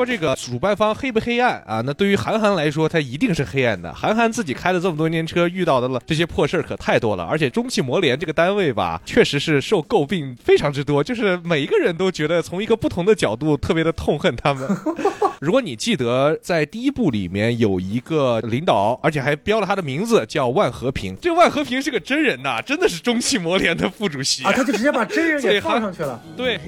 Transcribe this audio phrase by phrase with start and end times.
[0.00, 1.82] 说这个主办方黑不黑暗啊？
[1.84, 3.92] 那对于韩寒来说，他一定是黑暗的。
[3.92, 7.24] 韩寒自己开了这么多年车，遇到的了这些破事儿可太多了。
[7.24, 14.66] 而且中汽摩联这个单位吧，确实是受诟病非常之多，就是每一个人都觉得从一个不同的角度特别的痛恨他们。
[15.38, 26.18] 如果你记得在第一部里面有一个领导，而且还标了他的名字叫万和平，这万和平是个真人呐，真的是中汽摩联的副主席啊，他就直接把真人给放上去了。
[26.34, 26.58] 对。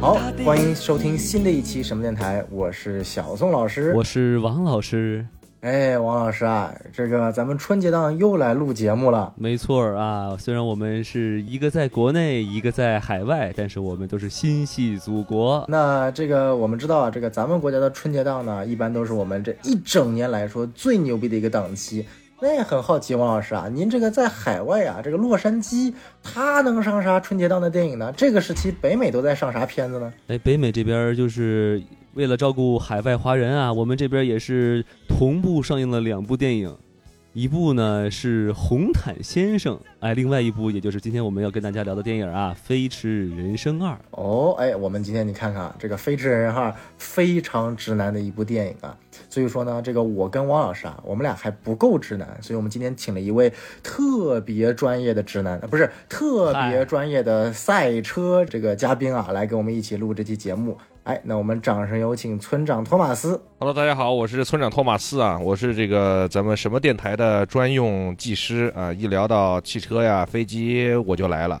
[0.00, 0.14] 好，
[0.44, 5.26] 欢迎收听新的一期什么电台，我是小宋老师，我是王老师。
[5.60, 9.34] 哎，王老师啊，这个咱们春节档又来录节目了。
[9.36, 15.64] 没错啊，虽然我们是一个在国内，一个在海外，但是我们都是心系祖国。
[15.68, 22.06] 那这个我们知道啊，这个咱们国家的春节档呢，一般都是我们这一整年来说最牛逼的一个档期。
[22.38, 28.12] 那也很好奇，王老师啊，您这个在海外啊，这个洛杉矶，他能上啥春节档的电影呢？
[28.14, 30.12] 这个时期北美都在上啥片子呢？
[30.28, 36.76] 哎，北美这边就是为了照顾海外华人啊，我们这边也是同步上映了两部电影。
[37.32, 43.92] 一部呢是《红毯先生》，哎，另外一部也就是今天我们要跟大家聊的电影啊，《飞驰人生二》。
[44.12, 48.96] 哦，哎，我们今天你看看这个《飞驰人生二》，非常直男的一部电影啊。
[49.36, 60.74] 所以说呢，这个我跟汪老师啊，我们俩还不够直男，所以我们今天请了一位特别专业的直男，不是特别专业的赛车这个嘉宾啊，来跟我们一起录这期节目。
[61.02, 63.38] 哎，那我们掌声有请村长托马斯。
[63.58, 71.60] Hello，大家好，我是村长托马斯啊，我是这个咱们什么电台的专用技师啊，一聊到汽车呀、飞机我就来了。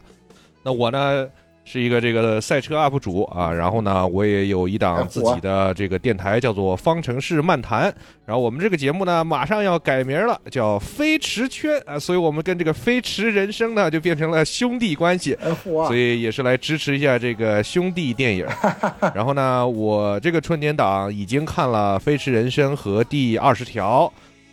[0.62, 1.28] 那我呢？
[1.68, 7.92] 是一个这个赛车 UP 主啊，然后呢，我也有一档自己的这个电台，叫做方程式漫谈。
[8.24, 18.46] 然后我们这个节目呢，马上要改名了，叫飞驰圈啊，所以我们跟这个飞驰人生呢，就变成了兄弟关系， 所以也是来支持一下这个兄弟电影。
[19.12, 24.04] 然后呢，我这个春节档已经看了《飞驰人生》和《第二十条》，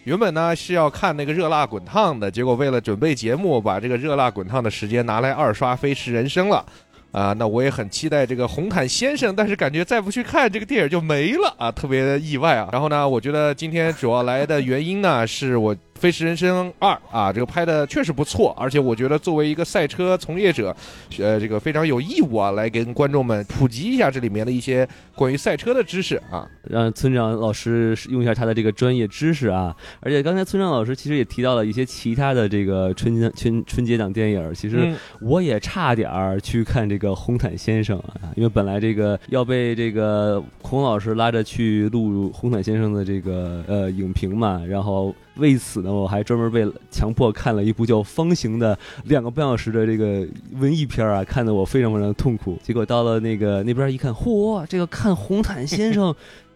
[0.05, 6.65] 原本呢是要看那个热辣滚烫的，结果为了准备节目，把这个热辣滚烫的时间拿来二刷《飞驰人生》了。
[7.13, 12.67] 啊，那我也很期待这个红毯先生，但是感觉再不去看这个电影就没了啊，特别意外啊。
[12.73, 15.73] 然后呢，我觉得今天主要来的原因呢，是我。
[16.03, 20.75] 《飞驰人生二》啊，这个拍的确实不错，而且我觉得作为一个赛车从业者，
[21.17, 29.73] 呃，这个非常有义务啊，来跟观众们普及一下这里面的一些关于赛车的知识啊，让村长老师用一下他的这个专业知识啊。
[30.01, 45.15] 而且刚才村长老师其实也提到了一些其他的这个春节春春节档电影，其实我也差点儿去看这个《红毯先生》啊，因为本来这个要被这个孔老师拉着去录《红毯先生》的这个呃影评嘛，然后。
[45.35, 52.57] 为此呢，我还专门被强迫看了一部叫《方形》的两个半小时的这个文艺片啊，看得我非常非常痛苦。
[52.61, 56.11] 结果到了那个那边一看，嚯，这个看《红毯先生》。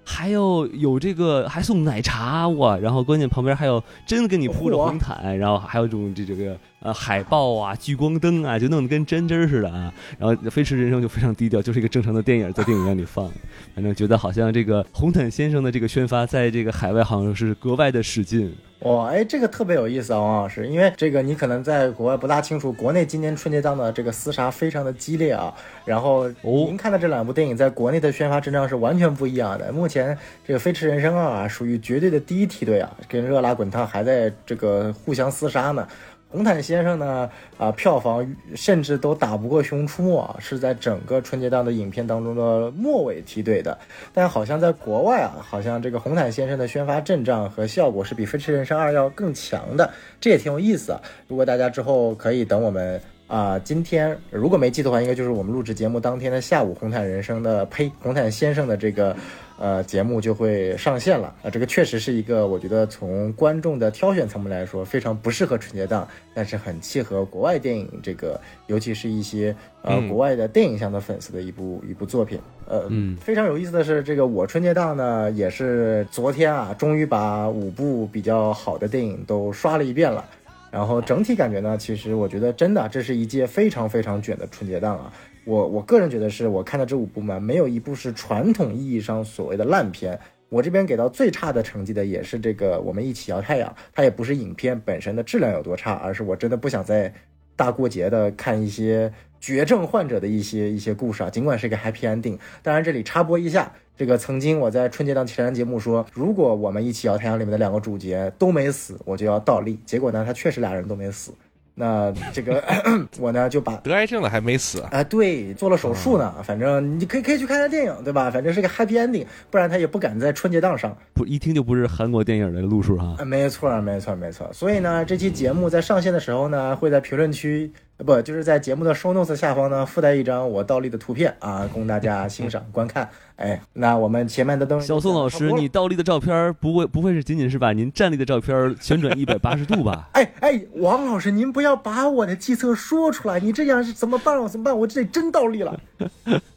[0.10, 2.78] 还要有这个，还送奶茶哇！
[2.78, 9.94] 然后关键旁边还有真的给你铺着红毯，然后还有这种这这个呃海报啊、聚光灯啊，就弄得跟真真似的啊。
[10.18, 13.30] 然后《飞驰人生》就非常低调，就是一个正常的电影在电影院里放。
[13.76, 18.56] 反正觉得好像这个红毯先生的这个宣发在这个海外好像是格外的使劲。
[18.82, 25.52] 哇，哎，这个特别有意思啊，王老师，因为这个你可能在国外不大清楚，国内今年春节档的这个厮杀非常的激烈啊。
[25.84, 29.72] 然后您看的这两部电影在国内的宣发阵仗是完全不一样的。
[29.72, 30.16] 目前
[30.46, 35.88] 这个《飞驰人生二》啊，属于绝对的第一梯队啊，跟《热辣滚烫》还在这个互相厮杀呢。
[36.30, 43.78] 红毯先生呢，啊，票房甚至都打不过《熊出没》，是在整个春节档的影片当中的末尾梯队的。
[44.14, 49.90] 但好像在国外啊，好像这个红毯先生的宣发阵仗和效果是比《飞驰人生二》要更强的，
[50.20, 51.02] 这也挺有意思啊。
[51.28, 53.02] 如果大家之后可以等我们。
[53.28, 59.14] 啊，今天如果没记的话，应该就是我们录制节目当天的下午，红毯人生的呸，红毯先生的这个
[59.60, 61.50] 呃节目就会上线了啊。
[61.50, 72.40] 这个确实是一个我觉得从观众的挑选层面来说非常不适合春节档，但是很契合国外电影这个，尤其是一些呃国外的电影向的粉丝的一部一部作品。
[72.68, 80.26] 呃，嗯，非常有意思的是，这个我春节档呢也是昨天啊，终于把五部比较好的电影都刷了一遍了。
[80.70, 85.14] 然后整体感觉呢，其实我觉得真的这是一届非常非常卷的春节档啊！
[85.48, 90.20] 我我个人觉得是我看的这五部嘛，没有一部是传统意义上所谓的烂片。
[90.50, 97.14] 我这边给到最差的成绩的也是这个《我们一起摇太阳》，它也不是影片本身的质量有多差，而是我真的不想在
[97.56, 101.30] 大过节的看一些绝症患者的一些一些故事啊。
[101.30, 103.72] 尽管是一个 happy ending，当然这里插播一下。
[103.96, 109.80] 这个曾经我在春节档前瞻节目说，如果我们一起摇太阳里面的两个主角都没死，我就要倒立。
[109.86, 111.32] 结果呢，他确实俩人都没死。
[111.80, 112.64] 那这个
[113.22, 115.04] 我呢就把得癌症了还没死啊？
[115.04, 116.34] 对，做了手术呢。
[116.44, 118.32] 反正你可以可以去看看电影，对吧？
[118.32, 120.98] 反正是个 happy ending，不然他也不敢在春节档上。
[121.14, 123.24] 不，一听就不是韩国电影的路数哈。
[123.24, 124.52] 没错，没错，没错。
[124.52, 127.72] 所以呢，这期节目在上线的时候呢，会在评论区。
[128.06, 133.10] 不，就是在节目的 show notes 下方呢，附带一张我倒立的图片啊，供大家欣赏观看。
[133.38, 140.10] 哎，那我们前面的灯，小宋老师，你倒立的照片不会不会是仅仅是把您站立的照片旋转一百 八十度吧？
[140.14, 144.42] 哎哎，王老师，您不要把我的计策说出来，你这样是怎么办？
[144.42, 144.76] 我怎么办？
[144.76, 145.80] 我这里真倒立了。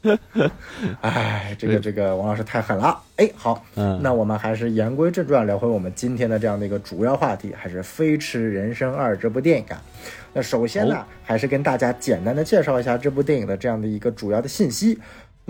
[1.01, 2.99] 哎，这个这个，王老师太狠了。
[3.17, 9.79] 哎，好，嗯，那我们还是言归正传，聊回我们今天的这样的一个主要话题，还是《飞驰人生二》这部电影啊。
[10.33, 14.97] 那首先呢，还是跟大家简单的介绍一下这部电影的这样的一个主要的信息。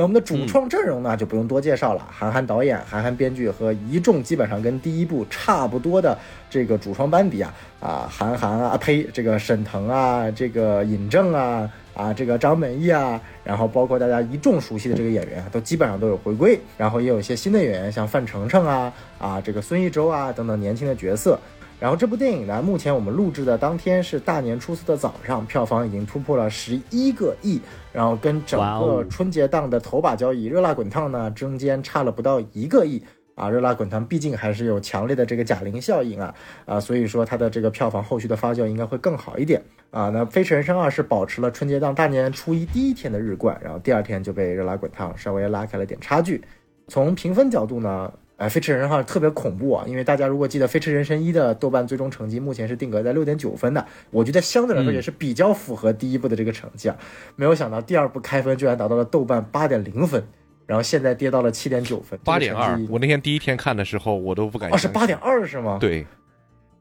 [0.02, 6.18] 那我们的主创阵容呢，就不用多介绍了，韩寒导演、韩寒编剧和一众基本上跟第一部差不多的
[6.50, 21.38] 这个主创班底啊，啊，韩寒啊，呸，这个沈腾啊，这个尹正啊，啊，这个张本煜啊，然后包括大家一众熟悉的这个演员，都基本上都有回归，然后也有一些新的演员，像范丞丞啊，啊，这个孙艺洲啊等等年轻的角色。
[21.80, 27.60] 然后这部电影呢，目前我们录制的当天是大年初四的早上，票房已经突破了十一个亿，
[27.92, 33.04] 然后跟整个春节档的头把交椅《热辣滚烫》呢，中间差了不到一个亿
[33.36, 33.48] 啊。
[33.50, 36.34] 《热辣滚烫》毕竟还是有强烈的这个贾玲效应啊
[36.66, 40.10] 啊，所以说它的这个票房后续的发酵应该会更好一点啊。
[40.10, 46.42] 那《飞驰人生二》是保持了春节档大年初一第一天的日冠，然后第二天就被《热辣滚烫》稍微拉开了点差距。
[46.88, 48.12] 从评分角度呢？
[48.42, 49.86] 哎，飞驰人生二特别恐怖啊！
[49.88, 56.98] 因为大家如果记得飞驰人生一的豆瓣最终成绩，目前是定格在六点九分的，我觉得相对来说也是比较符合第一部的这个成绩啊。
[57.36, 60.24] 没有想到第二部开分居然达到了豆瓣八点零分，
[60.66, 62.20] 然后现在跌到了七点九分。
[62.24, 64.74] 八点二，我那天第一天看的时候我都不敢。
[64.74, 65.78] 哦，是八点二是吗？
[65.80, 66.04] 对。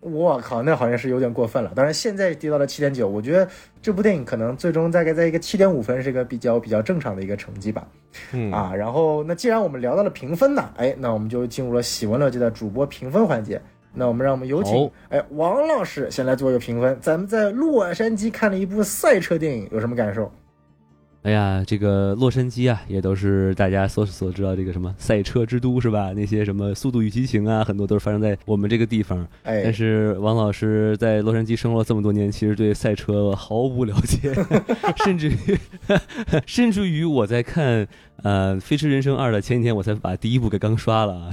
[0.00, 1.73] 我靠，那好像是有点过分了。
[1.75, 3.47] 当然，现在跌到了七点九，我觉得
[3.82, 7.87] 这部电影可能最终大概在一个七点五分，是一个比较比较正常的一个成绩吧。
[8.32, 13.61] 嗯啊，然后那既然我们聊到了评分呢，哎，那我们就进入了喜闻乐见的主播评分环节。
[13.93, 16.97] 那我们让我们有请哎王老师先来做一个评分。
[17.00, 20.32] 咱们在洛杉矶看了一部赛车电影，有什么感受？
[21.23, 26.13] 哎呀，这个洛杉矶啊，也都是大家所所知道这个什么赛车之都是吧？
[26.15, 29.27] 那些什么《速度与激情》啊，很多都是发生在我们这个地方。
[29.43, 34.33] 哎，但是王老师在洛杉矶生活了这么多年，其实对赛车毫无了解，
[35.05, 35.59] 甚至于，
[36.47, 37.87] 甚至于我在看。
[38.23, 41.31] 呃，《飞驰人生二》的前几天我才把第一部给刚刷了，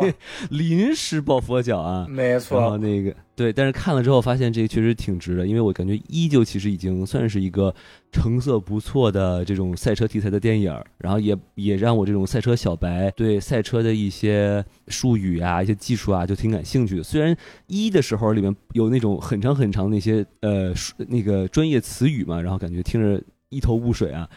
[0.50, 2.60] 临时抱佛脚啊，没错。
[2.60, 7.74] 然后那个对，但是看了之后发现这个确实挺值的，因为我感觉依旧其实已经算是一个
[8.12, 17.02] 成色不错的这种赛车题材的电影，然后也也让我这种赛车小白对赛车的一些术语啊、一些技术啊就挺感兴趣的。
[17.02, 20.72] 虽然一的时候里面有那种很长很长那些呃
[21.08, 24.28] 那个专业词语嘛，然后感觉听着一头雾水啊，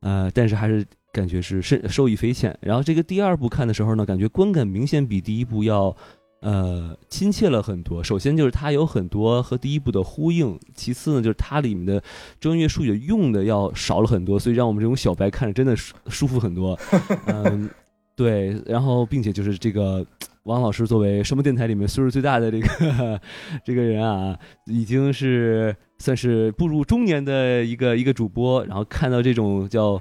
[0.00, 0.84] 呃，但是还是。
[1.12, 5.94] 感觉是受受益匪浅，然后这个第二部看的时候呢，感觉观感明显比第一部要，
[6.40, 8.02] 呃，亲切了很多。
[8.02, 12.00] 首先就是它有很多和第一部的呼应，其次呢就是它里面的
[12.38, 16.78] 专业术语用的要少了很多，所以让我们这种小白看着真的舒舒服很多。
[17.26, 17.68] 嗯，
[18.14, 20.06] 对，然后并且就是这个
[20.44, 23.20] 王老师作为什么电台里面岁数最大的这个
[23.64, 30.00] 这个人啊，已经是算是步入中年的一个一个主播，然后看到这种叫。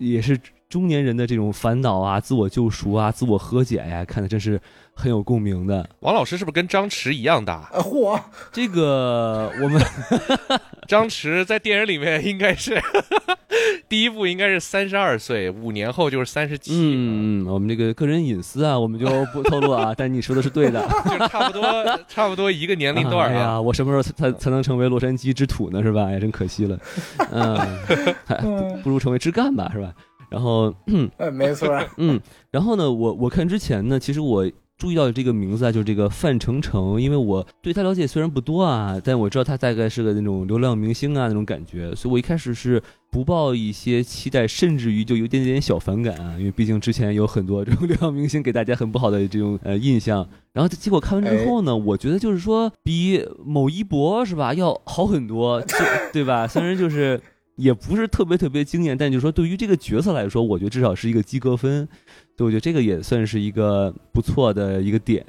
[0.00, 0.38] 也是
[0.68, 4.60] 中年人的这种烦恼啊，自我救赎啊，自我和解呀，看的真是
[4.94, 5.88] 很有共鸣的。
[6.00, 7.70] 王老师是不是跟张弛一样大？
[7.74, 8.20] 嚯，
[8.52, 9.80] 这个我们
[10.86, 12.80] 张弛在电影里面应该是
[13.88, 16.72] 第一部应该是三十二岁，五年后就是三十七。
[16.74, 19.94] 嗯嗯，我们这个个人隐私啊，我们就不透露啊。
[19.98, 23.34] 但你说的是对的，就差不多差不多一个年龄段啊。
[23.34, 25.82] 哎呀，我什么时候才才能成为洛杉矶之土呢？
[25.82, 26.04] 是吧？
[26.06, 26.78] 哎，真可惜了。
[27.30, 29.92] 嗯，不如成为枝干吧，是吧？
[30.30, 32.20] 然后，嗯，没错，嗯，
[32.52, 34.48] 然后呢，我我看之前呢，其实我
[34.80, 55.62] 注意到这个名字啊，就是这个范丞丞，因为我对他了解虽然不多啊，但我知道他大概是个那种流量明星啊那种感觉，所以我一开始是不抱一些期待，甚至于就有点点小反感啊，因为毕竟之前有很多这种流量明星给大家很不好的这种呃印象，然后结果看完之后呢，我觉得就是说比某一博是吧要好很多，
[56.10, 56.48] 对吧？
[56.48, 57.20] 虽然就是。
[57.56, 61.86] 也不是特别特别惊艳，但就是说，对于这个角色来说，我觉得至少是一个及格分，
[62.36, 65.24] 对，我觉得这个也算是一个不错的一个点。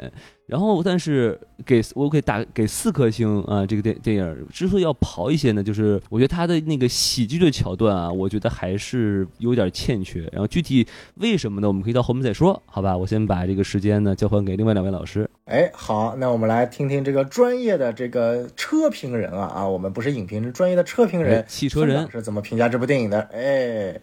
[0.47, 3.65] 然后，但是给我给打给四颗星啊！
[3.65, 10.27] 这个电电影之所以要刨一些呢，就是我觉得它的那个喜剧的桥段啊，我觉得还是有点欠缺。
[10.33, 11.67] 然后具体为什么呢？
[11.69, 12.97] 我们可以到后面再说，好吧？
[12.97, 15.29] 我先把这个时间呢交还给另外两位老师。
[15.45, 23.21] 哎，好，那我们来听听这个专业的这个车评人啊啊，我们不是影评，是专业的车评人，汽车人是怎么评价这部电影的？
[23.31, 24.01] 哎。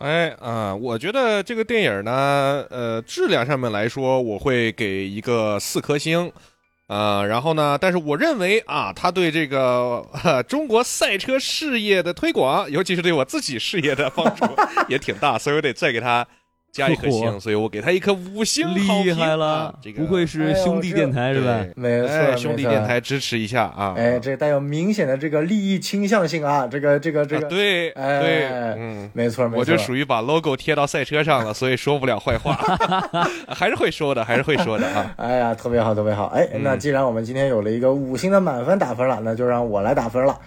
[0.00, 6.32] 哎啊，我觉得这个电影呢，呃，质量上面来说，我会给一个四颗星，
[6.86, 10.02] 啊，然后呢，但是我认为啊，他对这个
[10.48, 14.46] 中国赛车事业的推广，尤其是对我自己事业的帮助
[14.88, 16.26] 也挺大，所以我得再给他。
[16.72, 18.74] 加一颗星， 所以我给他一颗五星。
[18.74, 21.64] 厉害了，这个不愧是兄弟电台是吧？
[21.76, 23.94] 没错，兄弟电台支持一下啊！
[23.96, 26.66] 哎，这带有明显的这个利益倾向性啊！
[26.66, 28.46] 这个这个这个，对，对，
[28.76, 32.54] 嗯，没错没错，我就属于把 logo 贴到赛车上了，所以说不了坏话，
[33.48, 35.14] 还是会说的，还是会说的啊！
[35.16, 36.26] 哎呀，特别好，特别好！
[36.26, 40.38] 哎，那既然我们今天有了一个五星的满分打分了，那就让我来打分了。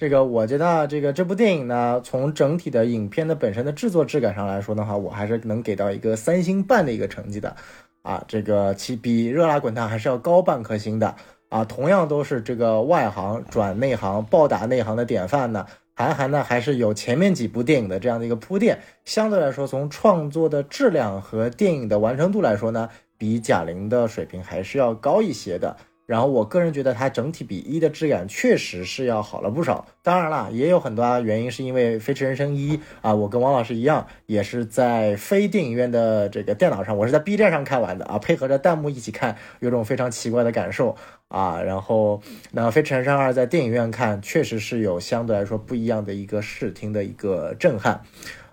[0.00, 7.54] 这个我觉得这个这部电影呢，从整体的影片的本身的制作质感上来说的话，我还是能给到一个三星半的一个成绩的，
[8.00, 11.14] 啊，这个其比热辣滚烫还是要高半颗星的
[11.50, 11.66] 啊。
[11.66, 22.88] 同样都是这个外行转内行暴打内行的典范呢，韩寒呢还是有前面几部电影的这样的一个铺垫，相对来说从创作的质量和电影的完成度来说呢，
[23.18, 25.76] 比贾玲的水平还是要高一些的。
[26.10, 29.86] 然后我个人觉得它整体比一的质感确实是要好了不少。
[30.02, 40.96] 当然了，也有很多原因，是因为《飞驰人生一》啊，我跟王老师一样，也是在非电影院的这个电脑上，我是在 B 站上看完的啊，配合着弹幕一起看，有种非常奇怪的感受
[41.28, 41.62] 啊。
[41.62, 48.02] 然后 那《飞驰人生二》在电影院看，确实是有相对来说不一样的一个视听的一个震撼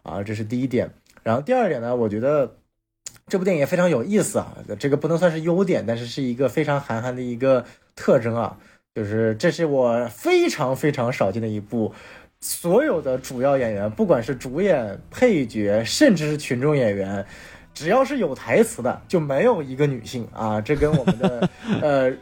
[0.03, 0.91] 啊，这是第一点。
[1.23, 2.57] 然后第二点呢，我觉得。
[3.27, 8.57] 这部电影也非常有意思啊，这个不能算是优点，但是是一个非常韩寒的一个特征啊，
[8.95, 11.93] 就是这是我非常非常少见的一部，
[12.39, 17.25] 所有的主要演员，不管是主演、配角，甚至是群众演员，
[17.73, 21.49] 只要是有台词的，就没有一个女性啊，这跟我们的
[21.81, 22.13] 呃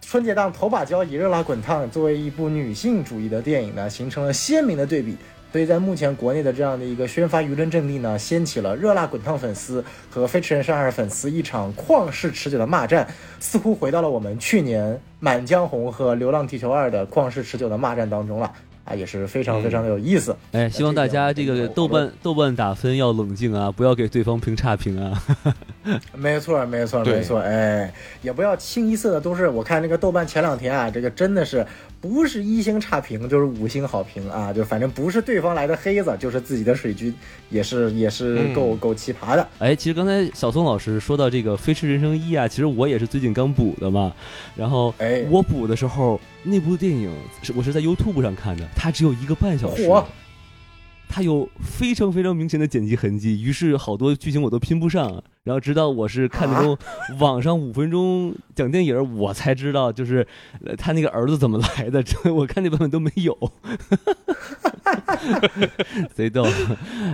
[0.00, 5.16] 春节档头把交椅热辣滚烫作为一部女性主义的电影呢，形成了鲜明的对比。
[5.54, 13.06] 所以在目前国内的这样的一个宣发舆论阵地呢，掀起了热辣滚烫粉丝和飞驰人生二粉丝一场旷世持久的骂战，
[13.38, 18.50] 似乎回到了我们去年《满江红》和《流浪地球二》的旷世持久的骂战当中了。
[18.84, 20.36] 啊，也是非常非常的有意思。
[20.52, 25.24] 哎，希望大家这个豆瓣豆瓣打分要冷静啊，不要给对方评差评啊。
[26.14, 27.40] 没错，没错，没错。
[27.40, 29.48] 哎，也不要清一色的都是。
[29.48, 31.66] 我看那个豆瓣前两天啊，这个真的是
[32.04, 37.14] 不是一星差评就是五星好评啊，就反正不是对方来的黑子，就是自己的水军，
[37.48, 39.48] 也是也是够够奇葩的。
[39.58, 44.12] 哎，其实刚才小松老师说到这个《飞驰人生一》啊，其实我也是最近刚补的嘛。
[44.54, 46.20] 然后，哎，我补的时候。
[46.46, 47.10] 那部电影
[47.42, 49.88] 是我是在 YouTube 上看的，它只有一个半小时，
[51.08, 55.24] 它有非常非常明显的剪辑痕迹，于是好多剧情我都拼不上。
[55.44, 56.74] 然后直到我是看那种
[57.18, 60.26] 网上五分钟讲电影，我才知道就是
[60.78, 62.02] 他那个儿子怎么来的。
[62.34, 63.36] 我看那版本都没有，
[66.14, 66.46] 贼逗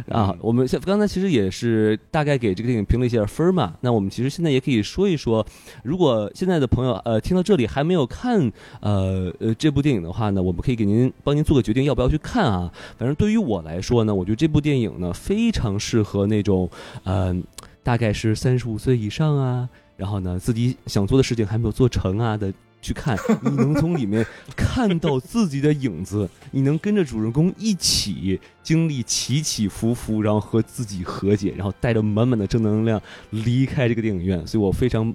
[0.09, 0.33] 啊！
[0.41, 3.75] 我们像刚才其实也是大概给这个电影评了一下分嘛。
[3.81, 5.45] 那我们其实现在也可以说一说，
[5.83, 8.41] 如果现在的朋友呃听到这里还没有看
[8.81, 12.73] 呃呃这部电影的话呢，我们可以给您帮您做个决定要不要去看啊。
[12.97, 16.71] 反正对于我来说呢，我觉得这部电影呢非常适合那种
[17.03, 17.43] 嗯。
[17.91, 24.25] 大概是三十五岁以上啊，然后呢，自己想做的事情还没有做成啊的去看， 你能从里面
[24.57, 34.47] 看到自己的影子，你能跟着主人公一起经历起起伏伏，然后和自己和解，然后带着满满的正能量离开这个电影院。
[34.47, 35.13] 所以我非常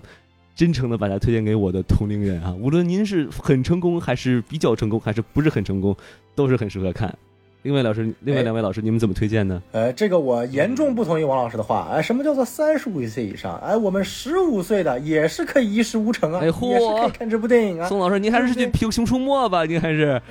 [0.53, 5.95] 真诚的把它推荐给我的同龄人啊，无论您是很成功，还是比较成功，还是不是很成功，
[6.35, 7.17] 都是很适合看。
[7.65, 9.59] 另外老师，另外两位老师，你们怎么推荐呢？
[9.71, 11.87] 呃，这个我严重不同意王老师的话。
[11.91, 13.57] 哎，什么叫做三十五岁以上？
[13.57, 17.89] 哎，我们十五岁的也是可以一事无成啊，也是可以看这部电影啊。
[17.89, 20.21] 宋老师，您还是去评《熊出没》吧，您还是。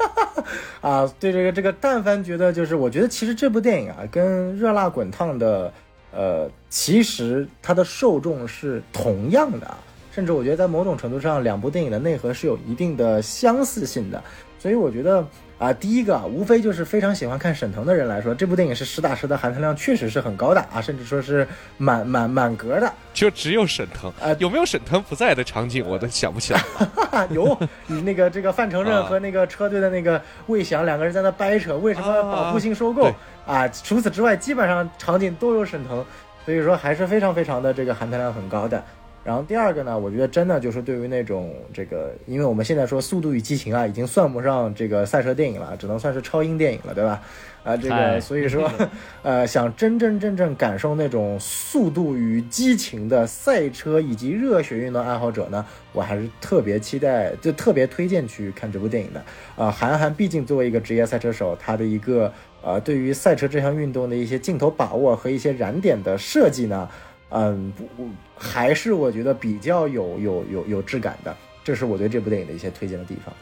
[0.82, 5.72] 啊，对这个这个，但凡觉得就是，我觉得其实这部电影啊，跟《热辣滚烫》的，
[6.12, 9.66] 呃，其实它的受众是同样的，
[10.12, 14.22] 甚至我觉得在某种程度上，两部电影的内核是有一定的相似性的，
[14.58, 15.26] 所以我觉得。
[15.58, 21.46] 啊，第一个无非就是非常喜欢看沈腾的人来说，这部电影是实打实的含糖量确实是很高的啊，甚至说是
[21.76, 22.92] 满满满格的。
[23.12, 26.60] 就只有沈腾啊，有没有沈腾不在的场景，我都想不起来。
[27.30, 33.12] 有，你那个这个范丞丞和那个车队的那个魏翔两个人在那掰扯，为什么保护性收购
[33.44, 33.66] 啊？
[33.68, 36.04] 除此之外，基本上场景都有沈腾，
[36.44, 38.80] 所以说还是非常非常的这个含糖量很高的。
[39.28, 47.20] 然后第二个呢，我觉得真的就是对于那种这个，因为我们现在说《速度与激情》啊，已经算不上这个赛车电影了，只能算是超英电影了，对吧？
[47.62, 48.72] 啊，这个所以说，
[49.22, 59.22] 呃，想真真正正感受那种速度与激情的赛车以及热血运动爱好者呢，我还是特别期待，就特别推荐去看这部电影的。
[59.62, 62.32] 啊，韩寒毕竟作为一个职业赛车手，他的一个
[62.62, 66.88] 呃，对于赛车这项运动的一些镜头把握和一些燃点的设计呢。
[67.30, 73.34] 嗯，不，还是我觉得比较有有有有质感的，这是我对这部电影的一些推荐的地方。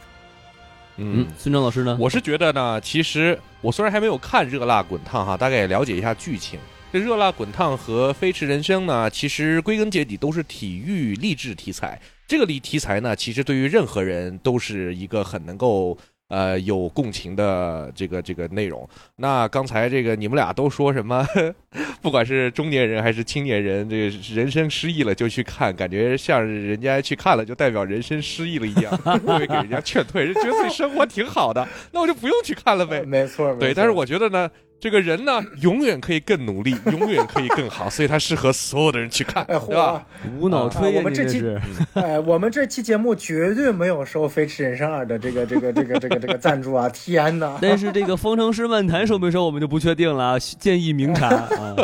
[0.96, 1.96] 嗯，孙正老师呢？
[2.00, 6.58] 我是觉得呢，其实我虽然还没有看《热辣滚烫》哈，大概也了解一下剧情。
[6.92, 12.00] 这《热辣滚烫》和《飞驰人生》呢，其实归根结底都是体育励志题材。
[12.26, 15.96] 这个题题材呢，其实对于任何人都是一个很能够。
[16.28, 18.88] 呃，有共情的这个这个内容。
[19.16, 21.26] 那刚才这个你们俩都说什么？
[22.02, 33.02] 不管是中年人还是青年人，这个人生失意了就去看，感觉像人家去看了就代表人生失意了一样， 会给人家劝退，人觉得自己生活挺好的，那我就不用去看了呗。
[33.02, 33.73] 没错，对。
[33.75, 34.50] 但是我觉得呢。
[34.78, 40.04] 这个人呢，永远可以更努力， 永远可以更好，所以他适合所有的人去看，对吧？
[40.38, 41.42] 无脑吹，我们这期，
[41.95, 46.88] 哎，我们这期节目绝对没有收《飞驰人生二》的这个这个这个这个这个赞助啊！
[46.95, 47.59] 天哪！
[47.61, 51.76] 但是这个方程式漫谈收没收，我们就不确定了，建议明查啊。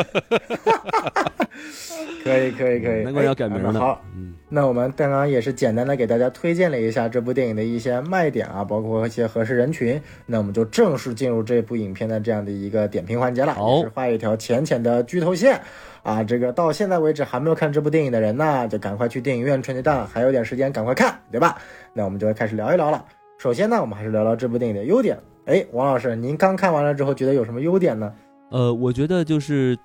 [2.23, 3.73] 可以可以可以，难怪要改名呢。
[3.79, 4.01] 好，
[4.49, 10.01] 那我们刚刚也是简单的给大家推荐了一下这部电影的一些卖点啊，包括一些合适人群。
[10.25, 15.59] 那我们就正式进入这部影片的这样的一个点评环节了，也是画一条浅浅的剧透线
[16.03, 16.23] 啊。
[16.23, 21.57] 这个到现在为止还没有看这部电影的人呢，就赶快去电影院春节档还有点时间，赶快看，对吧？
[21.93, 23.03] 那我们就开始聊一聊了。
[23.37, 25.17] 首先呢，我们还是聊聊这部电影的优点。
[25.45, 28.13] 哎，王老师，您刚看完了之后觉得有什么优点呢？
[28.51, 29.77] 呃，我觉得就是。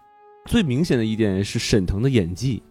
[0.49, 2.63] 最明显的一点是沈腾的演技，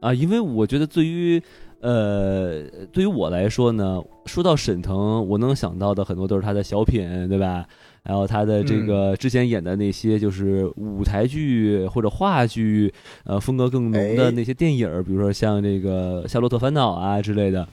[0.00, 1.40] 啊，因为我觉得对于，
[1.80, 7.66] 呃，对于我来说呢，说到沈腾，我能想到的很多都是他的小品，对吧？
[8.02, 12.90] 然后他的这个之前演的那些就是舞台剧或者话剧，
[13.24, 17.68] 呃，风格更浓的那些电影，比如说像这个《夏洛特烦恼》啊之类的。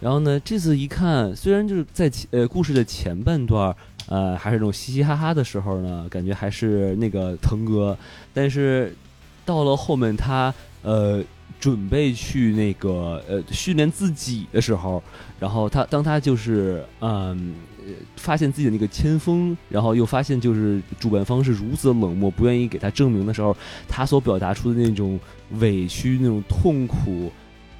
[0.00, 3.76] 然后呢，这次一看，虽然就是在呃故事的前半段。
[4.06, 7.96] 呃，还是这种嘻嘻哈哈的时候呢，感觉还是那个腾哥，
[8.34, 8.94] 但是
[9.44, 10.52] 到了后面他
[10.82, 11.22] 呃
[11.60, 15.02] 准备去那个呃训练自己的时候，
[15.38, 17.54] 然后他当他就是嗯
[18.16, 23.56] 发现自己的那个前锋，然后又发现就是主办方是如此冷漠，不愿意给他证明的时候，
[23.88, 25.18] 他所表达出的那种
[25.58, 27.30] 委屈、那种痛苦，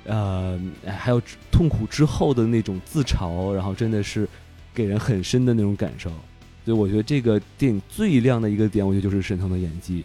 [0.04, 4.28] 呃，还有痛苦之后的那种自嘲，然后真的是。
[4.76, 6.10] 给人很深的那种感受，
[6.64, 10.02] 所以我觉得这个电影最亮的一个点，我觉得就是沈腾的演技。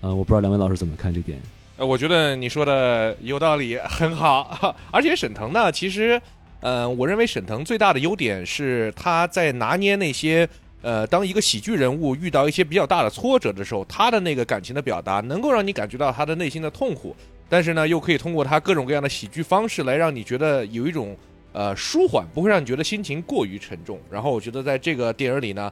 [0.00, 1.38] 呃，我不知道两位老师怎么看这点。
[1.76, 4.74] 呃，我觉得你说的有道理， 很好。
[4.90, 6.20] 而且沈腾呢，其实，
[6.60, 10.48] 呃，我认为沈腾最大的优点是他在拿捏那些，
[10.82, 17.14] 呃，当一个喜剧人物遇到一些比较大的挫折的时候，他的那个感情的表达，能够让你感觉到他的内心的痛苦，
[17.48, 21.16] 但是呢，又可以通过他各种各样的喜剧方式来让你觉得有一种。
[21.52, 23.98] 呃，舒缓不会让你觉得心情过于沉重。
[24.08, 25.68] 然后我觉得在这个电影里呢，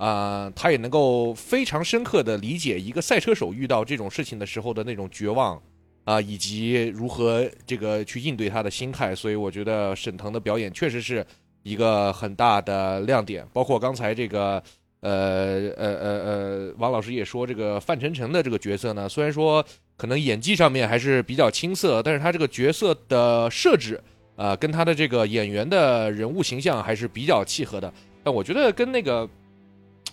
[0.00, 5.60] 啊，他也能够非常深刻的理解一个赛车手遇到这种事情的时候的那种绝望，
[6.04, 9.14] 啊，以及如何这个去应对他的心态。
[9.14, 11.24] 所以我觉得沈腾的表演确实是
[11.62, 13.46] 一个很大的亮点。
[13.52, 14.62] 包括刚才这个，
[15.00, 19.62] 呃呃呃呃，王老师也说这个范丞丞的这个角色呢，虽然说
[19.98, 24.02] 可能演技上面还是比较青涩，但是他这个角色的设置。
[24.36, 27.92] 呃，跟他的这个演员的人物形象还是比较契合的。
[28.24, 29.28] 但我觉得跟那个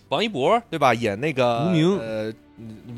[0.09, 2.33] 王一博对吧，演那个无名呃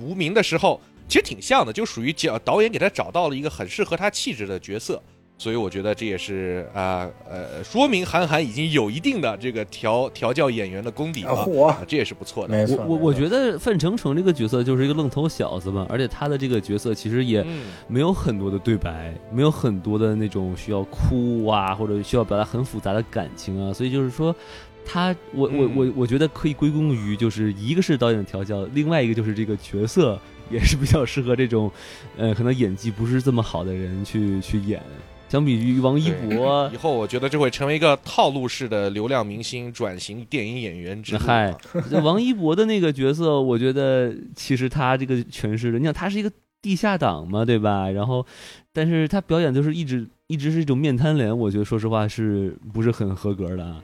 [0.01, 5.01] 无名的时候，其实挺像的，就属于导导演给他找到了一个很适合他气质的角色。
[5.41, 12.53] 所以我觉得这也是啊呃，说明韩寒已经有一定的这个调调教演员的功底了，这也是不错的。
[12.53, 17.41] 没错，我我觉得范丞丞这个角色就是一个愣头小子嘛，而且他的这个角色其实也
[17.87, 24.35] 没有很多的对白，没有很多的那种需要哭啊，或者需要表达很复杂的感情啊，所以就是说，
[24.85, 31.71] 他我我我我觉得可以归功于就是一个是导演的调教，另外一个就是这个角色 也是比较适合这种，
[32.17, 34.81] 呃，可能演技不是这么好的人去去演。
[35.27, 41.19] 相比于王一博， 以后我觉得这会成为一个套路式的流量明星转型电影演员之路。
[41.19, 41.55] 嗨，
[42.01, 46.31] 王一博的那个角色，我觉得其实他这个诠释的，你想他是一个
[46.63, 47.91] 地下党嘛，对吧？
[47.91, 48.25] 然后，
[48.73, 53.83] 但是他表演就是一直一直是一种面瘫脸，我觉得说实话是不是很合格的？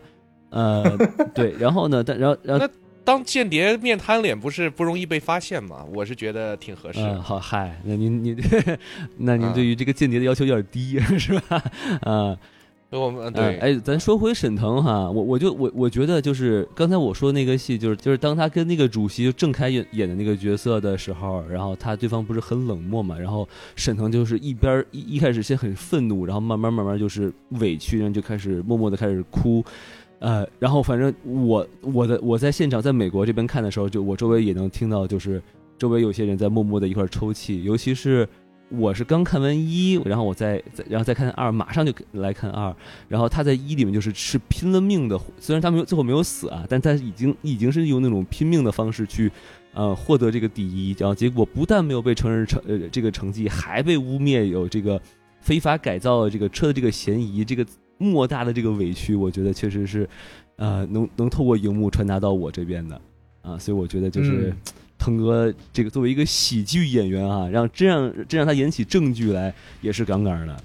[0.55, 0.97] 呃，
[1.33, 1.53] 对。
[1.59, 2.67] 然后呢，但然后然后
[3.03, 5.85] 当间谍面瘫脸不是不容易被发现吗？
[5.93, 6.99] 我是觉得挺合适。
[7.19, 8.35] 好嗨，那您您
[9.17, 11.61] 那您对于这个间谍的要求有点低是吧？
[12.01, 12.35] 啊。
[12.91, 29.65] 我们对，哎，咱说回沈腾哈，我我就我我觉得就是刚才我说那个戏，就是就是当他跟那个主席郑恺演演的那个角色的时候，然后他对方不是很冷漠嘛，然后沈腾就是一边一一开始先很愤怒，然后慢慢慢慢就是委屈，然后就开始默默的开始哭，
[30.19, 35.41] 呃，然后反正我我的我在现场在美国这边看的时候，就我周围也能听到，就是
[35.77, 38.27] 周围有些人在默默的一块抽泣，尤其是。
[38.69, 42.75] 我是刚看完一，然后我再再然后再看二，马上就来看二。
[43.07, 49.31] 然后他在一里面就是是拼了命的，虽然他没有最后没有死啊，但他已经已经是用那种拼命的方式去，
[49.75, 50.95] 呃，获得这个第一。
[50.97, 54.99] 然后结果不但没有被承认成呃这个成绩，还被污蔑有这个
[55.41, 57.45] 非法改造这个车的这个嫌疑。
[57.45, 57.63] 这个
[57.97, 60.09] 莫大的这个委屈，我觉得确实是，
[60.55, 62.99] 呃，能能透过荧幕传达到我这边的
[63.41, 63.57] 啊。
[63.57, 64.53] 所以我觉得就是。
[64.97, 70.57] 腾哥，这个作为一个喜剧演员啊，让这样这让他演起正剧来也是杠杠的。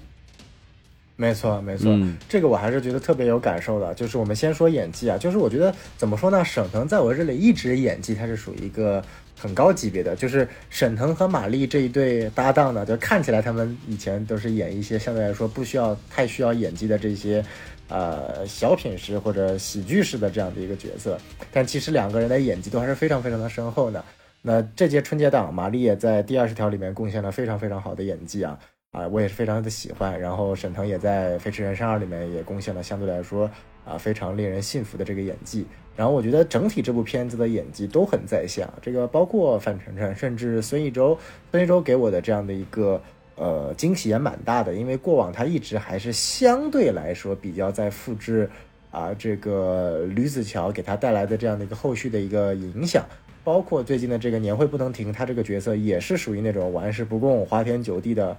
[1.15, 1.95] 没错，没错，
[2.27, 3.93] 这个我还是觉得特别有感受的。
[3.93, 6.43] 就是我们先说演技啊，就是我觉得怎么说呢？
[6.43, 9.03] 沈腾在我这里一直演技他是属于一个
[9.41, 10.15] 很高级别的。
[10.15, 17.43] 就是沈腾和马丽这一对搭档呢，就看起来他们以前都是演一些相对来说不需要太需要演技的这些
[17.87, 21.17] 呃小品式或者喜剧式的这样的一个角色，
[21.51, 24.03] 但其实两个人的演技都还是非常非常的深厚的。
[24.43, 28.57] 那这届春节档，马丽也在第二十条里面贡献了非常非常好的演技啊
[28.91, 30.19] 啊，我也是非常的喜欢。
[30.19, 33.49] 然后沈腾也在《飞驰人生二》里面也贡献了相对来说
[33.91, 35.65] 啊非常令人信服的这个演技。
[35.95, 41.17] 然后我觉得整体这部片子的演技都很在线，这个包括范丞丞，甚至孙艺洲，
[41.51, 42.99] 孙艺洲给我的这样的一个
[43.35, 48.49] 呃惊喜也蛮大的，因为过往他一直还是相对来说比较在复制
[48.89, 53.05] 啊这个吕子乔给他带来的这样的一个后续的一个影响。
[53.43, 58.37] 包括最近的这个年会不能停，他这个角色也是属于那种玩世不恭、花天酒地的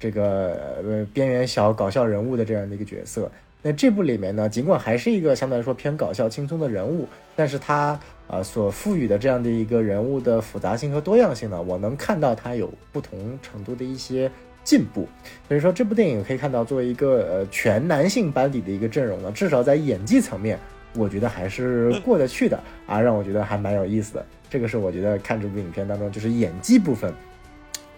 [0.00, 3.30] 这个边缘小搞笑人物的这样的一个角色。
[3.68, 14.30] 那这部里面呢，尽管还是一个相对来说偏搞笑轻松的人物，但是他啊所赋予的这样的一个人物的复杂性和多样性呢，我能看到他有不同程度的一些
[14.64, 15.06] 进步。
[15.46, 20.58] 所以说这部电影可以看到，作为一个呃全男性班底的一个阵容呢，至少在演技层面。
[20.94, 24.24] 我觉得还是过得去的啊，让我觉得还蛮有意思的。
[24.48, 27.12] 这个是我觉得看这部影片当中就是演技部分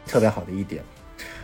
[0.05, 0.83] 特别好的一点。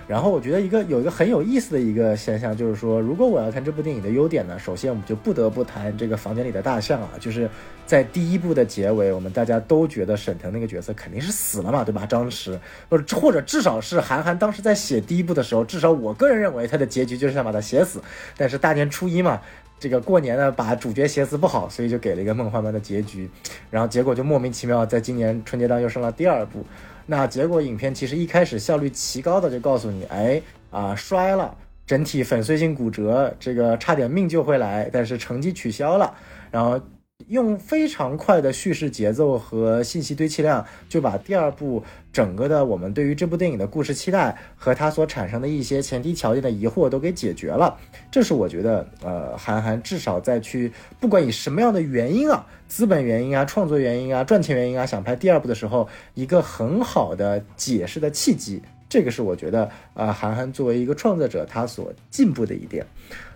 [0.06, 7.50] 然后我觉得一个有一个很有意思的一个现象，就是说，如果我要谈这部电影的优点呢，首先我们就不得不谈这个房间里的大象啊，就是
[7.86, 12.06] 在第一部的结尾，我们大家都觉得沈腾那个角色肯定是死了嘛，对吧？
[12.06, 18.00] 张弛，或者或者至少是韩寒当时在写第一部的时候，至少我个人认为他的结局就是想把他写死。
[18.36, 19.40] 但是大年初一嘛。
[19.78, 23.28] 这个过年呢，把主角写死不好，所以就给了一个梦幻般的结局，
[23.70, 26.64] 然后结果就莫名其妙，在今年春节档又上了第二部。
[27.06, 36.14] 那结果影片其实一开始效率奇高的就告诉你，哎啊摔了，整体粉碎性骨折，这个差点命就会来，但是成绩取消了，
[36.50, 36.80] 然后。
[37.28, 47.76] 用非常快的叙事节奏和信息堆砌量，就把第二部整个的我们对于这部电影的故事期待和它所产生的一些前提条件的疑惑都给解决了。
[48.12, 58.62] 这是我觉得，呃，韩寒至少在去不管以什么样的原因啊，资本原因啊、创作原因啊、赚钱原因啊，想拍第二部的时候，一个很好的解释的契机。
[58.88, 62.86] 这个是我觉得，呃，韩寒作为一个创作者，他所进步的一点。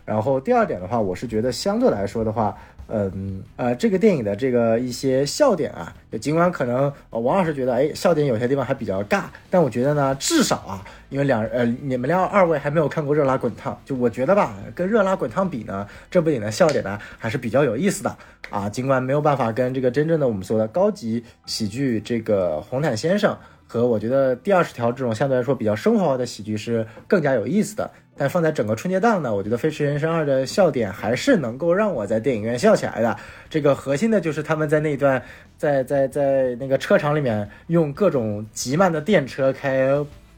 [0.04, 2.56] 然后第二点的话，我是觉得相对来说的话。
[2.92, 18.16] 嗯呃，这个电影的这个一些笑点啊，尽管可能王老师觉得，哎，笑点有些地方还比较尬，但我觉得呢，至少啊，因为两呃，你们俩二位还没有看过《热辣滚烫》，就我觉得吧，跟《热辣滚烫》比呢，这部电影的笑点呢还是比较有意思的
[18.50, 18.68] 啊。
[18.68, 23.32] 尽管没有办法跟这个真正的我们说的高级喜剧这个《红毯先生》
[23.66, 27.90] 和我觉得第二十条这种相对来说比较生活化的喜剧是更加有意思的。
[28.20, 33.16] 但放在整个春节档呢，我觉得《飞驰人生二》的笑点还是能够让我在电影院笑起来的。
[33.48, 35.22] 这个核心的就是他们在那段，
[35.56, 39.88] 在在在那个车场里面用各种极慢的电车开。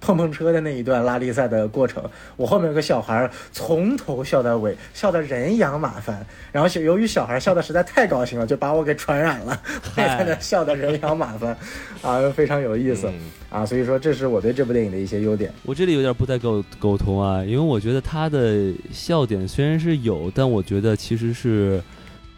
[0.02, 2.02] 碰碰车的那一段拉力赛的过程，
[2.36, 6.26] 我后面有个小孩从头笑到尾，笑得人仰马翻。
[6.50, 9.58] 然后由于小孩笑得实在太高兴了，就把我给传染了，
[9.96, 11.56] 也在那笑得人仰马翻，
[12.02, 13.08] 啊，非常有意思
[13.48, 13.64] 啊。
[13.64, 15.54] 所以说，这是我对这部电影的一些优点。
[15.62, 21.80] 我这里有点不太沟沟通啊，因为我觉得他的笑点虽然是有，但我觉得其实是，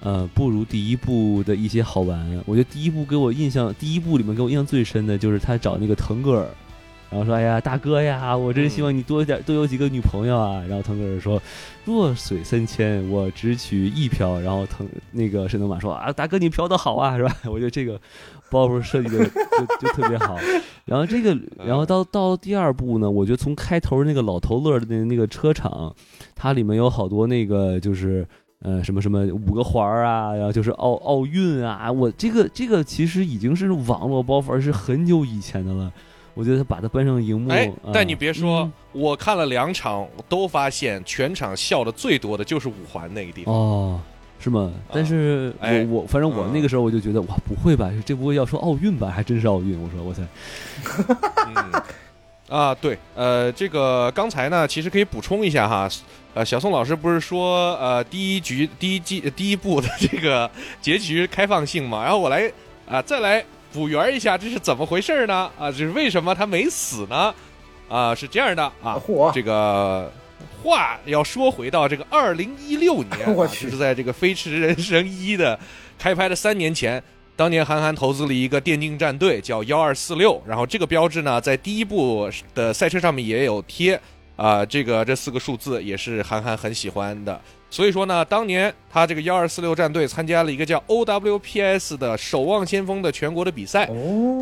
[0.00, 2.42] 呃，不如第一部的一些好玩。
[2.44, 6.46] 我觉得第一部给我印象，第一部里面给我印象最深的就是他找那个腾格尔。
[7.14, 11.40] 然后说：“哎呀，大哥呀，我真希望你多一点多有几个女朋友啊。”然后腾格尔说
[11.87, 18.00] ：“弱水三千，我只取一瓢。”然后腾那个神农马说：“啊，大哥你嫖的好啊，是吧？” 我觉得这个
[18.50, 19.31] 包袱设计的就
[19.81, 20.37] 就特别好。
[20.85, 25.94] 然后这个，然后到到第二部呢，我觉得从开头那个老头乐的那个车厂，
[26.35, 28.27] 它里面有好多那个就是。
[28.61, 35.92] 呃，什么什么五个环儿啊，然后就是奥奥运啊，我这个这个其实已经是网络包袱，而是很久以前的了。
[36.35, 43.55] 我觉得他把它搬上荧幕，哎，但你别说，我看了两场，都发现全场笑的最多的就是五环那个地方。
[43.55, 44.01] 哦，
[44.40, 44.73] 是吗？
[44.92, 47.90] 但是我我反正我那个时候我就觉得，哇，不会吧？
[48.05, 49.09] 这不会要说奥运吧？
[49.09, 49.81] 还真是奥运！
[49.81, 50.23] 我说，我操！
[52.49, 55.88] 啊，对，呃，这个刚才呢，其实可以补充一下哈。
[56.35, 62.03] 呃，小宋老师不是说，呃，第一局、第一季、第一部的这个结局开放性嘛？
[62.03, 62.51] 然后我来
[62.88, 63.42] 啊，再来
[63.74, 65.50] 补圆一下，这是怎么回事呢？
[65.58, 67.34] 啊，这是为什么他没死呢？
[67.88, 68.96] 啊，是这样的啊，
[69.34, 70.10] 这个
[70.62, 75.58] 话要说回到这个二零一六年， 我去，是在这个《飞驰人生一》的
[75.98, 77.02] 开拍的三年前，
[77.34, 84.00] 当年韩寒投资了一个电竞战队叫幺二四六，然后这个标志呢，在第一部的赛车上面也有贴。
[84.37, 87.40] 啊，这个这四个数字也是韩寒很喜欢的，
[87.74, 93.84] 所以说呢，当年他这个幺二四六战队参加了一个叫 OWPS 的守望先锋的全国的比赛，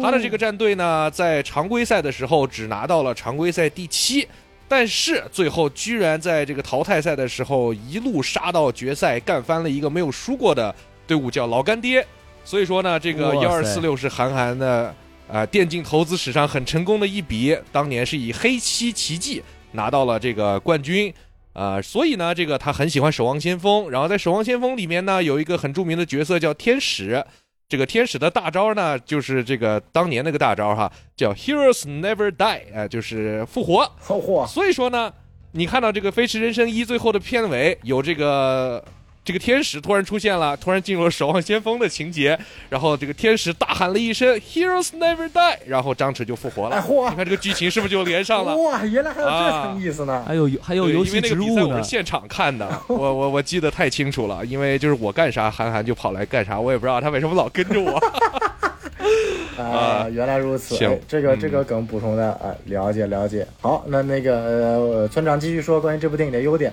[0.03, 4.29] 他的这个战队呢，在常规赛的时候只拿到了常规赛第七，
[4.69, 10.75] 但是最后居然在这个淘汰赛的时候一路杀到决赛，干翻了一个没有输过的
[11.07, 12.07] 队伍，叫老干爹。
[12.45, 14.95] 所以说呢，这个幺二四六是韩寒的
[15.33, 19.43] 啊电竞投资史上很成功的一笔，当年是以黑漆奇迹。
[19.75, 21.11] 拿到了这个冠军，
[21.55, 27.25] 呃，所以呢，这个他很喜欢《守望先锋》，然后在《守望先锋》里面呢，有一个很著名的角色叫天使，
[27.69, 33.91] 这个天使的大招呢，就是这个当年那个大招哈，叫 Heroes Never Die，哎，就是复活。
[34.01, 34.47] 复活。
[34.47, 35.13] 所以说呢，
[35.53, 38.85] 你看到这个《飞驰人生一》最后的片尾有这个。
[39.25, 42.37] 这个天使突然出现了，突然进入了守望先锋的情节，
[42.69, 46.85] 然后这个天使大喊了一声 “Heroes never die”，然后张弛就复活了。
[47.11, 48.57] 你看这个剧情是不是就连上了？
[48.59, 50.25] 哇，原来还有这层意思呢！
[50.27, 51.69] 还有还有游戏植物呢。
[51.69, 57.97] 我是现场看的， 我我我记得太清楚了，因为就是我干啥，韩寒就跑来干啥，我也不知道他为什么老跟着我。
[59.57, 60.75] 啊，原来如此。
[60.75, 63.47] 行，这个这个梗补充的啊，了解了解。
[63.61, 66.73] 好，那那个村长继续说关于这部电影的优点。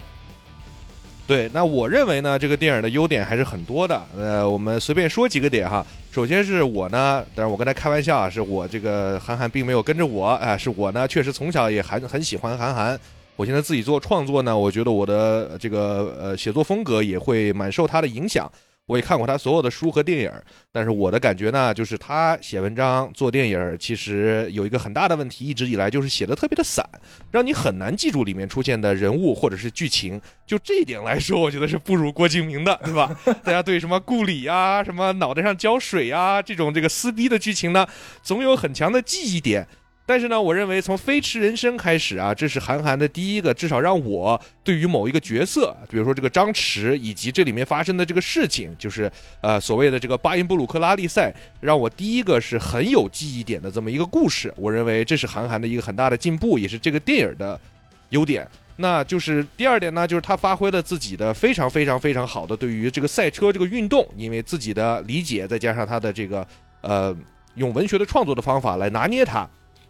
[1.29, 4.01] 对，那我认为呢，这个电影的优点还是很多的。
[4.17, 5.85] 呃，我们随便说几个点哈。
[6.11, 12.99] 首先是我呢，但是我跟他开玩笑啊，是我这个韩寒并没有跟着我，哎，是我呢，确实从小也很很喜欢韩寒。
[13.35, 18.51] 我现在自己做创作呢，我觉得我的这个呃写作风格也会蛮受他的影响。
[18.89, 20.31] 我也看过他所有的书和电影，
[20.71, 26.83] 但是我的感觉呢，就是他写文章、做电影，其实有一个很大的问题，一直以来就是写的特别的散，
[27.29, 30.19] 让你很难记住里面出现的人物或者是剧情。
[30.47, 33.15] 就这一点来说，我觉得是不如郭敬明的，对吧？
[33.45, 37.85] 大家对什么顾里呀、什么脑袋上浇水呀这种这个撕逼的剧情呢，
[38.23, 39.67] 总有很强的记忆点。
[40.09, 54.51] 但是呢，我认为从《飞驰人生》开始啊，这是韩寒的第一个，至少让我对于某一个角色，比如说这个张弛，以及这里面发生的这个事情，就是呃所谓的这个巴音布鲁克拉力赛，让我第一个是很有记忆点的这么一个故事。
[54.57, 57.61] 我认为这是韩寒的一个很大的进步，也是这个电影的
[58.09, 58.47] 优点。
[58.77, 66.47] 那就是第二点呢，就是他发挥了自己的非常非常非常好的对于这个赛车这个运动，因为自己的理解，再加上他的这个
[66.81, 67.15] 呃
[67.53, 69.47] 用文学的创作的方法来拿捏它。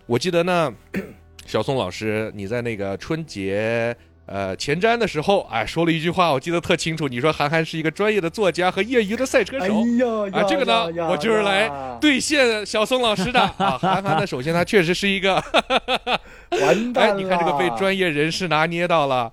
[0.09, 0.73] 我记得呢，
[1.45, 3.95] 小宋老师，你在那个春节
[4.25, 7.07] 呃前瞻的时候，哎，说了一句话，我记得特清楚。
[7.07, 9.65] 你说韩寒是一个专业的作家和业余的赛车手。
[9.65, 11.69] 哎啊，这个呢，我就是来
[12.01, 13.77] 兑现小宋老师的 啊。
[13.77, 15.35] 韩寒呢，首先他确实是一个，
[16.59, 19.31] 完蛋 哎，你看这个被专业人士拿捏到了。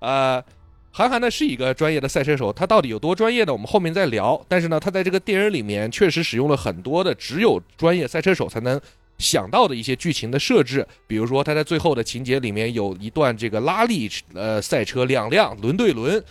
[0.00, 0.42] 呃，
[0.90, 3.52] 韩寒呢是一个专业的赛车手，他到底有多专业呢？
[3.52, 4.44] 我们后面再聊。
[4.48, 8.80] 但是呢，他在这个电影里面确实使用了很多的只有专业赛车手才能。
[9.18, 16.22] 想到的一些剧情的设置，比如说他在最后的情节里面有一段这个拉力呃赛车两辆轮对轮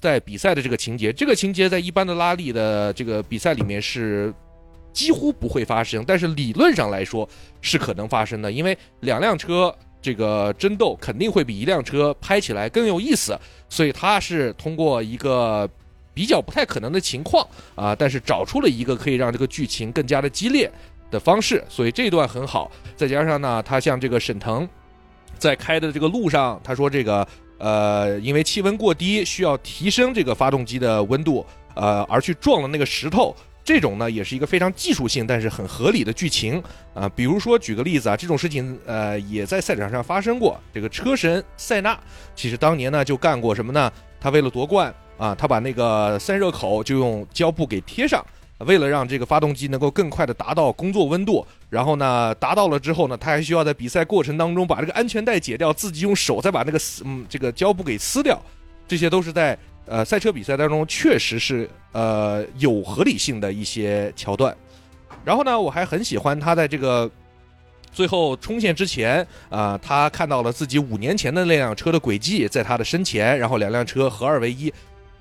[0.00, 4.32] 在比赛的这个情节，这个情节在一般的拉力的这个比赛里面是
[4.92, 7.28] 几乎不会发生，但是理论上来说
[7.62, 13.34] 是可能发生的，因为两辆车这个争斗肯定会比一辆车拍起来更有意思，
[13.70, 15.66] 所以他是通过一个
[16.12, 20.70] 比较不太可能的情况啊，但是找出了一个可以让这个剧情更加的激烈。
[21.14, 22.70] 的方式，所以这段很好。
[22.96, 24.68] 再加上呢，他像这个沈腾，
[25.38, 27.26] 在开的这个路上，他说这个
[27.58, 33.34] 呃，因为气温过低，需要提升这个发动机的温度，呃，而去撞了那个石头。
[33.64, 37.08] 这种呢，也是一个非常技术性但是很合理的剧情啊。
[37.16, 40.60] 比如说，举个例子啊，这种事情呃也在赛场上发生过。
[40.74, 41.98] 这个车神塞纳
[42.36, 43.90] 其实当年呢就干过什么呢？
[44.20, 48.22] 他为了夺冠啊，他把那个散热口就用胶布给贴上，
[48.58, 51.46] 为了让这个发动机能够更快的达到工作温度。
[51.70, 58.40] 然后呢，达到了之后呢，他还需要在比赛过程当中把这个安全带解掉，自己用手再把那个嗯这个胶布给撕掉。
[58.86, 59.58] 这些都是在。
[59.86, 64.56] 呃，赛车比赛当中确实是呃有合理性的一些桥段，
[65.22, 67.10] 然后呢，我还很喜欢他在这个
[67.92, 74.72] 最后冲线之前啊，他看到了自己五年前的那辆车的轨迹在他的身前，然后两辆车合二为一。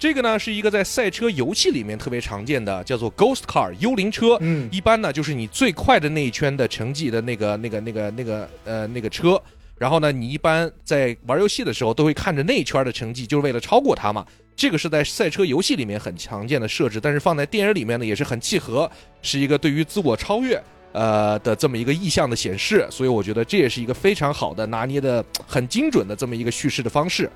[0.04, 4.38] 这个呢是一个在赛车游戏里面特别常见的，叫做 Ghost Car 幽灵车。
[4.42, 9.42] 嗯，一般呢就是你最快的那一圈的成绩的那个、那个、那个、那个呃那个车，
[9.78, 14.26] 然后呢，你一般在玩游戏的时候都会看着那一圈的成绩，就是为了超过它嘛。
[14.58, 20.62] 这个是在赛车游戏里面很常见的设置，但是放在电影里面呢也是很契合，是一个对于自我超越
[20.92, 27.32] 呃的这么一个意向的显示，所以我觉得这也是一个非常好的拿捏的很精准的这么一个叙事的方式。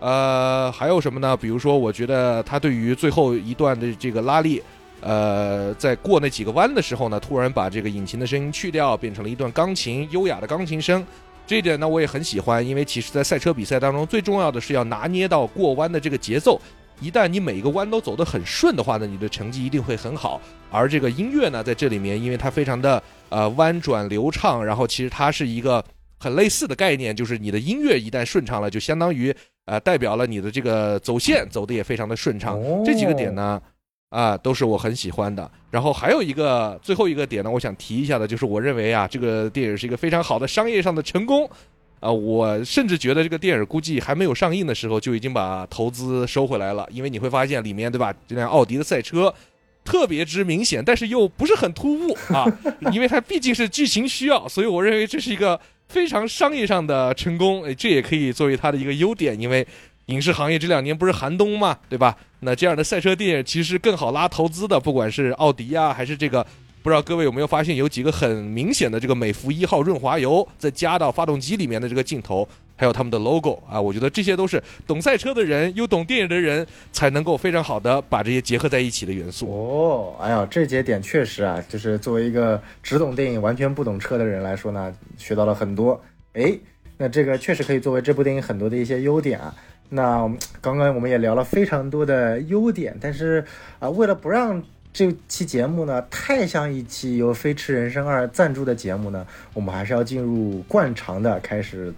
[0.00, 1.36] 呃，还有什么呢？
[1.36, 4.62] 比如说，我觉得他对于最后一段的这个拉力，
[5.00, 11.04] 呃，在过那几个弯的时候呢，突然把这个引擎的声音去掉，变成了一段钢琴优雅的钢琴声。
[11.46, 16.60] 这一点呢，我也很喜欢，因为其实，在赛车比赛当中，最重要的是要拿捏到过弯的这个节奏。
[17.00, 20.40] 一旦你每一个弯都走得很顺的话呢，你的成绩一定会很好。
[20.70, 25.82] 而这个音乐呢，在这里面，因为它非常的呃弯转流畅，然后其实它是一个
[26.18, 29.34] 很类似的概念，就是你的音乐一旦顺畅了，就相当于
[29.68, 32.58] 呃代表了你的这个走线走的也非常的顺畅。
[32.84, 33.60] 这几个点呢。
[34.10, 35.50] 啊，都是我很喜欢的。
[35.70, 41.46] 然后还有一个最后一个点呢，我想提一下的，就是我认为啊，这个电影是一个非常好的商业上的成功。
[42.00, 49.34] 啊，我甚至觉得这个电影估计还没有上映的时候就已经把投资收回来了，因为你会发现里面对吧，这辆奥迪的赛车
[49.84, 52.46] 特别之明显，但是又不是很突兀啊，
[52.92, 57.64] 因为它毕竟是剧情需要，所以我认为这是一个非常商业上的成功。
[57.76, 59.66] 这也可以作为它的一个优点，因为。
[60.08, 62.16] 影视行业这两年不是寒冬嘛，对吧？
[62.40, 66.42] 那这样的赛车电影其实更好拉投资的，不管是奥迪啊，还是这个，
[66.82, 72.48] 不知道各位有没有发现，有几个很明显的这个美孚一号润滑油，再加到发动机里面的这个镜头，
[72.78, 79.48] 还有他们的 logo 啊，我觉得这些都是懂赛车的人又懂电影的人才能够非常好的把这些结合在一起的元素。
[79.50, 86.00] 哦，哎呀，这节点确实啊，就是作为一个只懂电影完全不懂车的人来说呢，学到了很多。
[86.34, 86.56] 哎，
[86.96, 89.52] 那这个确实可以作为这部电影很多的一些优点啊。
[89.88, 93.44] 那刚刚我们也聊了非常多的优点，但是
[93.80, 94.62] 啊，为了不让
[94.92, 101.92] 这期节目呢太像一期由《飞驰人生二》赞助的节目呢，我们还是要进入惯常的开始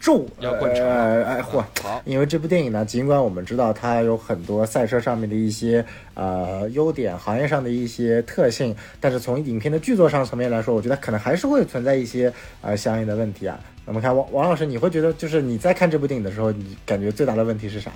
[0.00, 1.62] 咒要惯常哎嚯！
[1.82, 5.84] 好，因为这部电影呢，尽管我们知道它有很多赛车上面的一些
[6.14, 12.32] 呃优点，行业上的一些特性，但是从影片的剧作上层面来说，我觉得可能还是会存在一些
[12.62, 13.60] 呃相应的问题啊。
[13.84, 17.92] 我们看王王老师，你会觉得就是你在看这部电影的时候，你感觉最大的问题是啥？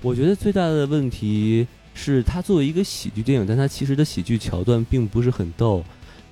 [0.00, 5.82] 我觉得最大的问题是它作为一个喜剧电影，但它其实的喜剧桥段并不是很逗，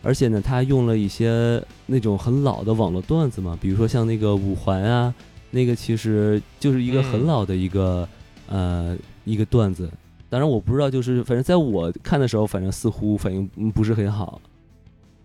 [0.06, 5.12] 而且呢，他用了一些那种很老的网络段子嘛，比如说像那个五环啊，
[5.50, 8.08] 那个其实就是一个很老的一个
[8.46, 9.90] 呃一个段子。
[10.28, 14.40] 当然我不知道，就是反正在我看的时候，反正似乎反应不是很好。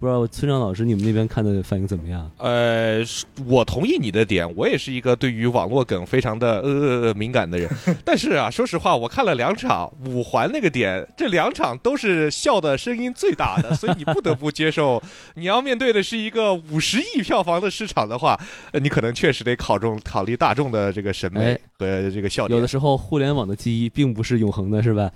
[0.01, 2.27] 不知道村长老师，你们那边看的反应怎么样？
[2.39, 3.03] 呃，
[3.45, 7.69] 我同意你的点，我也是一个对于网络梗非常的呃呃呃敏感的人。
[8.03, 14.99] 但是啊，说实话，我看了两场五环那个点，这两场都是笑的声音最大的，所以你不得不接受，
[15.35, 18.35] 你要面对的是一个五十亿票房的市场的话，
[18.81, 22.57] 你可能确实得考中考虑大众的这个审美和这个笑点。
[22.57, 25.11] 有的时候，互联网的记忆并不是永恒的，是吧？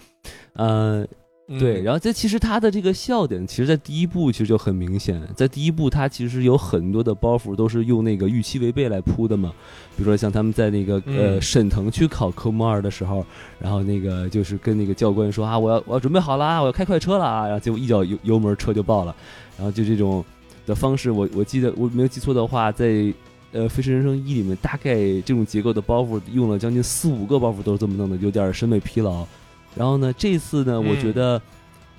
[0.54, 1.08] 嗯。
[1.48, 9.54] 对，然后这其实他的这个笑点，其实，在第一部其实就很明显，在第一部他其实有很多的包袱都是用那个预期违背来铺的嘛，
[9.96, 13.24] 比如说像他们在那个呃沈腾去考科目二的时候，
[13.60, 19.16] 然后那个就是跟那个教官说啊，我要我要准备好了，我要开快车了啊，然后结果一脚油油门车就爆了，
[19.56, 20.26] 然后就这种
[20.66, 23.14] 的方式，我我记得我没有记错的话，在
[23.52, 29.28] 呃《飞驰人生一》里面，大概这种结构的包袱用了将近四五个包袱都是这么弄的，有点审美疲劳。
[29.76, 31.42] 然后呢，这次呢，我觉得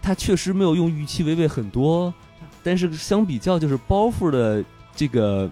[0.00, 2.12] 他确实没有用预期违背很多，
[2.62, 5.48] 但是相比较就是包袱的这个，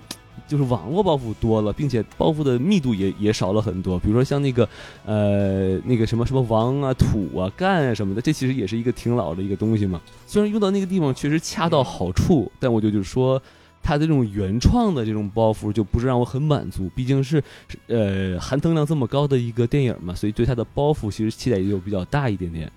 [0.48, 3.98] 就是网络包袱多了，并且包袱的密度也也少了很多。
[3.98, 4.68] 比如说像那个
[5.04, 10.00] 呃那个什么什么王啊土啊干啊什么的，这其实也是一个挺老的一个东西嘛。
[10.26, 13.40] 虽然用到那个地方确实恰到好处，但我就就是说。
[13.84, 17.42] 它的这种原创的这种包袱就不是让我很满足，毕竟是，
[17.86, 22.72] 呃，含糖量这么高的一个电影嘛，所以对它的包袱其实期待也就比较大一点点。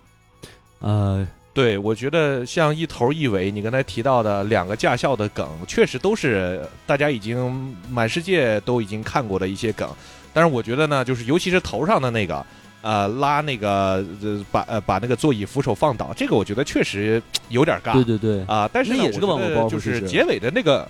[0.80, 9.90] 呃，对，我觉得像一头一尾，你刚才提到的两个驾校的梗，确实都是大家已经满世界都已经看过的一些梗。
[10.34, 12.46] 但是我觉得呢，就是尤其是头上的那个，
[12.88, 17.92] 呃，拉那个呃把呃把那个座椅扶手放倒，这个我觉得确实有点尬。
[17.92, 19.28] 对对对，啊，但是也是个
[19.70, 20.88] 就是结尾的那个。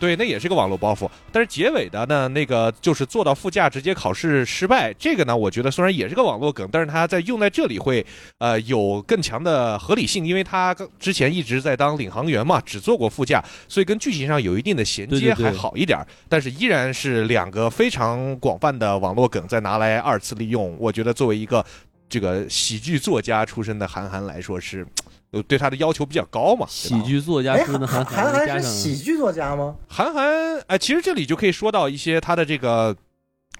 [0.00, 1.08] 对，那也是个网络包袱。
[1.30, 8.04] 但是结尾的呢，那个就是坐到副驾直接考试失败，这个呢，我觉得虽然也是个网络梗，但是它在用在这里会
[8.38, 15.98] 呃有更强的合理性，因为他之前一直在当领航员嘛，只坐过副驾，所以跟剧情上有一定的衔接，还好一点。
[16.30, 21.62] 但是依然是两个非常广泛的网络梗再拿来二次利用，我觉得作为一个
[22.08, 24.86] 这个喜剧作家出身的韩寒来说是。
[25.32, 26.66] 呃，对他的要求比较高嘛。
[26.68, 29.76] 喜剧作家是韩寒是喜剧作家吗？
[29.88, 32.96] 韩寒，哎，其实这里就可以说到一些他的这个。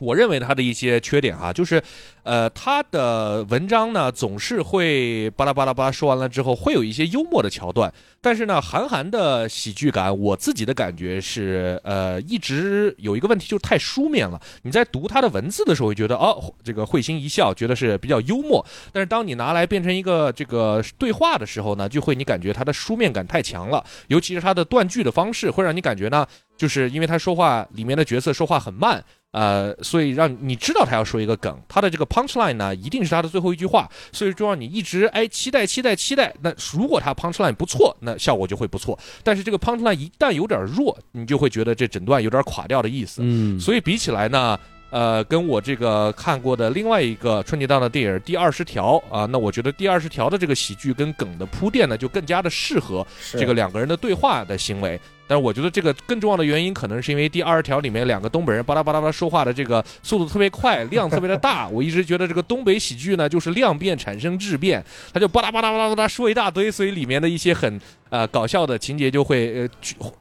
[0.01, 1.83] 我认为他的一些缺点哈，就是，
[2.23, 7.93] 呃，他的文章呢总是会巴拉巴拉巴拉说完了之后，会有一些幽默的桥段。
[8.23, 14.39] 但是呢，韩寒的喜剧感，我自己的感觉是，呃，一直有一个问题，就是太书面了。
[14.63, 18.65] 你在读他的文字的时候，会觉得哦，这个会心一笑，觉得是比较幽默。
[18.93, 26.27] 但是当你拿来变成一个这个对话的时候呢，就会你感觉他的书面感太强了，尤其是他的断句的方式，会让你感觉呢，
[26.59, 29.03] 就是因为他说话里面的角色说话很慢。
[29.33, 36.35] 呃，所以让你知道他要说一个梗，他的这个 punch line 呢，一定是他的最后一句话，所以就让你一直哎期待期待期待。
[36.41, 38.99] 那如果他 punch line 不错，那效果就会不错。
[39.23, 43.21] 但是这个 punch line 一旦有点弱，你就会觉得这整段有点垮掉的意思。
[43.25, 44.59] 嗯，所以比起来呢。
[44.93, 55.01] 呃，跟我这个看过的另外一个春节档的电影《第二十条》啊，那我觉得《第二十条》的这个喜剧跟梗的铺垫呢，就更加的适合这个两个人的对话的行为。
[55.31, 61.69] 但是我觉得这个更重要的原因，可能是因为《第二十条》里面两个东北人巴拉巴拉巴说话的这个速度特别快，量特别的大。
[61.69, 67.81] 我一直觉得这个东北喜剧呢，就是量变产生质变，他就巴拉巴拉巴拉巴拉说一大堆，所以里面的一些很。
[68.11, 69.69] 呃，搞笑的情节就会呃，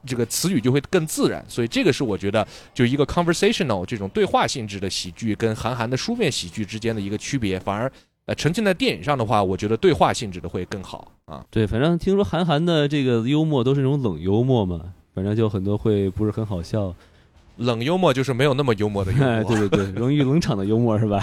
[0.06, 7.60] 这个词语就会更自然，所以这个是我觉得就一个 conversational 这种对话性质的喜剧跟韩寒的书面喜剧之间的一个区别。
[7.60, 7.92] 反而
[8.28, 11.44] 呃，沉浸在电影上的话，我觉得对话性质的会更好啊。
[11.50, 16.94] 对，反正听说韩寒的这个幽默都是那种冷幽默嘛，反正就很多会不是很好笑。
[17.58, 21.22] 冷幽默就是没有那么幽默的幽默，对对对，容易冷场的幽默是吧？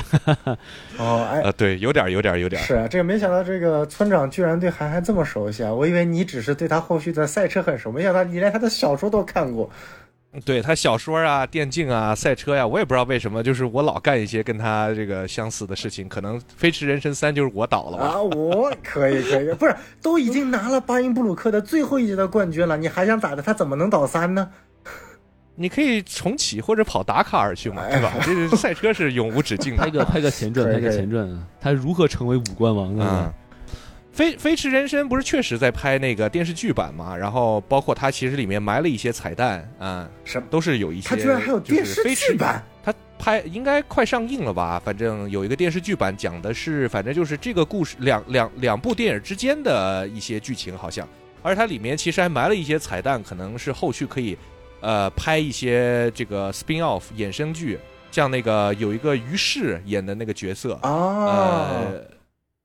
[0.98, 2.60] 哦，哎，对，有点有点有点。
[2.62, 5.72] 是啊，这个没想到这个村长居然对韩寒这么熟悉啊！
[5.72, 9.70] 我以为你只是对他后续的赛车很熟，没想到你连他的小说都看过。
[10.44, 16.08] 对他小说啊、电竞啊、赛车呀，我也不知道为什么，就是我老干一些跟他这个相似的事情。
[16.08, 18.04] 可能《飞驰人生三》就是我倒了吧？
[18.08, 23.42] 啊，我可以可以，不是都已经拿了巴音布鲁克的最后一届的冠军了，你还想咋的？
[23.42, 24.50] 他怎么能倒三呢？
[25.58, 28.12] 你可以重启或者跑达卡尔去嘛，对吧？
[28.22, 29.82] 这个赛车是永无止境的。
[29.82, 33.32] 拍个拍个前传， 拍个前传，他如何成为五冠王啊？
[34.16, 37.14] 飞飞驰人生不是确实在拍那个电视剧版嘛？
[37.14, 41.10] 然后包括它其实里面埋了一些彩蛋啊，什么都是有一些。
[41.10, 42.64] 它居然还有电视剧版？
[42.82, 44.80] 它拍应该快上映了吧？
[44.82, 51.06] 反正有一个电视剧版，讲的是反正就是这个故事两两两部电影之间的一些剧情，好像。
[51.42, 54.38] 而它里面其实还埋了一些彩蛋，可能是后续可以。
[54.80, 57.78] 呃，拍一些这个 spin off 衍生剧，
[58.10, 62.04] 像那个有一个于适演的那个角色啊，呃，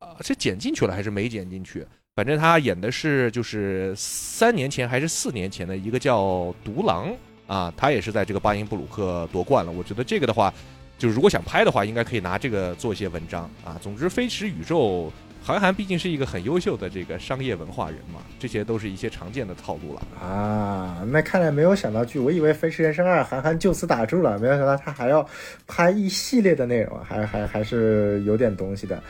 [0.01, 1.85] 啊是剪进去了还是没剪进去？
[2.15, 7.09] 反正他演的是就是三年前还是四年前的一个叫独狼
[7.47, 9.71] 啊，他也是在这个巴音布鲁克夺冠了。
[9.71, 10.53] 我觉得这个的话，
[10.97, 13.79] 就是如果想拍的话，应该可以拿这个做一些文章啊。
[13.81, 15.11] 总之，飞驰宇宙。
[15.43, 21.03] 韩寒毕竟是一个很优秀的这个商业文化人嘛，这些都是一些常见的套路了啊。
[21.11, 25.27] 那看来没有想到剧，我以为《飞驰人生二》韩寒就此打住了，没有想到他还要
[25.65, 29.01] 拍一系列的内容，还还还是有点东西的。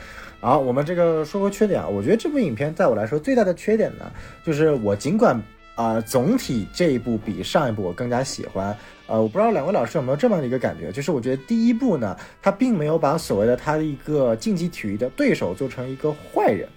[0.42, 4.10] 好，我们这个说个缺点啊，我觉得这部影片在我来说最大的缺点呢，
[4.44, 5.40] 就是我尽管
[5.76, 8.76] 啊总体这一部比上一部我更加喜欢。
[9.06, 16.68] 呃，我不知道两位老师有没有这么的一个感觉，就是我觉得第一部呢，他并没有把所谓的他的一个竞技体育的对手做成一个坏人。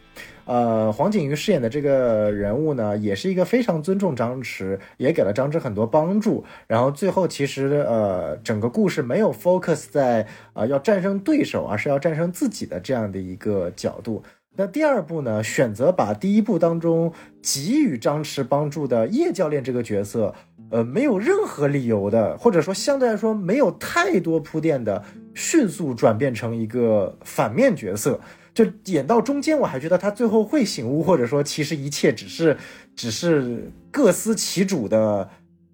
[0.45, 6.43] 呃，黄景瑜饰演的这个人物呢，也是一个非常尊重张弛，也给了张弛很多帮助。
[6.67, 14.23] 然后最后其实呃，整个故事没有 focus 在呃要战胜对手，而是要战胜自己的这样的一个角度。
[14.57, 20.33] 那第二部呢，选择把第一部当中给予张弛帮助的叶教练这个角色。
[20.71, 25.03] 呃，没有任何理由的，或者说相对来说没有太多铺垫的，
[25.35, 28.19] 迅速转变成一个反面角色，
[28.55, 32.57] 就演到中间，我还觉得他最后会醒悟，或者说其实一切只是
[32.95, 35.29] 只是各司其主的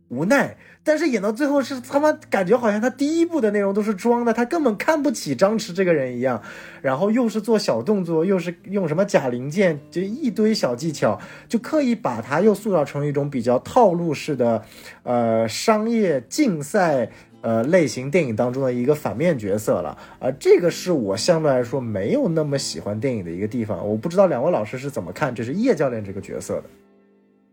[0.09, 0.57] 无奈。
[0.83, 6.41] 但是演到最后是他妈感觉好像他第一部的内容都是装的，他根本看不起张弛这个人一样，
[6.81, 14.65] 然后又是做小动作，又是用什么假零件，就一堆小技巧，就刻意把他又塑造成一种比较套路式的，
[15.03, 17.11] 呃，商业竞赛
[17.41, 26.63] 呃类型电影当中的一个反面角色了，啊，这个是我相对来说没有那么喜欢电影的一个地方，我不知道两位老师是怎么看，这是叶教练这个角色的。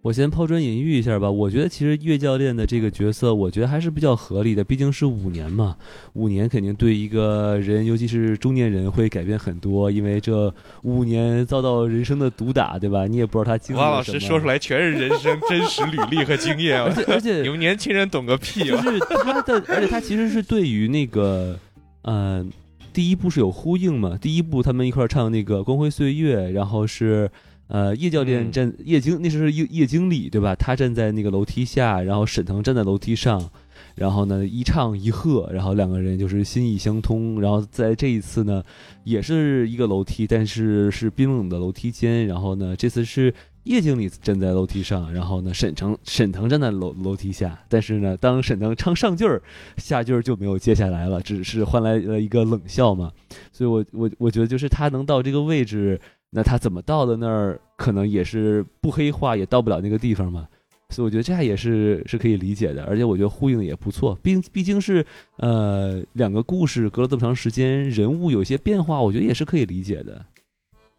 [0.01, 1.29] 我先抛砖引玉一下吧。
[1.29, 4.63] 我觉得其实岳教练的这个角色，我觉得还是比较合理的。
[4.63, 5.77] 毕竟是五年嘛，
[6.13, 9.91] 五年肯定对一个人，尤其是中年人会改变很多。
[9.91, 13.09] 因为这五年遭到人生的毒打，对吧？
[13.09, 18.61] 你也不知道他经历了王老师说出来全是人生真实履历和经验， 而且而且你们年轻人懂个屁！
[18.65, 21.59] 就是他的，而且他其实是对于那个，
[22.03, 22.47] 呃，
[22.93, 24.17] 第一部是有呼应嘛。
[24.17, 27.29] 第一部他们一块唱那个《光辉岁月》，然后是。
[27.69, 30.55] 呃，叶教练站叶经，那时候是叶叶经理对吧？
[30.55, 33.51] 他站在那个楼梯下，然后沈腾站在楼梯上，
[33.95, 37.39] 然后呢一唱一和，然后两个人就是心意相通。
[37.43, 38.65] 然后在这一次呢，
[39.05, 42.27] 也是一个楼梯，但是是冰冷的楼梯间。
[42.27, 47.61] 然后呢，这次是叶经理站在楼梯上，然后呢沈腾沈腾站在楼楼梯下。
[47.69, 49.43] 但是呢，当沈腾唱上句儿，
[49.77, 53.13] 下句儿就没有接下来了，只是换来了一个冷笑嘛。
[53.53, 56.01] 所以我我我觉得就是他能到这个位置。
[56.31, 60.47] 那他怎么到的那儿，可能也是不黑化，也到不了那个地方嘛。
[60.91, 64.19] 所以我觉得这样也是是可以理解的，而且我觉得呼应的也不错。
[64.23, 65.05] 毕毕竟是
[65.37, 70.25] 呃两个故事隔了这么长时间，人物有些变化，我觉得也是可以理解的。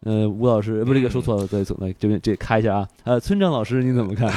[0.02, 2.88] 呃，吴老师不，这个说错了，再总来这边这开一下啊。
[3.02, 4.32] 呃，村长老师你怎么看？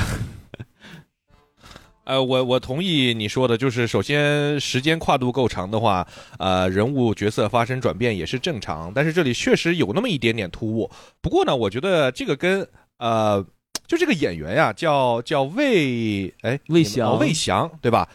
[2.06, 6.06] 呃，我我同意你说的，就是首先时间跨度够长的话，
[6.38, 8.92] 呃，人物角色发生转变也是正常。
[8.94, 10.90] 但是这里确实有那么一点点突兀。
[11.22, 13.46] 不过呢，我觉得这个跟呃，
[13.88, 18.08] 就这个演员呀，叫叫魏哎魏翔魏翔对吧？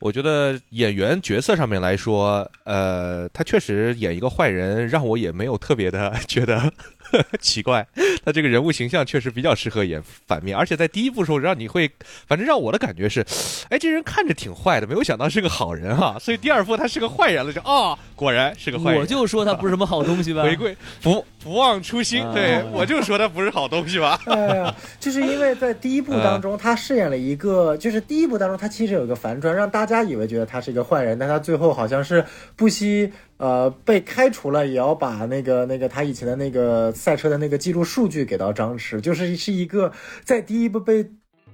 [0.00, 6.72] 我觉得演员角色上面来说，呃，他确实演一个坏人，让我也没有特别的 觉得
[7.40, 7.86] 奇怪。
[8.24, 11.90] 他这个人物形象确实比较适合演反面，而且在第一部时候让你会，
[12.26, 13.24] 反正让我的感觉是，
[13.70, 16.16] 哎，这人看着挺坏的，没有想到是个好人哈。
[16.20, 19.00] 所以第二部他是个坏人了，就啊，果然是个坏人。
[19.00, 24.20] 我就说他不是什么好东西吧， 回归不不忘初心，对我就说他不是好东西吧。
[24.26, 32.24] 哎呀，就是因为在第一部当中，他饰演了一个，就是第一部当中他其实有一个反转，让大家以为觉得他是一个坏人，但他最后好像是
[32.56, 39.90] 不惜呃被开除了，也要把那个那个他以前的那个赛车的那个记录数据给到张弛，就是是一个
[40.22, 41.10] 在第一部被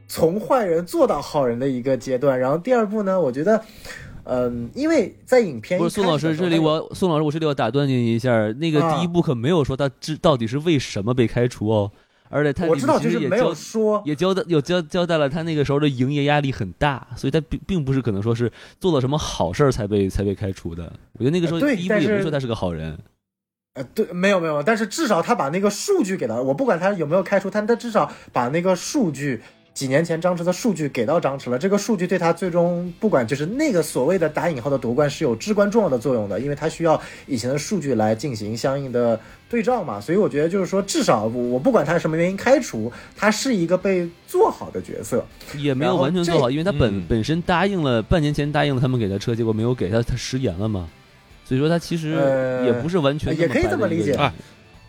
[0.08, 2.38] 从坏人做到好人的一个阶段。
[2.38, 3.64] 然后第二部呢，我觉得，
[4.24, 11.92] 嗯，因为在影片不是宋老师这里我宋老师我这里要打断您一下，那个第一部可没有说他这到底是为什么被开除哦。
[12.34, 20.92] 而且他我知道就是没有说，也交代有交交代了他那个时候的营业压力很大，所以他并并不是可能说是做了什么好事儿才被才被开除的。
[21.12, 22.98] 我觉得那个时候第一部也没说他是个好人。
[23.74, 29.40] 呃，对，没有没有，但是至少他把那个数据给了我，不管他有没有开除他，他至少把那个数据。
[29.74, 39.18] 几年前张弛的数据给到张弛了，这个数据对他最终不管就是那个所谓的打引号的夺冠是有至关重要的作用的，因为他需要以前的数据来进行相应的
[39.54, 40.00] 对照嘛。
[40.00, 45.24] 所以我觉得就是说，至少我不管他是什么原因开除，他是一个被做好的角色，
[45.56, 50.88] 也没有完全做好，因为他本本身答应了半年前答应了他们给他车，结果没有给他，他食言了嘛。
[51.46, 52.10] 所以说他其实
[52.64, 54.34] 也不是完全也可以这么理解啊。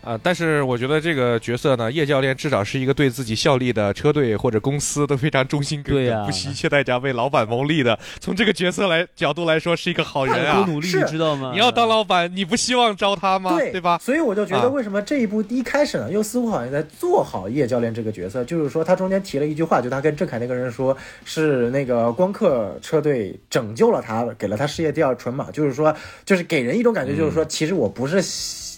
[0.06, 7.98] 啊，但是我觉得这个角色呢，叶教练至少是一个对自己效力的车队或者公司都非常忠心耿耿、不惜一切代价为老板谋利的。
[8.20, 10.62] 从这个角色来角度来说，是一个好人啊！
[10.62, 11.50] 多努力，你知道吗？
[11.52, 13.58] 你要当老板，你不希望招他吗？
[13.72, 13.98] 对吧？
[13.98, 18.44] 所以我就觉得，为什么这一部一开始呢，又似乎好像在做好叶教练这个角色？
[18.44, 25.48] 就是说，他中间提了一句话，就他跟郑恺那个人说，是那个光刻车队拯救了他，给了他事业第二春嘛。
[25.52, 25.92] 就是说，
[26.24, 28.22] 就是给人一种感觉，就是说，其实我不是。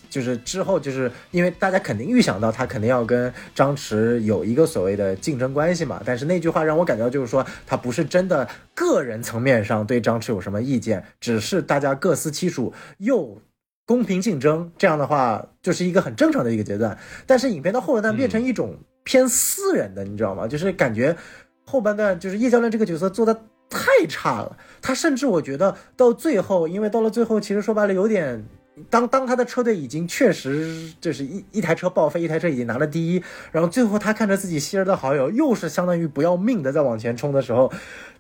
[0.09, 6.01] 就是之后，就是因为大家肯定预想到他肯定要跟张弛有一个所谓的竞争关系嘛。
[6.05, 13.41] 但是那句话让我感到，就是说他不是真的个人层面上对张弛有什么意见，只是大家各司其属，又
[13.87, 14.73] 公平竞争。
[14.79, 16.99] 这样的话，就是一个很正常的一个阶段。
[17.27, 20.47] 但是影片到后半段变成一种偏私人的，你知道吗？
[20.49, 21.17] 就是感觉
[21.65, 23.35] 后半段就是叶教练这个角色做的
[23.69, 24.57] 太差了。
[24.81, 28.45] 他甚至我觉得到最后，因为到了最后，其实说白了有点。
[28.91, 33.23] 当当他的车队已经确实就是一一台车报废，一台车已经拿了第一，
[33.53, 37.73] 然后最后他看着自己昔日的好友又是相当于不要命的在往前冲的时候，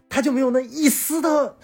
[0.08, 1.56] 他就没有那一丝的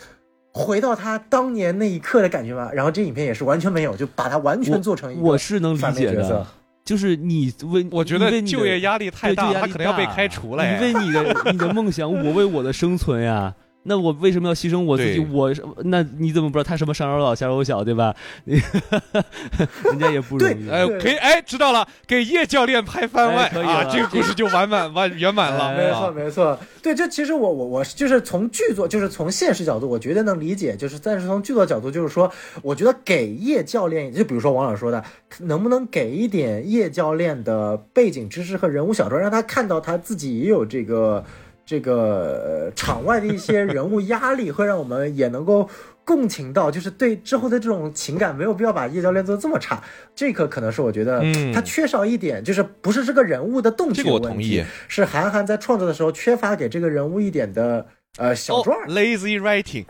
[0.53, 2.71] 回到他当年那一刻的感觉吗？
[2.73, 6.47] 然后这影片也是完全没有，就把他完全做成一个我是能理解的，
[6.85, 10.65] 就是你为我觉得就业压力太大，他可能要被开除了。
[10.65, 13.55] 你为你的你的梦想，我为我的生存呀。
[13.85, 15.17] 那我为什么要牺牲我自己？
[15.17, 15.55] 对我
[15.85, 18.15] 那你怎么不知道他什么上有老下有小，对吧？
[18.45, 20.69] 人家也不容易。
[20.69, 25.69] 哎，可以，哎，知道了，给叶教练拍番外哎可以啊，这个故事就完满完圆满了。
[25.69, 32.31] 哎没错，啊没错，对，这其实我我我就是从剧作，就是从现实角度，我绝对能理解，就是但是从剧作角度，就是说，
[32.63, 35.05] 我觉得给叶教练，就比如说王老师说的，
[35.41, 41.25] 能不能给一点叶教练的背景知识和人物小传，让他看到他自己也有这个
[41.65, 45.69] 这个呃场外的一些人物压力，会让我们也能够。
[46.07, 49.83] 共情到，就是对之后的这种情感，没有必要把叶教练做得这么差。
[50.15, 57.87] 这个可能是我觉得嗯他缺少一点，就是不是这个人物的动机这个我有问题同意，是韩寒在创作的时候缺乏给这个人物一点的
[58.19, 58.85] 呃小传儿。
[58.87, 59.85] 哦 lazy writing，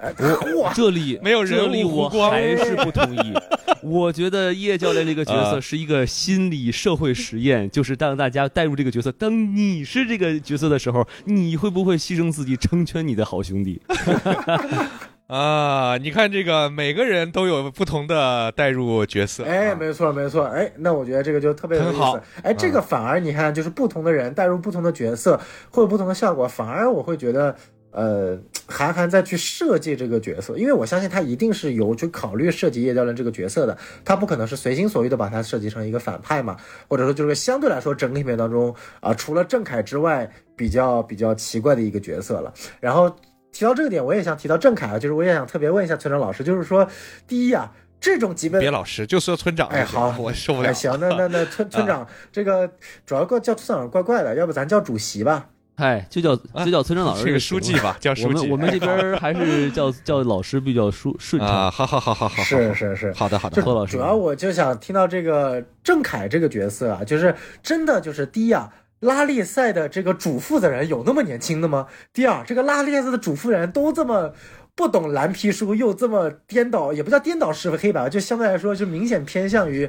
[0.75, 3.35] 这里 没有人物我还是不同意。
[3.83, 9.13] 我觉得叶教练这个角色啊是一个心理社会实验，就是让大家带入这个角色。
[9.13, 13.83] 当你是这个角色的时候，你会不会牺牲自己成全你的好兄弟？
[15.27, 19.43] 啊，你看这个，每个人都有不同的代入角色。
[19.45, 22.23] 哎，啊没错没错，哎，那我觉得这个就特别有意很好思。
[22.43, 26.47] 哎，这个反而你看，就是不同的人带入不同的角色，会有不同的效果。
[26.47, 27.57] 反而我会觉得，
[27.95, 28.37] 呃，
[28.67, 36.57] 韩寒再去设计这个角色，因为我相信他一定是有去考虑设计叶教练这个角色的，他不可能是随心所欲的把他设计成一个反派嘛，
[36.89, 42.53] 或者说就是相对来说整个影片当中啊、除了郑恺之外，比较比较奇怪的一个角色了。
[42.81, 43.09] 然后
[43.53, 46.89] 提到这个点，我也想提到郑恺啊，就是我也想特别问一下村长老师，就是说，
[47.29, 49.69] 第一啊，这种级别别老师，就说村长。
[49.69, 50.71] 哎好我受不了。
[50.71, 52.69] 哎，行，那那那村村长，这个
[53.07, 55.49] 主要怪叫村长怪怪的，要不咱叫主席吧？
[55.77, 57.39] 哎，就叫就叫村长老师这个。
[57.41, 58.43] 书记吧，叫我书记。
[58.43, 61.49] 们我们这边还是叫 叫老师比较顺顺畅。
[61.49, 63.61] 啊，好好好好好，是是是，好的好的。
[63.63, 71.87] 何老师主要我就想听到这个郑恺这个角色啊，就是真的就是第一啊，拉力赛的这个主负责人有那么年轻的吗？
[72.13, 74.33] 第二，这个拉力赛的主负责人都这么。
[74.77, 79.89] 不懂蓝皮书，又这么颠倒，也不叫颠倒是非黑白，就相对来说就明显偏向于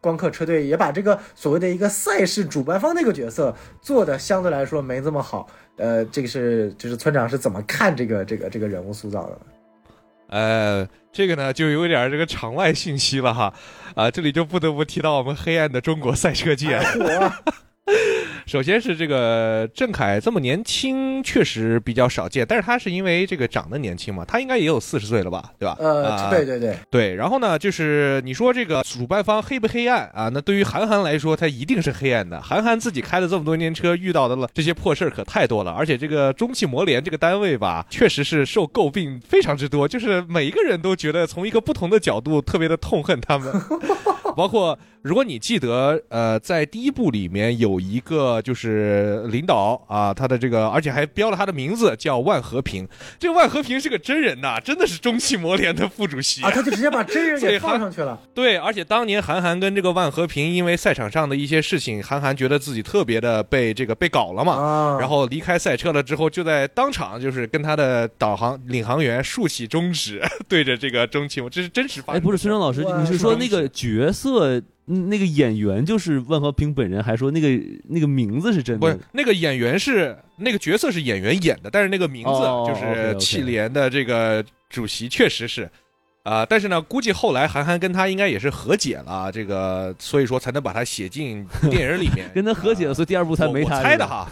[0.00, 5.48] 光刻车队，也把这个所谓的一个赛事主办方那个角色做的相对来说没这么好。
[5.76, 9.40] 呃，这个是就是村长是怎么看这个这个这个人物塑造的呢？
[10.28, 13.54] 呃，这个呢就有点这个场外信息了哈，
[13.94, 16.76] 啊，这里就不得不提到我们黑暗的中国赛车界。
[16.76, 17.32] 我
[18.48, 25.76] 首先是这个郑恺这么年轻，确实比较少见，但是他是因为这个长得年轻嘛，他应该也有四十岁了吧，对吧？
[25.78, 30.30] 呃，啊对对对，对，然后呢，就是你说这个主办方黑不黑暗啊？
[30.32, 32.40] 那对于韩寒来说，他一定是黑暗的。
[32.40, 35.70] 韩寒自己开了这么多年车，遇到的了这些破事儿可太多了。
[35.72, 43.52] 而且这个中汽摩联这个单位吧，确实是受诟病非常之多，就是每一个人都觉得从一个不同的角度特别的痛恨他们。
[44.36, 52.86] 包括如果你记得，呃，在第一部里面有一个就是领导啊，他的这个，而且还标了他的名字叫万和平。
[53.18, 58.20] 这个万和平是个真人呐，真的是中汽摩联的副主席啊，他就直接把真人给放上去了。
[58.34, 72.26] 对，而且当年韩寒跟这个万和平因为赛场上的一些事情，韩寒觉得自己特别的被这个被搞了嘛，啊，然后离开赛车了之后，就在当场就是跟他的导航领航员竖起中指， 对着这个中汽，这是真实发哎，生的。
[72.26, 77.48] 不是孙正老师，你是说那个角色嗯那个演员就是万和平本人，还说那个
[77.84, 78.98] 那个名字是真的不是？
[79.12, 85.70] 那个演员是那个角色是演员演的，但是那个名字哦就是汽联的这个主席确实是。
[86.28, 93.76] 啊、但是呢，估计后来韩寒跟他应该也是和解了，这个所以说才能把他写进电影里面 跟他和解了，所以第二部才没他。
[93.76, 94.06] 我我猜的。
[94.06, 94.28] 哈，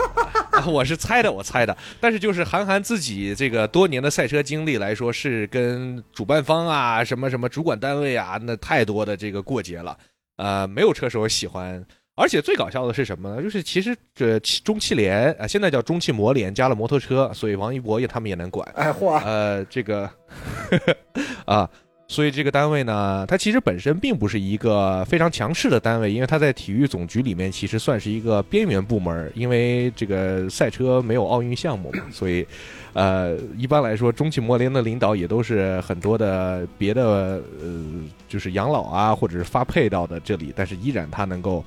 [0.66, 1.76] 我是猜的，我猜的。
[2.00, 9.94] 但是就是韩寒自己这个多年的赛车经历来说，是跟主办方啊、什么什么主管单位啊，那太多的这个过节了。
[10.38, 11.84] 呃，没有车手喜欢。
[12.18, 13.42] 而且最搞笑的是什么呢？
[13.42, 18.66] 就是其实这中汽联啊、现在叫中汽摩联加了摩托车，所以王一博也他们也能管。
[18.74, 20.10] 哎嚯，呃，这个
[21.44, 21.68] 啊，
[22.08, 32.46] 所以这个单位呢，它其实本身并不是一个非常强势的单位，因为它在体育总局里面其实算是一个边缘部门，因为这个赛车没有奥运项目嘛， 所以
[32.94, 37.78] 呃，一般来说，中汽摩联的领导也都是很多的别的呃，
[38.26, 41.62] 就是养老啊，或者是发配到的这里，但是依然他能够。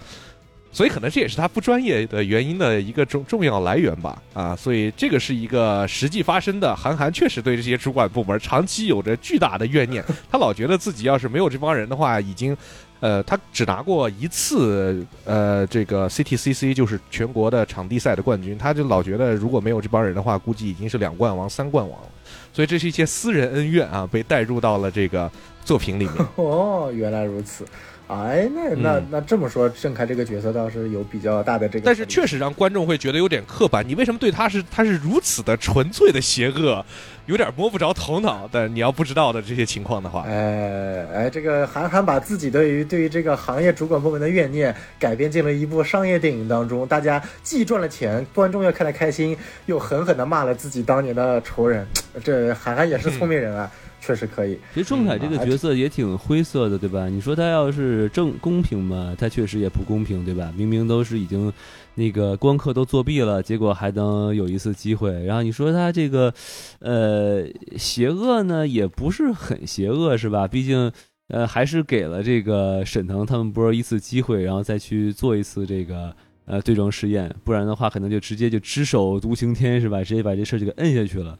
[0.72, 6.76] 所以可能这也是他不专业的原因的一个重重要来源吧，啊，所以这个是一个实际发生的。
[6.76, 12.56] 韩寒确实对这些主管部门长期有着巨大的怨念， 他老觉得自己要是没有这帮人的话，已经，
[13.00, 22.08] 呃，他只拿过一次，呃，这个 CTCC 就是全国的场地赛的冠军，他就老觉得如果没有这帮人的话，估计已经是两冠王、三冠王了。
[22.54, 25.32] 所以这是一些私人恩怨啊，被带入到了这个
[25.66, 26.16] 作品里面。
[26.36, 27.66] 哦，原来如此。
[28.10, 33.88] 哎，那那那这么说，郑恺这个角色倒是有比较大的这个，但是确实让观众会觉得有点刻板。
[33.88, 36.84] 你为什么对他是他是如此的纯粹的邪恶，
[37.28, 38.50] 有点摸不着头脑？
[38.52, 49.38] 但你要不知道的这些情况的话，哎哎，这个韩寒把自己对于对于这个行业主管部门的怨念改编进了一部商业电影当中，大家既赚了钱，观众又看得开心，
[49.68, 51.86] 又狠狠的骂了自己当年的仇人。
[52.24, 53.70] 这韩寒也是聪明人啊。
[54.02, 54.58] 确实可以。
[54.74, 57.08] 其实仲恺这个角色也挺灰色的，对吧？
[57.08, 60.54] 你说他要是正公平嘛，他确实也不公平，对吧？
[60.56, 61.52] 明明都是已经
[61.96, 65.12] 那个光刻都作弊了，结果还能有一次机会。
[65.26, 66.34] 然后你说他这个
[66.80, 67.46] 呃
[67.78, 70.48] 邪恶呢，也不是很邪恶，是吧？
[70.48, 70.92] 毕竟
[71.28, 80.04] 呃还是给了这个沈腾他们波一次机会，然后再去做一次这个呃对撞试验，不然的话可能就直接就只手独行天，是吧？
[80.04, 81.38] 直接把这事儿就给摁下去了。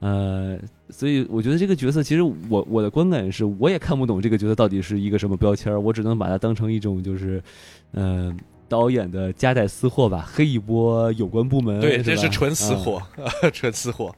[0.00, 0.58] 呃，
[0.90, 7.42] 所以我觉得这个角色，其实我我的观感是，我也看不懂这个角色到底是一个什么标签儿，我只能把它当成一种就是，
[7.92, 8.38] 嗯，
[8.68, 11.80] 导演的夹带私货吧，黑一波有关部门。
[11.80, 13.02] 对，这是纯私货，
[13.52, 14.14] 纯私货。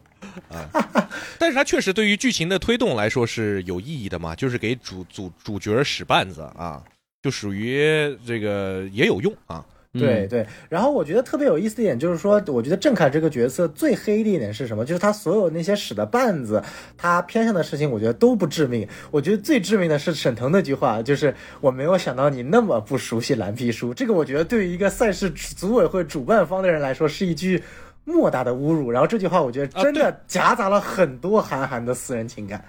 [0.51, 0.68] 啊，
[1.39, 6.85] 但是它确实对于剧情的推动来说是有意义的嘛，就是给主主主角使绊子啊，
[7.22, 7.81] 就属于
[8.26, 9.64] 这个也有用啊。
[9.93, 14.84] 对对，然后我觉得特别有意思的一点就是说，我觉得郑恺这个角色最黑的一点是什么？
[14.84, 16.62] 就是他所有那些使的绊子，
[16.97, 18.86] 他偏向的事情，我觉得都不致命。
[19.11, 23.93] 我觉得最致命的是沈腾那句话，就是我没有想到你那么不熟悉蓝皮书。
[23.93, 27.61] 这个我觉得对于一个赛事组委会主办方的人来说，是一句
[28.05, 28.93] 莫大的侮辱。
[28.93, 32.64] 然后这句话，我觉得真的夹杂了很多韩寒的私人情感。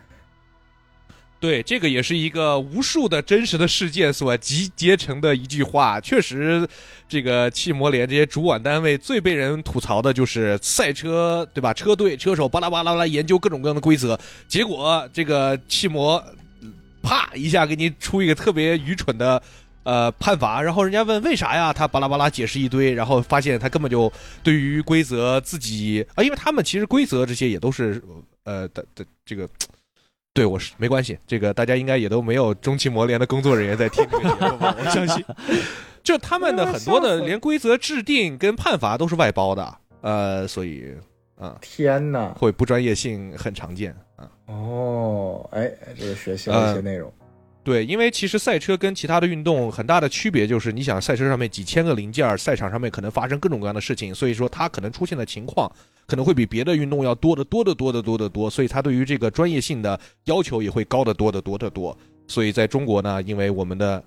[1.42, 6.00] 对，这个也是一个无数的真实的事件所集结成的一句话。
[6.00, 6.70] 确实，
[7.10, 11.74] 这个汽摩联这些主管单位最被人吐槽的就是赛车，对吧？
[11.74, 14.16] 车队车手巴拉巴拉巴拉研究各种各样的规则，
[14.48, 16.24] 结果这个汽摩
[17.02, 19.42] 啪一下给你出一个特别愚蠢的
[19.82, 21.74] 呃判罚，然后人家问为啥呀？
[21.74, 24.14] 他巴拉巴拉解释一堆，然后发现他根本就
[24.44, 28.00] 对于规则自己啊，因为他们其实规则这些也都是
[28.44, 29.50] 呃的的这个。
[30.34, 31.18] 对，我是没关系。
[31.28, 34.74] 这个大家应该也都没有中汽摩联的工作人员在听这个节目吧？
[34.80, 35.24] 我相信，
[36.02, 40.96] 就他们的很多的连规则制定跟判罚都是外包的，呃，所以，
[41.38, 44.30] 啊，天哪，会不专业性很常见啊。
[44.46, 45.70] 哦，哎，
[46.00, 47.12] 这个学习了一些内容。
[47.64, 55.72] 对，因为其实赛车跟其他的运动很大的区别就是，你想赛车上面几千个零件，赛场上面可能发生各种各样的事情，所以说它可能出现的情况
[56.12, 61.98] 可能会比别的运动要多得多得多得多得多，所以它对于这个专业性的要求也会高得多得多得多。
[62.28, 64.04] 所以在中国呢，因为我们的，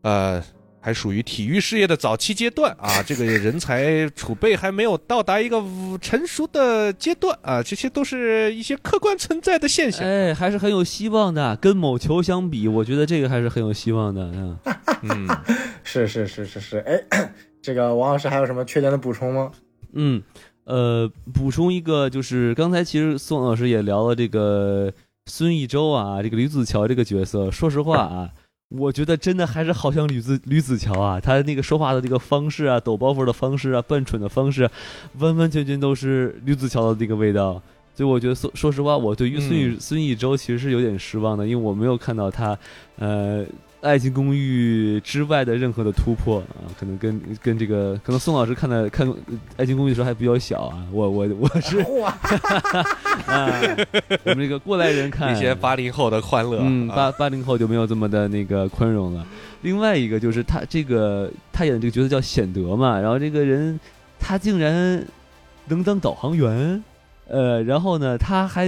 [0.00, 0.42] 呃。
[0.80, 5.60] 还属于体育事业的早期阶段啊， 这个人才储备还没有到达一个
[6.00, 10.06] 成熟的阶段啊，这些都是一些客观存在的现象。
[10.06, 11.56] 哎，还是很有希望的。
[11.56, 14.30] 跟某球相比，我觉得这个还是很有希望的。
[14.32, 14.58] 嗯，
[15.02, 15.28] 嗯，
[15.82, 16.78] 是是是是是。
[16.78, 17.28] 哎，
[17.60, 19.50] 这个王老师还有什么缺点的补充吗？
[19.92, 20.22] 嗯，
[20.68, 24.92] 呃，补充一个，就是刚才其实宋老师也聊了这个
[25.24, 27.50] 孙艺洲啊，这个吕子乔这个角色。
[27.50, 28.30] 说实话啊。
[28.68, 34.68] 我觉得真的还是好像吕子吕子乔啊，他那个说话的这个方式啊，抖包袱的方式啊，笨蠢的方式，
[35.18, 37.62] 完完全全都是吕子乔的那个味道。
[37.94, 42.58] 所以我觉得说说实话，我对于孙艺孙艺洲其实是有点失望的，因为我没有看到他，
[42.98, 43.46] 呃。
[43.80, 49.08] 爱情公寓之外的任何的突破啊，可能跟跟这个，可能宋老师看的看
[49.56, 51.78] 爱情公寓的时候还比较小啊，我我我是，
[53.26, 53.48] 啊，
[54.24, 59.24] 我们这个过来人看一些八零后的欢乐，嗯，八八零后就没有这么的那个宽容了。
[59.62, 63.78] 另外一个就是他这个他演的这个角色叫显德嘛，然后这个人
[64.18, 65.06] 他竟然
[65.68, 66.82] 能当导航员，
[67.28, 68.66] 呃，然后呢他还。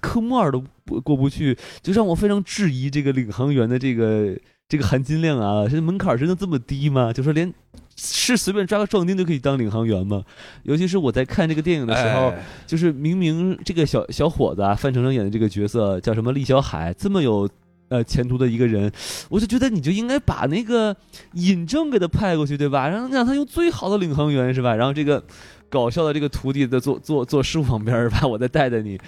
[0.00, 4.36] 科目二都过过不去，就让我非常质疑这个领航员的这个
[4.68, 5.66] 这个含金量啊！
[5.68, 7.12] 这门槛真的这么低吗？
[7.12, 7.52] 就说连
[7.96, 10.24] 是随便抓个壮丁就可以当领航员吗？
[10.62, 12.32] 尤其是我在看这个电影的时候，
[12.66, 17.48] 就是明明这个小小伙子啊，范丞丞演的这个角色叫什么厉小海，这么有
[17.88, 18.90] 呃前途的一个人，
[19.28, 20.96] 我就觉得你就应该把那个
[21.32, 22.88] 尹正给他派过去，对吧？
[22.88, 24.74] 让让他用最好的领航员是吧？
[24.74, 25.22] 然后这个。
[25.70, 28.98] 搞笑的这个徒弟在坐坐坐师傅旁边儿吧，我再带带你，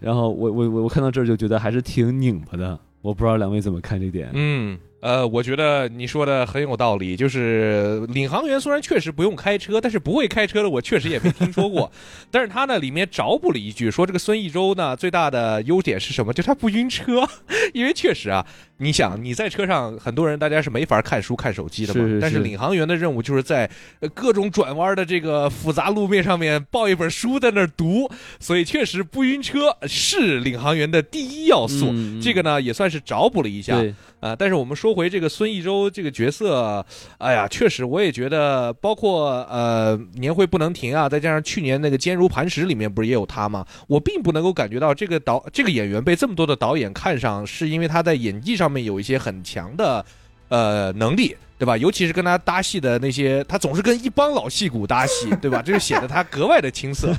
[0.00, 4.30] 然后我我我我看到这儿就觉得还是挺拧巴的，我不知道两位怎么看这点？
[4.32, 7.16] 嗯，呃，我觉得你说的很有道理。
[7.16, 11.90] 就是领航员虽然确实不用开车，但是不会开车的我确实也没听说过。
[12.30, 16.32] 但是他呢里面找补了一句，说这个孙艺洲呢最大的优点是什么？
[16.32, 17.28] 就他不晕车。
[17.74, 18.46] 因为确实啊，
[18.76, 22.18] 你想你在车上，很多人大家是没法看书看手机的嘛。
[22.20, 23.68] 但是领航员的任务就是在
[24.14, 31.92] 各种转弯的这个复杂路面上面抱一本书在那儿读，所以确实不晕车是领航员的第一要素。
[32.22, 33.82] 这个呢也算是找补了一下。
[34.20, 36.84] 啊，但是我们说回这个孙艺洲这个角色，
[37.18, 43.66] 哎呀，确实我也觉得，包括呃年会不能停啊，再加上去年那个坚如磐石里面不是也有他吗？
[43.86, 50.04] 我并不能够感觉到这个导这个演员被这么多的导演看上，是因为他在演技上面有一些很强的
[50.52, 51.36] 呃能力。
[51.58, 51.76] 对吧？
[51.76, 55.62] 尤其是跟他搭戏的那些，他总是跟一帮老戏骨搭戏， 对吧？
[55.64, 57.14] 这就显得他格外的青涩。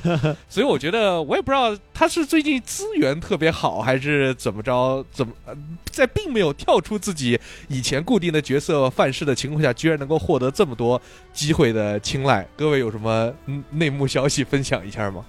[0.50, 5.02] 所以我觉得，我也不知道他是最近资源特别好，还是怎么着？
[5.10, 5.32] 怎么
[5.90, 11.00] 在并没有跳出自己以前固定的角色范式的情况下，居然能够获得这么多
[11.32, 12.46] 机会的青睐？
[12.54, 13.32] 各位有什么
[13.70, 15.24] 内幕消息分享一下吗？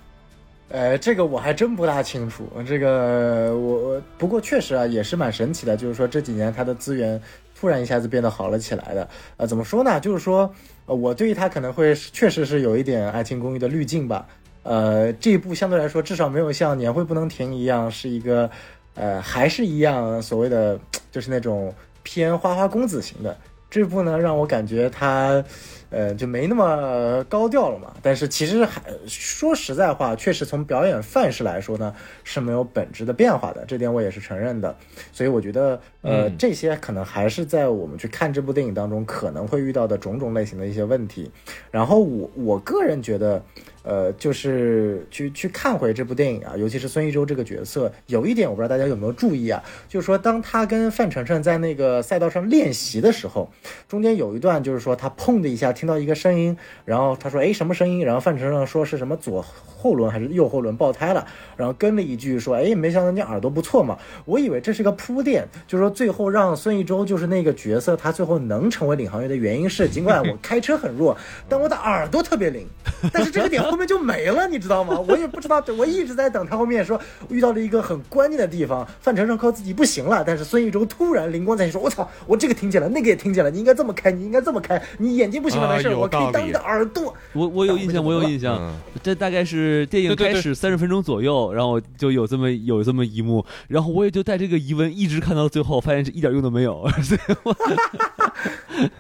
[0.68, 2.52] 呃，这个我还真不大清楚。
[2.68, 7.22] 这个我不过确实啊，也是蛮神奇的，就是说这几年他的资源。
[7.58, 10.00] 突然一下子变得好了起来的，呃，怎么说呢？
[10.00, 10.54] 就是说，
[10.86, 14.28] 呃，我对于他可能会确实是有一点《爱情公寓》的滤镜吧。
[14.64, 18.50] 呃，这一部相对来说至少没有像《年会不能停》一样是一个，
[18.94, 20.80] 呃，还是一样所谓的
[21.12, 23.38] 就是那种偏花花公子型的。
[23.70, 25.44] 这部呢，让我感觉他。
[25.90, 27.94] 呃，就没那么高调了嘛。
[28.02, 34.76] 但是其实还说实在话，确实从表演范式来说呢，是没有本质的变化的，这点我也是承认的。
[35.12, 41.32] 所以我觉得，呃，这些可能还是在我们去看这部电影当中可能会遇到的种种类型的一些问题。
[41.72, 43.44] 然后我我个人觉得。
[43.86, 53.48] 呃，就是去去看回这部电影啊，尤其是孙艺洲这个角色，有一点我不知道大家有没有注意啊，就是说当他跟范丞丞在那个赛道上练习的时候，
[53.88, 58.04] 中间有一段就是说他砰的一下听到一个声音，然后他说哎什么声音？
[58.04, 61.24] 然后范丞丞说是什么左后轮还是右后轮爆胎了，
[61.56, 71.16] 然后跟了一句说哎没想到你耳朵不错嘛，我以为这是个铺垫，就是说最后让孙艺洲就是那个角色他最后能成为领航员的原因是，尽管我开车很弱，
[71.48, 72.66] 但我的耳朵特别灵，
[73.14, 73.62] 但是这个点。
[73.76, 74.98] 后面就没了，你知道吗？
[75.06, 76.98] 我也不知道，我一直在等他后面说
[77.28, 88.74] 遇到了一个很关键的地方，范丞丞靠自己不行了，但是孙艺洲突然灵光乍现，说：“我操，我这个听见了，那个也听见了，你应该这么开，你应该这么开，你眼睛不行了没事，我可以当你的耳朵。”我我有印象，我有印象，
[89.04, 96.90] 这大概是电影开始三十分钟左右，然后就有这么有这么一幕，然后我也就带这个疑问一直看到最后，发现是一点用都没有。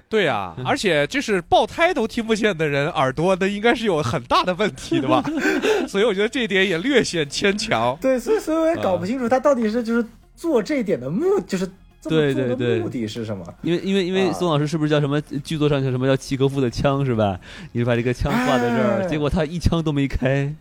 [0.09, 4.64] 对呀，而且就是爆胎都听不见的人耳朵，那应该是有很大的问。
[4.65, 5.23] 问题的吧，
[5.87, 7.97] 所以我觉得这一点也略显牵强。
[8.01, 10.05] 对，所以所以我也搞不清楚他到底是就是
[10.35, 11.65] 做这一点的目，就是
[12.03, 13.45] 对对对目的是什么？
[13.61, 17.39] 因为因为因为宋老师是不是叫什么剧作上叫什么叫契诃夫的枪是吧？
[17.71, 20.53] 你是把这个枪挂在这儿，结果他一枪都没开。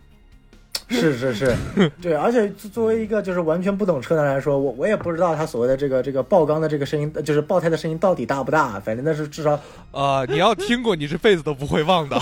[0.87, 1.55] 是是是，
[1.99, 8.79] 对，而且作为一个就是完全不懂车的来说，我我也不知道他所谓的这个这个爆缸的这个声音，就是爆胎的声音到底大不大。
[8.79, 9.59] 反正那是至少，
[9.91, 12.15] 啊，你要听过，你这辈子都不会忘的。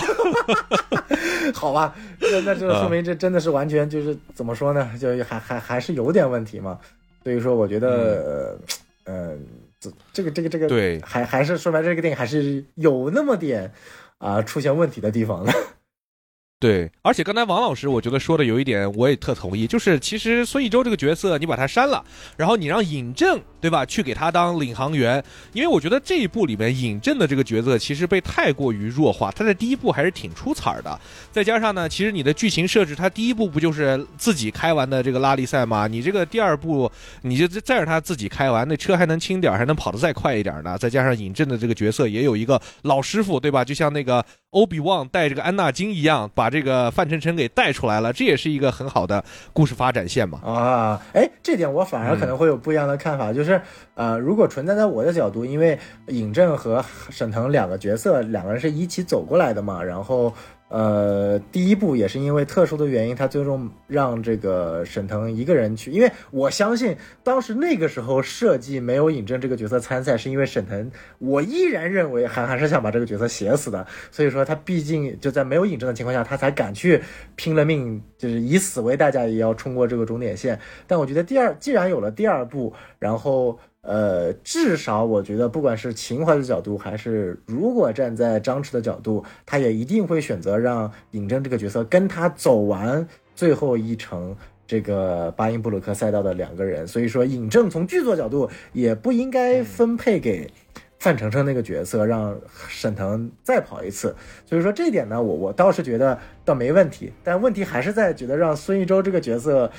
[1.52, 4.90] 好吧，那那这说明这真的是完全就是怎么说呢？
[4.98, 6.78] 就还还还是有点问题嘛。
[7.22, 8.58] 所以说，我觉得，
[9.04, 9.34] 呃，
[9.80, 13.72] 这这个这个这个，对，还还是说白这个电影还是有那么点
[14.18, 15.52] 啊出现问题的地方的。
[16.60, 22.04] 对，而且刚才王老师我觉得说的有一点我也特同意，就是其实孙艺洲这个角色你把他删了，
[22.36, 30.98] 然后你让尹正对吧去给他当领航员，因为我觉得这一部里面尹正的这个角色其实被太过于弱化，他在第一部还是挺出彩的，
[31.32, 35.86] 再加上呢，其实你的剧情设置，他第一部不就是自己开完的这个拉力赛吗？
[35.86, 36.90] 你这个第二部
[37.20, 40.78] 你就再让他自己开完，那车还能轻点，还能跑得再快一点呢？
[40.78, 43.62] 再加上尹正的这个角色也有一个老师傅对吧？
[43.64, 46.54] 就像那个欧比旺带这个安纳金一样，把。
[46.54, 50.38] 这个范丞丞给带出来了，这也是一个很好的故事发展线嘛。
[50.44, 53.53] 啊，哎，这点我反而可能会有不一样的看法，就是
[53.94, 55.78] 呃，如果存在在我的角度，因为
[56.08, 60.32] 尹正和沈腾两个角色，两个人是一起走过来的嘛，然后。
[60.76, 65.92] 呃，第一部也是因为特殊的原因，他最终让这个沈腾一个人去。
[65.92, 73.86] 因为我相信当时那个时候设计没有尹正这个角色参赛，是因为沈腾，我依然认为韩寒是想把这个角色写死的。
[74.10, 77.00] 所以说他毕竟就在没有尹正的情况下，他才敢去
[77.36, 80.58] 拼了命，就是以死为代价也要冲过这个终点线。
[80.88, 83.56] 但我觉得第二，既然有了第二部，然后。
[83.86, 94.34] 呃，至少我觉得，不管是情怀的角度，还是如果站在张弛的角度，他也一定会选择让尹正这个角色跟他走完最后一程，
[94.66, 100.50] 这个巴音布鲁克赛道的两个人，所以说尹正从剧作角度也不应该分配给
[100.98, 102.34] 范丞丞那个角色，让
[102.66, 104.16] 沈腾再跑一次。
[104.46, 109.70] 所以说这一点呢，我我倒是觉得倒没问题，但问题还是在觉得让孙艺洲这个角色。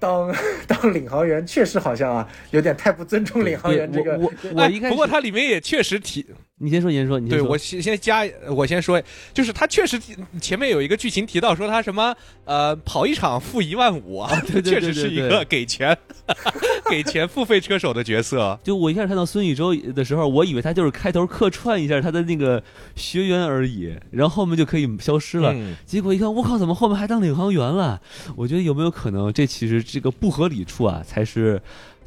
[0.00, 0.34] 当
[0.66, 4.18] 当领航员确实好像啊，有点太不尊重领航员这个。
[4.18, 6.26] 我我一不过它里面也确实提。
[6.62, 9.02] 你先说，你先说，你先对我先先加，我先说，
[9.32, 9.98] 就是他确实
[10.42, 14.30] 前面有一个剧情提到说他什么呃跑一场付一万五啊，
[14.62, 15.96] 确实是一个给钱
[16.90, 18.60] 给钱付费车手的角色。
[18.62, 22.62] 就我一开始看到孙宇洲的时候，我以为他就是开头客串一下他的那个
[22.94, 25.56] 学员而已，然后后面就可以消失了。
[25.86, 27.98] 结果一看，我靠，怎么后面还当领航员了？
[28.36, 31.58] 我觉得有没有可能，这其实这个不合理处啊，才是。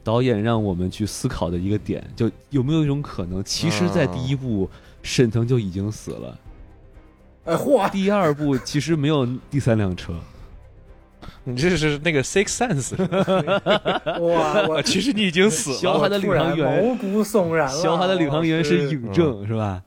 [0.04, 4.70] 导演让我们去思考的一个点，就有没有一种可能，其实，在第一部
[5.02, 6.40] 沈腾就已经死了。
[7.46, 7.90] 哎嚯！
[7.90, 10.14] 第二部其实没有第三辆车。
[11.46, 12.96] 你这是那个 Six Sense？
[14.22, 14.82] 哇！
[14.84, 15.76] 其实你已经死了。
[15.78, 17.82] 小海的领航员毛骨悚然了。
[17.82, 19.82] 小海的领航员是尹正，是吧？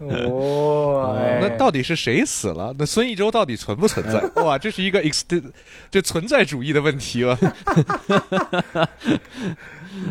[0.00, 2.74] 哦，那到底是谁死了？
[2.78, 4.20] 那孙艺洲到底存不存在？
[4.42, 5.22] 哇，这是一个 ex，
[5.90, 7.38] 这存在主义的问题了。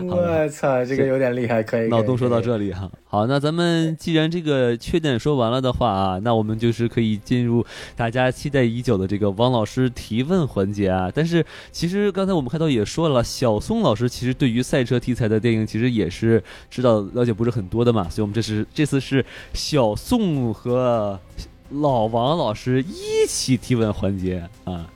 [0.03, 1.87] 我操，这个有点厉害，可以。
[1.89, 11.11] 脑洞说到这里哈，好，那咱们既然这个缺点说完了的话啊，那我们就是可以进入大家期待已久的这个王老师提问环节啊。
[11.11, 21.19] 但是其实刚才我们开头也说了，小宋老师其实对于赛车题材的电影其实也是知道了解不是很多的嘛，所以我们这是这次是小宋和
[21.71, 24.87] 老王老师一起提问环节啊。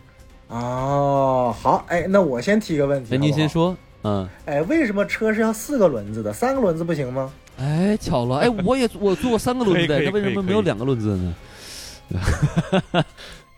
[0.49, 3.75] 哦，好，哎，那我先提个问题，那您先说。
[4.03, 6.31] 嗯，哎，为什么车是要四个轮子的？
[6.31, 7.33] 三个轮子不行吗？
[7.57, 11.35] 哎，巧了， 哎，我也我坐过三个轮子的，那为什么没有两个轮子呢？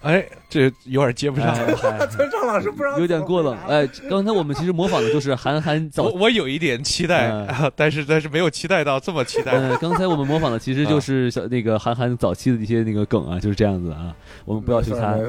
[0.01, 1.53] 哎，这有点接不上。
[2.09, 3.57] 村长老师不让，有点过了。
[3.67, 7.29] 哎，刚才我们其实模仿的就是韩寒早，我有一点期待，
[7.75, 9.51] 但是但是没有期待到这么期待。
[9.51, 15.19] 嗯，刚才我们模仿的其实就是小那个韩寒早期的一些那个梗啊，就是这样子啊，我们不要去猜。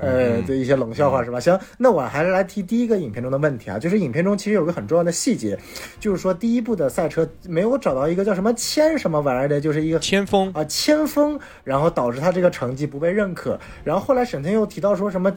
[0.00, 1.40] 呃，对一些冷笑话是吧？
[1.40, 5.58] 行，那我还是来提第一个影片中的问题啊，就是影片中其实有个很重要的细节，
[5.98, 13.58] 就是说第一部的赛车没有找到一个叫什么千什么玩意儿的，就是一个千峰啊，千峰，然后导致他这个成绩不被认可。
[13.82, 15.32] 然后后来沈腾又提到说什么。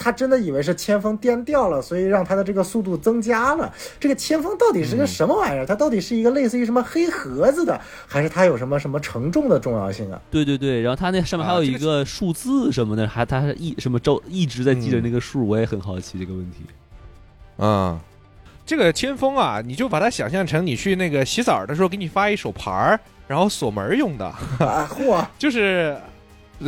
[0.00, 3.74] 他真的以为是千锋颠掉了，所以让他的这个速度增加了。
[3.98, 5.66] 这个千锋到底是个什么玩意儿？
[5.66, 10.22] 它到底是一个类似于什么黑盒子的，还是它有什么什么承重的重要性啊？
[10.30, 16.58] 对对对，然后它那上面还有一个数字什么的，还它一什么周一直在记着那个数，我也很好奇这个问题。
[17.56, 17.98] 啊，
[18.64, 24.24] 这个千锋啊，你就把它想象成你去那个洗澡的时候给你发一手牌儿，然后锁门用的。
[24.24, 25.98] 啊，嚯， 就是。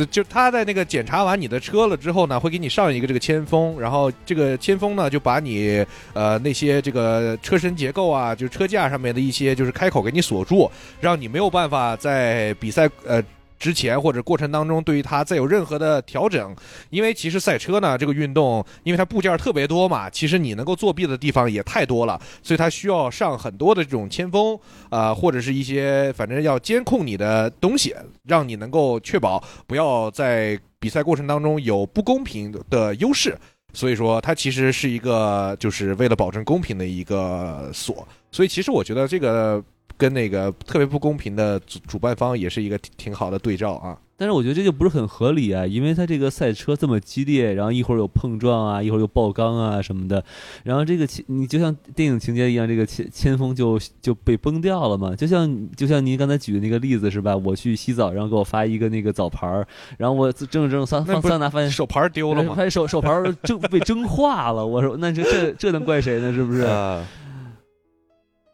[0.09, 13.21] 就他在那个检查完你的车了之后呢，会给你上一个这个铅封，然后这个铅封呢就把你呃那些这个车身结构啊，就车架上面的一些就是开口给你锁住，让你没有办法在比赛呃。
[13.61, 16.55] 之前或者过程当中，对于它再有任何的调整，
[16.89, 24.59] 因为其实赛车呢这个运动，因为它部件特别多嘛，其实你能够作弊的地方也太多了，所以它需要上很多的这种铅封
[24.89, 33.37] 啊，或者是一些反正要监控你的东西，让你能够确保不要在比赛过程当中有不公平的优势。
[33.73, 38.07] 所以说，它其实是一个就是为了保证公平的一个锁。
[38.31, 39.63] 所以其实我觉得这个。
[39.97, 50.23] 跟那个特别不公平的主主办方也是一个挺挺好的对照啊，但是我觉得这就不是很合理啊，因为他这个赛车这么激烈，然后一会儿有碰撞啊，一会儿有爆缸啊什么的，
[50.63, 57.35] 然后这个你就像电影情节一样，这个前前锋就就被崩掉了嘛，就像就像您刚才举的那个例子是吧？
[57.35, 59.67] 我去洗澡，然后给我发一个那个澡牌儿，
[59.97, 62.53] 然后我正正桑放桑拿发现手牌丢了吗？
[62.55, 63.09] 发现手 手牌
[63.43, 66.31] 蒸被蒸化了，我说那这这这能怪谁呢？
[66.33, 66.67] 是不是？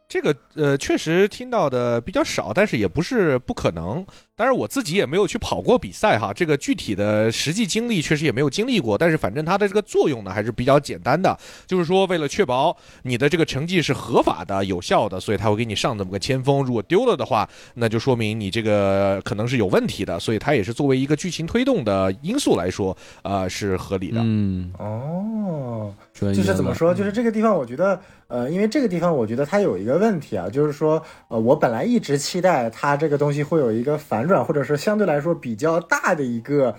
[0.07, 4.05] 这个呃，确实听到的比较少，但是也不是不可能。
[4.38, 8.95] 当然，我自己也没有去跑过比赛哈，这个具体的实际经历确实也没有经历过。
[8.95, 11.35] 但是反正它的这个作用呢，还是比较简单的，
[11.65, 16.63] 就是说为了确保你的这个成绩是合法的、有效的，所以他会给你上这么个铅封。
[16.63, 24.21] 如果丢了的话，那就说明你这个可能是有问题的，所以它也是作为一个剧情推动的因素来说，呃，是合理的。
[24.23, 26.93] 嗯，哦，就是怎么说？
[26.93, 34.26] 就是这个地方，我觉得，呃，因为这个地方，我觉得它有一个问题啊，就是说，呃，我本来一直期待它这个东西会有一个反。
[34.28, 36.75] 转或者是相对来说比较大的一个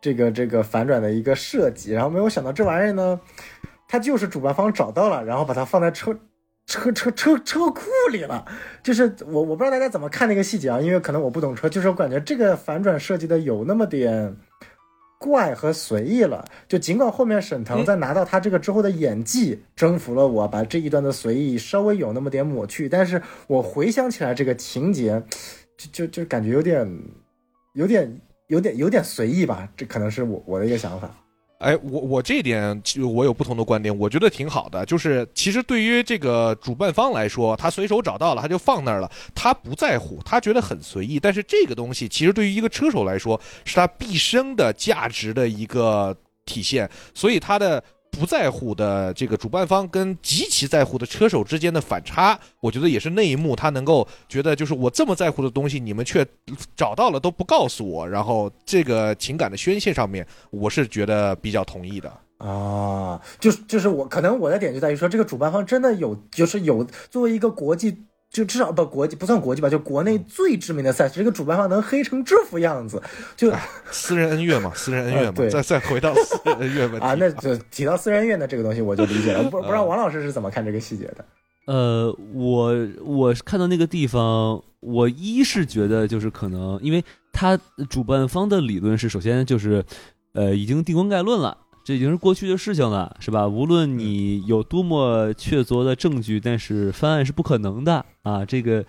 [0.00, 3.18] 这个这个反转的一个设计，然后没有想到这玩意儿呢，
[3.88, 6.14] 它就是主办方找到了，然后把它放在车
[6.66, 8.44] 车车车车库里了。
[8.82, 14.36] 就是我我不知道大家怎么看那个细节啊，因为可能我不懂车，就是我感觉这个反转设计的有那么点
[15.18, 16.44] 怪和随意了。
[16.68, 25.22] 就尽管后面沈腾在拿到他这个之后的演技征服了我，把这一段的随意稍微有那么点抹去，但是我回想起来这个情节，
[25.76, 26.86] 就就就感觉有点，
[27.74, 29.68] 有点，有点，有点随意吧。
[29.76, 31.10] 这可能是我我的一个想法。
[31.58, 34.84] 哎，我我这一点就我有不同的观点，我觉得挺好的。
[34.84, 41.18] 就是其实对于这个主办方来说，他随手找到了，他就放那儿了，他不在乎，他觉得很随意。
[41.18, 46.14] 但是这个东西其实对于一个车手来说，是他毕生的价值的一个
[46.44, 47.82] 体现，所以他的。
[48.14, 56.26] 不在乎的这个主办方跟极其在乎的车手之间的反差，我觉得也是那一幕他能够觉得就是我这么在乎的东西，你们却
[56.76, 63.20] 找到了都不告诉我，然后这个情感的宣泄上面，我是觉得比较同意的啊。
[63.38, 68.04] 就是就是我可能我的点就在于说，这个主办方真的有就是有作为一个国际。
[68.34, 73.00] 就至少不国际不算国际吧，就国内最知名的赛事，这个主办方能黑成这副样子，
[73.36, 73.52] 就
[73.92, 75.48] 私人恩怨嘛，私人恩怨嘛。
[75.48, 79.44] 再再回到私人恩怨问题啊，那就提到私人恩怨的这个东西，我就理解了。
[79.44, 81.24] 不不知道王老师是怎么看这个细节的？
[81.66, 82.74] 呃，我
[83.04, 87.56] 我看到那个地方，我一是觉得就是可能，因为他
[87.88, 89.84] 主办方的理论是，首先就是
[90.32, 91.56] 呃已经定观概论了。
[91.84, 93.46] 这已经是过去的事情了，是吧？
[93.46, 98.42] 无论你有多么确凿的证据，但是翻案是不可能的啊！
[98.42, 98.82] 这个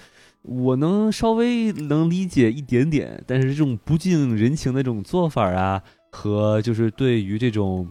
[0.44, 7.86] 我能稍微能理解一点点，但是这种不近人情的这种做法啊，和就是对于这种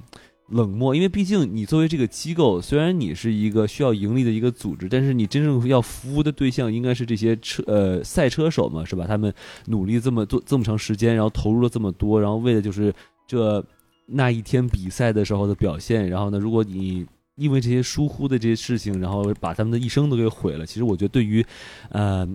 [0.49, 9.05] 冷漠，因为毕竟你作为这个机构，虽然你是一个需要盈利的一个组织，但是你真正要服务的对象应该是这些车呃赛车手嘛，是吧？
[9.07, 9.31] 他们
[9.67, 12.91] 努力这么多这么长时间，然后投入了这么多，然后为的就是
[13.29, 13.63] 这。
[14.07, 21.45] 那一天比赛的时候的表现，然后呢，如果你因为这些疏忽的这些事情，然后把他们的一生都给毁了，其实我觉得对于，
[21.89, 22.29] 呃，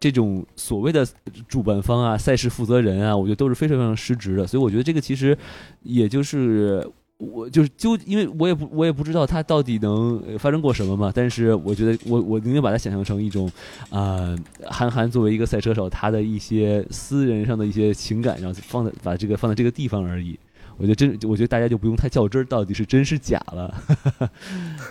[0.00, 1.06] 这种所谓的
[1.46, 4.46] 主办方啊、赛事负责人啊，我觉得都是非常非常失职的。
[4.46, 5.36] 所以我觉得这个其实
[5.82, 6.86] 也就是
[7.18, 13.50] 我就是就因为我也不我也不知道他到底能发生过什么嘛，但是我觉得我我宁愿把它想象成一种
[13.90, 14.34] 啊，
[14.70, 20.38] 韩寒作为一个赛车手，他的一些私人上的一些情感，然后放在把这个放在这个地方而已。
[20.78, 23.74] 我觉得真，我觉得大家就不用太较真儿，到底是真是假了。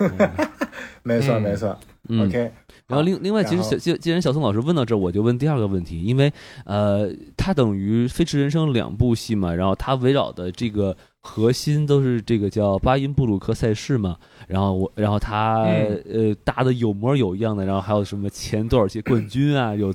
[1.03, 1.77] 没错，没错。
[2.09, 2.51] OK。
[2.87, 6.31] 然后另另外，其实小既既然小宋老师问到这儿，我就问第二个问题，因为
[6.65, 10.95] 呃，他等于《飞驰人生》两部戏嘛，然后他围绕的这个。
[11.27, 14.15] 核心都是这个叫巴音布鲁克赛事嘛，
[14.47, 19.93] 然后我，然后他呃搭的有模有样的，然后还有什么前多少届冠军啊，有，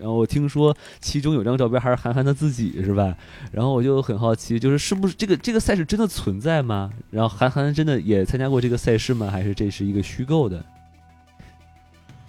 [0.00, 3.16] 然后我听说其中有张照片还是韩寒他自己是吧？
[3.52, 6.90] 然后我就很好奇，就是是不是这个这个赛事真的存在吗？
[7.10, 9.30] 然后韩寒真的也参加过这个赛事吗？
[9.30, 10.64] 还是这是一个虚构的？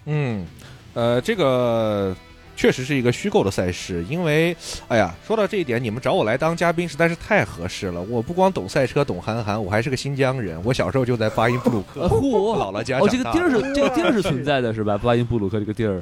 [0.06, 0.46] 嗯，
[0.94, 2.16] 呃，这个。
[2.56, 4.56] 确实是一个虚构的赛事，因为，
[4.88, 8.02] 哎呀，说到这一点，你们找我来当嘉宾实在是太合适了。
[8.04, 10.60] 我不光懂赛车，懂韩寒，我还是个新疆人。
[10.64, 13.00] 我小时候就在巴音布鲁克，姥姥家。
[13.00, 14.98] 哦，这个地儿是这个地儿是存在的，是吧？
[14.98, 16.02] 巴音布鲁克这个地儿。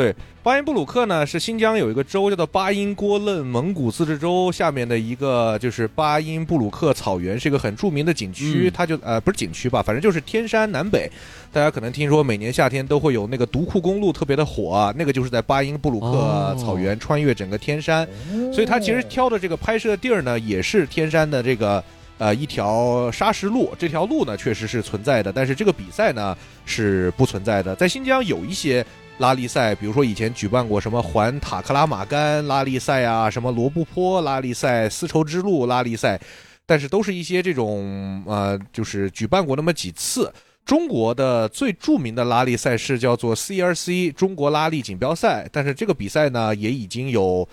[0.00, 8.70] 对，巴音布鲁克呢是新疆有一个州叫做巴音郭楞蒙古自治州下面的一个，就是巴音布鲁克草原，是一个很著名的景区。
[8.70, 11.12] 它就呃不是景区吧，反正就是天山南北。
[11.52, 18.08] 大家可能听说每年夏天都会有那个独库公路特别的火，啊那个就是在巴音布鲁克草原穿越整个天山。
[18.54, 21.84] 所以它其实挑的这个拍摄地儿呢，也是天山的这个
[22.16, 23.70] 呃一条砂石路。
[23.78, 26.34] 这条路呢确实是存在的，但是这个比赛呢
[26.64, 27.76] 是不存在的。
[27.76, 28.82] 在新疆有一些。
[29.20, 36.18] 拉力赛，比如说以前举办过什么环塔克拉玛干拉力赛啊，什么罗布泊拉力赛、丝绸之路拉力赛，
[36.64, 40.32] 但是都是一些这种呃，就是举办过那么几次。
[40.64, 47.46] 中国的最著名的拉力赛事叫做 CRC 中国拉力锦标赛，但是这个比赛呢也已经有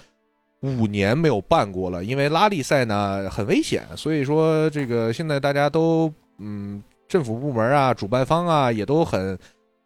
[0.62, 9.38] 五年没有办过了，因为拉力赛呢很危险，所以说这个现在大家都嗯，政府部门啊、主办方啊也都很。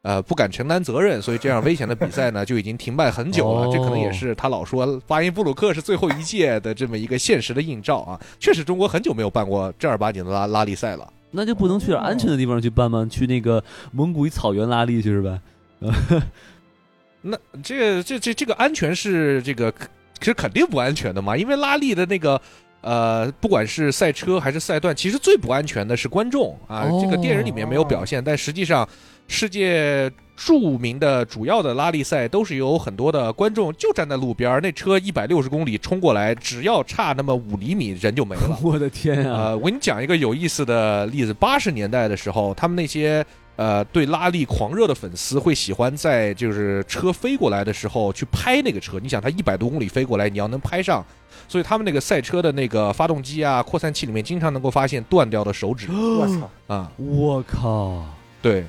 [0.04, 3.72] 呃，不敢承担责任，所以这样危险的比赛呢，就已经停办很久了。
[3.72, 8.20] 这可能也是他老说巴音布鲁克是最后一届的这么一个现实的映照啊。
[8.40, 11.08] 确实，中国很久没有办过正儿八经的拉拉力赛了。
[11.30, 13.08] 那就不能去点安全的地方去办吗？
[13.08, 15.40] 去那个蒙古草原拉力去是吧？
[17.22, 19.72] 那这个这这这个安全是这个
[20.20, 22.42] 其实肯定不安全的嘛，因为拉力的那个
[22.82, 26.90] 呃，不管是赛车还是赛段，其实最不安全的是观众啊。
[27.00, 28.90] 这个电影里面没有表现，但实际上。
[29.32, 38.60] 世界著名的主要的拉力赛都是有很多的观众就站在路边那车一百六十公里冲过来，只要差那么五厘米，人就没了。
[38.62, 39.46] 我的天啊！
[39.46, 43.26] 呃，我给你讲一个有意思的例子：八十年代的时候，他们那些
[43.56, 49.00] 呃，对拉力狂热的粉丝会喜欢在就是车飞过来的时候去拍那个车。
[49.00, 51.06] 你想，它一百多公里飞过来，你要能拍上，
[51.48, 55.88] 所以他们那个赛车的那个发动机啊、扩散器里面经常能够发现断掉的手指。
[55.94, 56.50] 我操！
[56.74, 58.04] 啊，我靠！
[58.42, 58.66] 对，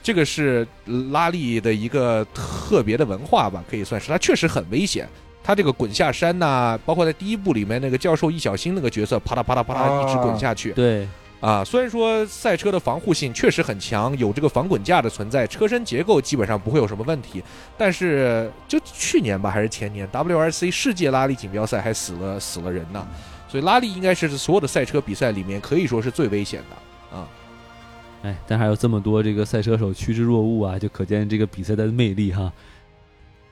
[0.00, 0.64] 这个是
[1.12, 4.08] 拉力的一个特别的文化吧，可以算是。
[4.08, 5.08] 它确实很危险。
[5.42, 10.70] 它这个滚下山呐，包括在第一部里面那个教授易小星那个角色，啪嗒啪嗒啪嗒一直滚下去。
[10.72, 11.08] 对。
[11.40, 17.42] 啊，虽然说赛车的防护性确实很强，有这个防滚架的存在，车身结构基本上不会有什么问题。
[17.76, 23.04] 但是就去年吧，还是前年，WRC 世界拉力锦标赛还死了死了人呢。
[23.48, 26.82] 所以拉力应该是所有的赛车比赛里面可以说是最危险的啊。
[28.22, 32.52] 哎，但还有这么多这个赛车手趋之若鹜啊，就可见这个比赛的魅力哈。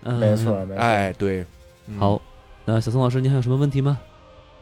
[0.03, 0.77] 没错，没错。
[0.77, 1.45] 哎，对。
[1.99, 2.21] 好，
[2.65, 3.99] 那小宋老师，您还有什么问题吗？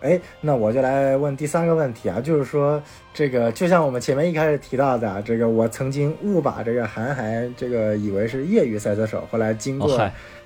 [0.00, 2.80] 哎，那我就来问第三个问题啊，就是说，
[3.12, 9.98] 这个就像我们前面一开始提到的，这个我曾经误把这个韩寒这个以为是业余赛车手，后来经过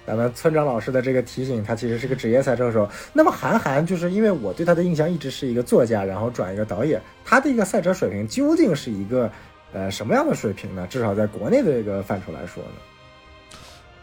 [0.07, 2.89] 咱们村长老师的这个提醒，他其实是个职业赛车手。
[3.13, 9.31] 那么韩寒就是因为我对他的印象一直是一个作家，然后转一个导演，他的一个赛车水平究竟是一个
[9.73, 10.87] 呃什么样的水平呢？
[10.89, 12.71] 至少在国内的这个范畴来说呢？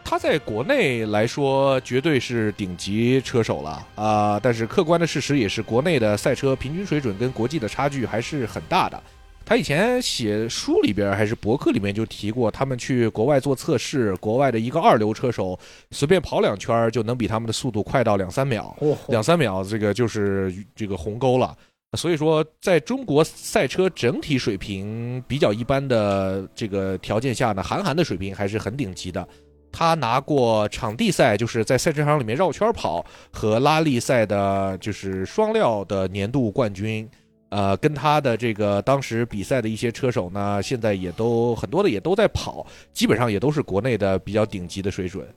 [0.04, 4.40] 他在国内来说绝对是顶级车手了啊！
[4.41, 9.00] 但是客观的事实也是，国内的赛车平均水准跟国际的差距还是很大的。
[9.46, 15.58] 他以前写书里边还是博客里面就提过，他们去国外做测试，国外的一个二流车手
[15.91, 18.76] 随便跑两圈就能比他们的速度快到两三秒，
[19.10, 21.56] 两三秒这个就是这个鸿沟了。
[21.98, 29.28] 所以说，在中国赛车整体水平比较一般的这个条件下呢，韩寒的水平还是很顶级的。
[29.72, 37.10] 他拿过场地赛，就是在赛车场里面绕圈跑和拉力赛的，就是双料的年度冠军。
[37.49, 45.28] 呃，跟他的这个当时比赛的一些车手呢，现在也都很多的也都在跑，基本上也都是国内的比较顶级的水准。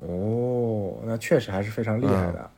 [0.00, 2.50] 哦，那确实还是非常厉害的。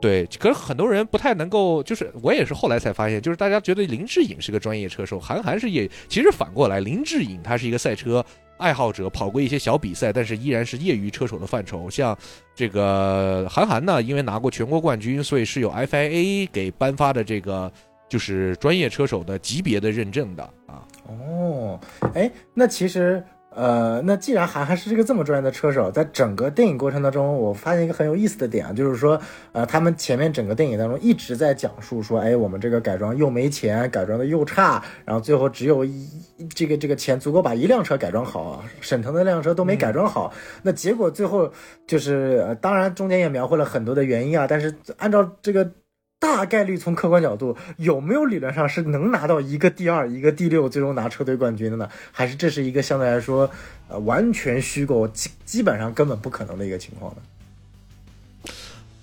[0.00, 8.24] 对，可是很多人不太能够，就是我也是后来才发现，就是大家觉得林志颖是个专业车手，韩寒是业，其实反过来，林志颖他是一个赛车。
[8.58, 11.88] 爱好者跑过一些小比赛，但是依然是业余车手的范畴。
[11.88, 12.18] 像
[12.56, 17.70] 这个韩寒呢，因为拿过全国冠军，所以是有 FIA 给颁发的这个
[18.08, 20.82] 就是专业车手的级别的认证的啊。
[21.06, 21.78] 哦，
[22.14, 23.24] 哎，那其实。
[23.58, 29.20] 呃，那既然韩寒是这个这么专业的车手，在整个电影过程当中，我发现一个很有意思的点啊，就是说，
[29.50, 36.08] 呃，他们前面整个电影当中一直在讲述说，哎，我们这个改装又没钱，改装的又差，然后最后只有一
[36.54, 40.32] 这个这个钱足够把一辆车改装好，沈腾的那辆车都没改装好，
[40.62, 41.52] 那结果最后
[41.84, 45.68] 就是，当然中间也描绘了很多的原因啊，但是按照这个。
[46.20, 51.88] 大概率从客观角度，有没有理论上是能拿到一个第二，一个第六，最终拿车队冠军的呢？
[52.10, 53.50] 还是这是一个相对来说，
[53.88, 58.52] 呃，完全虚构，基基本上根本不可能的一个情况呢？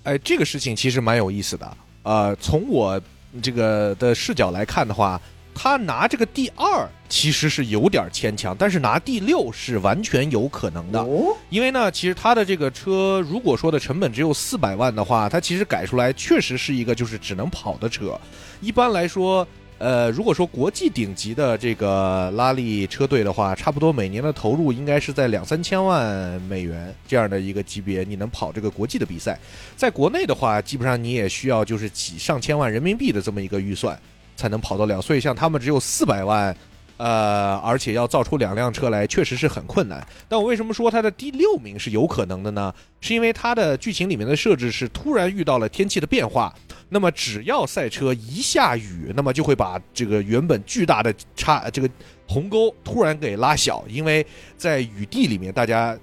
[0.04, 1.76] 哎，这个事情其实蛮有意思的。
[2.02, 3.00] 呃，从我
[3.42, 5.20] 这个的视角来看的话。
[5.58, 11.04] 他拿这个第二其实是有点牵强，但是拿第六是完全有可能的。
[11.48, 18.20] 因为呢，其实他的这个车，如果说的成本只有四百万的话，它其实改出来确实是一个就是只能跑的车。
[18.60, 19.46] 一般来说，
[19.78, 29.38] 呃，如果说国际顶级的这个拉力车队的话，差不多每年的投入应该是在两三千万美元这样的一个级别，你能跑这个国际的比赛。
[29.74, 33.98] 在国内的话，基本上你也需要就是几上千万人民币的这么一个预算。
[34.36, 36.54] 才能跑得了，所以像他们只有四百万，
[36.98, 40.06] 呃，而且要造出两辆车来，确实是很困难。
[40.28, 42.72] 但我为什么说它的第六名是有可能的呢？
[43.00, 46.54] 是因为它的剧情里面的设置是突然遇到了天气的变化，
[46.88, 51.88] 那么只要赛车一下雨，那么就会把这个原本巨大的差这个
[52.26, 54.26] 鸿沟突然给拉小，因为
[54.56, 55.96] 在雨地里面，大家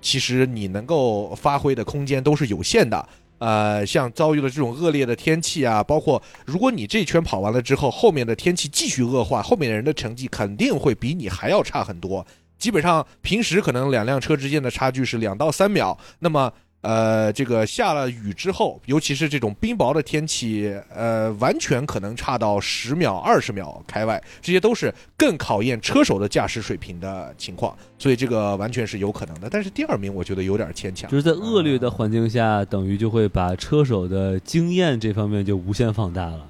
[0.00, 3.08] 其实你能够发挥的空间都是有限的。
[3.38, 12.26] 呃，像遭遇了这种恶劣的天气啊，包括如果你这一圈跑完了之后，后面的天气继续恶化，后面的人的成绩肯定会比你还要差很多。
[12.58, 16.52] 基本上平时可能两辆车之间的差距是两到三秒，那么。
[16.86, 29.50] 呃，这个下了雨之后，尤其是这种冰雹的天气，呃，完全可能差到十秒、二十秒开外，这些都是更考验车手的驾驶水平的情况，所以这个完全是有可能的。
[29.50, 36.46] 但是第二名我觉得有点牵强，就是在恶劣的环境下，等于就会把车手的经验这方面就无限放大了，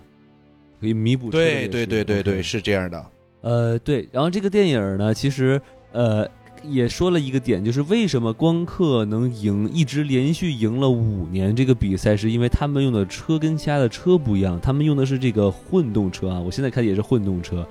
[0.82, 1.30] 可以弥补。
[1.30, 3.06] 对对对对对，是这样的。
[3.40, 5.58] 呃，对，然后这个电影呢，其实
[5.92, 6.28] 呃。
[6.68, 16.40] 也说了一个点，就是为什么光刻能赢，一直连续赢了五年这个比赛，是因为他们用的车跟其他的车不一样，他们用的是这个混动车啊。
[16.40, 17.66] 我现在开的也是混动车，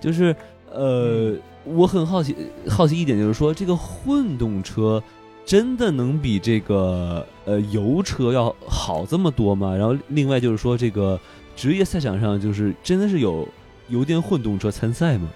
[0.00, 0.34] 就是
[0.72, 2.34] 呃，我很好奇，
[2.68, 5.02] 好奇一点就是说，这个混动车
[5.44, 9.74] 真的能比这个呃油车要好这么多吗？
[9.74, 11.18] 然后另外就是说，这个
[11.56, 13.48] 职业赛场上就是真的是有
[13.88, 15.28] 油电混动车参赛吗？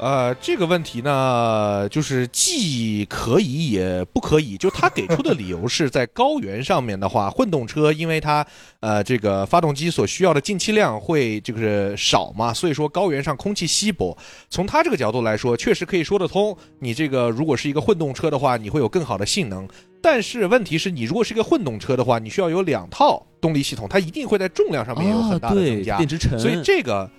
[0.00, 4.56] 呃，这个问题呢，就是既可以也不可以。
[4.56, 8.44] 就他给出的理由是在高原上面的话，混动车因为它
[8.80, 14.16] 呃这个发动机所需要的进气量会就是少嘛，所以说高原上空气稀薄。
[14.48, 16.56] 从他这个角度来说，确实可以说得通。
[16.78, 19.68] 你这个如果是一个混动车的话，你会有更好的性能。
[20.00, 26.38] 但是问题是你如果是一个混动车的话，你需要有两套动力系统，它一定会在重量上面有很大的增加，电池沉。
[26.38, 27.10] 所以这个，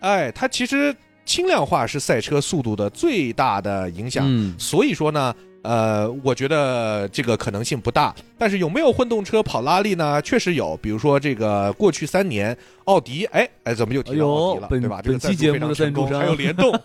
[0.00, 0.92] 哎，它其实。
[1.24, 8.14] 轻量化是赛车速度的最大的影响，所以说呢，呃，我觉得这个可能性不大。
[8.36, 10.20] 但是有没有混动车跑拉力呢？
[10.20, 15.00] 确实有，比如说这个过去三年，奥迪，哎哎，怎么又提到奥迪了，对吧？
[15.02, 16.78] 这个期节目的成功还有联动，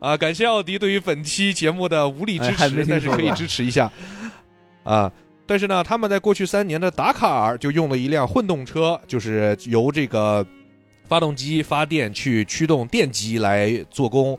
[0.00, 3.90] 啊， 感谢奥迪对于本期节目的无力支持，但是可以支持一下，
[4.82, 5.12] 啊，
[5.46, 10.44] 但是呢，他们在过去三年的达卡尔就用了一辆混动车，就是由这个。
[11.08, 14.38] 发动机发电去驱动电机来做工，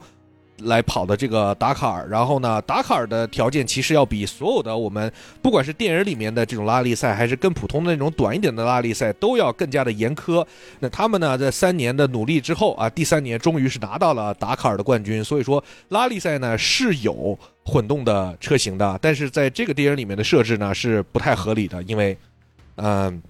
[0.64, 2.08] 来跑的这个达卡尔。
[2.10, 5.12] 然后呢，达卡尔的条件其实要比所有的我们
[5.42, 10.46] 不管是电影里面的这种拉力赛，还是更普通的那种短一点的拉力赛，都要更加的严苛。
[10.80, 15.24] 那他们呢，在三年的努力之后啊，第三年终于是拿到了达卡尔的冠军。
[15.24, 22.18] 所以说，拉力赛呢是有混动的车型的，但是在这个电影里面的设置呢是不太合理的，因为，
[22.76, 23.22] 嗯。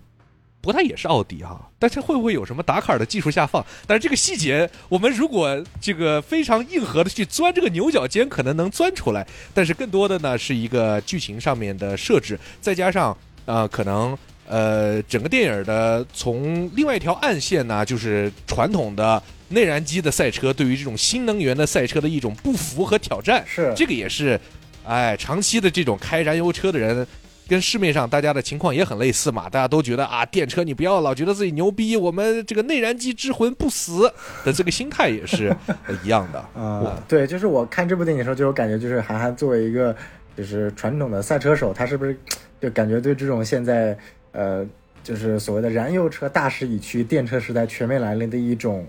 [0.67, 3.65] 不过它也是奥迪哈，但是会不会有什么达卡尔的技术下放？
[3.85, 9.25] 但是这个细节，我们如果这个非常硬核的去钻这个牛角尖，可能能钻出来。
[9.53, 23.41] 但是更多的呢，是一个剧情上面的设置，再加上呃，可能呃，整个电影的从另外一条暗线呢，就是传统的内燃机的赛车对于这种新能源的赛车的一种不服和挑战。
[23.47, 24.37] 是这个也是，
[24.83, 27.07] 哎，长期的这种开燃油车的人。
[27.47, 34.11] 跟市面上大家的情况也很类似嘛，大家都觉得啊，电车你不要老觉得自己牛逼，我们这个内燃机之魂不死
[34.43, 35.55] 的这个心态也是
[36.03, 37.01] 一样的 啊。
[37.07, 39.95] 对，就是我看这部电影的时候就有感觉，就是韩寒作为一个
[40.35, 42.15] 就是传统的赛车手，他是不是
[42.61, 43.97] 就感觉对这种现在
[44.33, 44.65] 呃
[45.03, 48.85] 就是所谓的燃油车大势已去，电车时代全面来临的一种。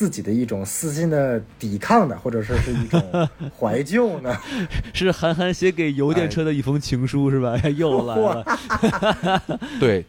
[0.00, 4.34] 自己的一种私心的抵抗呢，或者说是一种 怀旧呢？
[4.94, 7.54] 是韩寒写给油电车的一封情书是吧？
[7.76, 9.42] 又来了。
[9.78, 10.02] 对，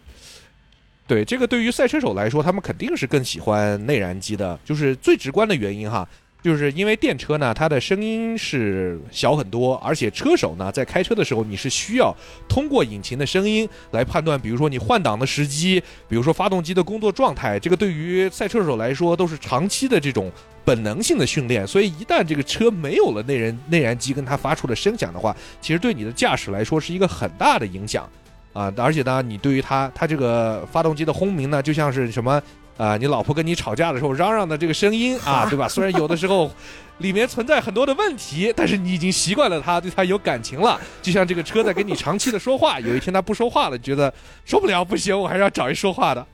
[1.06, 6.08] 对，这个对于赛车手来说，他们肯定是更喜欢内燃机的，就是最直观的原因哈。
[6.44, 12.16] 就是因为电车呢，它的声音是小很多，而且车手呢在开车的时候，你是需要
[12.50, 20.32] 通过引擎的声音来判断，比如说你换挡的时机，比如说发动机的工作状态，这个对于赛车手来说都是长期的这种
[20.66, 21.66] 本能性的训练。
[21.68, 28.10] 所以一旦这个车没有了内燃内燃机跟它发出的声响的话，其实对你的驾驶来说是一个很大的影响
[28.54, 28.74] 啊！
[28.78, 32.42] 而且呢，你对于它它这个发动机的轰鸣呢，就像是什么？
[32.78, 35.68] 啊，你老婆跟你吵架的时候嚷嚷的这个声音啊， 对吧？
[35.68, 36.50] 虽然有的时候
[36.98, 40.80] 里面存在很多的问题，但是你已经习惯了它，对它有感情了。
[41.02, 44.12] 就像这个车在跟你长期的说话，有一天它不说话了，觉得
[44.46, 46.26] 受不了，不行，我还是要找一说话的。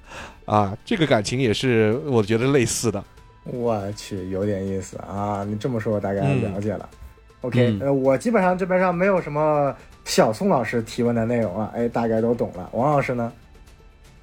[0.45, 3.03] 啊，这个感情也是我觉得类似的。
[3.43, 5.43] 我去，有点意思啊！
[5.47, 6.87] 你这么说，我大概了解了。
[7.41, 9.73] OK，呃，我基本上这边上没有什么
[10.05, 12.69] 小宋老师提问的内容了，哎，大概都懂了。
[12.73, 13.31] 王老师呢？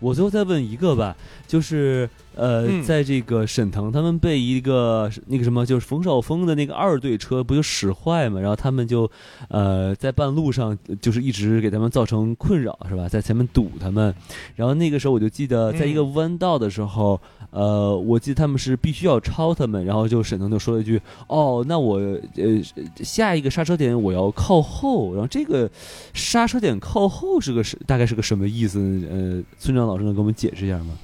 [0.04, 1.16] 我最后再问一个吧，
[1.46, 9.10] 就是呃，在这个沈腾他们被一个那个什么，就是冯绍峰的那个二队车不就使坏嘛，然后他们就
[9.48, 13.08] 呃在半路上就是一直给他们造成困扰，是吧？
[13.08, 14.14] 在前面堵他们，
[14.56, 17.18] 然后那个时候我就记得，在一个弯道的时候，
[17.54, 22.60] 呃，我记得他们是必须要超他们，然后就沈腾就说了一句：“哦，那我呃
[23.02, 25.70] 下一个刹车点我要靠后。”然后这个
[26.12, 28.78] 刹车点靠后是个是大概是个什么意思？
[29.10, 29.94] 呃，村长老。
[29.94, 30.98] 老师能给我们解释一下吗？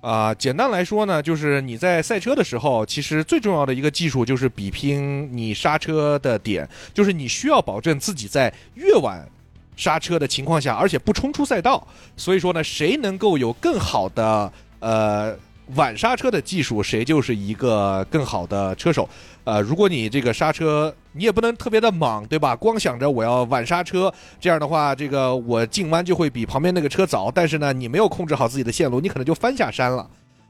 [0.00, 9.28] 啊，简单来说呢，就是你在赛车的时候，其实最重要的一个技术就是比拼你刹车的点，就是你需要保证自己在越晚
[9.76, 11.86] 刹车的情况下，而且不冲出赛道。
[12.16, 14.50] 所以说呢，谁能够有更好的
[14.82, 15.34] 呃。
[15.76, 19.08] 晚刹车的技术，谁就是一个更好的车手。
[19.44, 22.54] 呃，如果你这个刹车，你也不能特别的莽，对吧？
[22.54, 27.30] 光想着我要晚刹车，这样的话，这个我进弯就会比旁边那个车早。
[27.30, 30.06] 但是呢，你没有控制好自己的线路，你可能就翻下山了。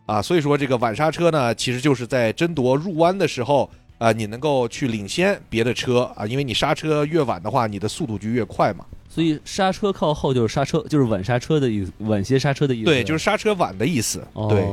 [0.07, 8.85] 啊，所以说这个晚刹车呢，其实就是在争夺入弯的时候，啊，你能够去领先别的车啊，因为你刹车越晚的话，你的速度就越快嘛。
[9.13, 12.87] 所以刹车靠后就是刹车，就是晚刹车的意思，晚些刹车的意思。
[12.87, 14.27] 对，就是刹车晚的意思。
[14.49, 14.67] 对。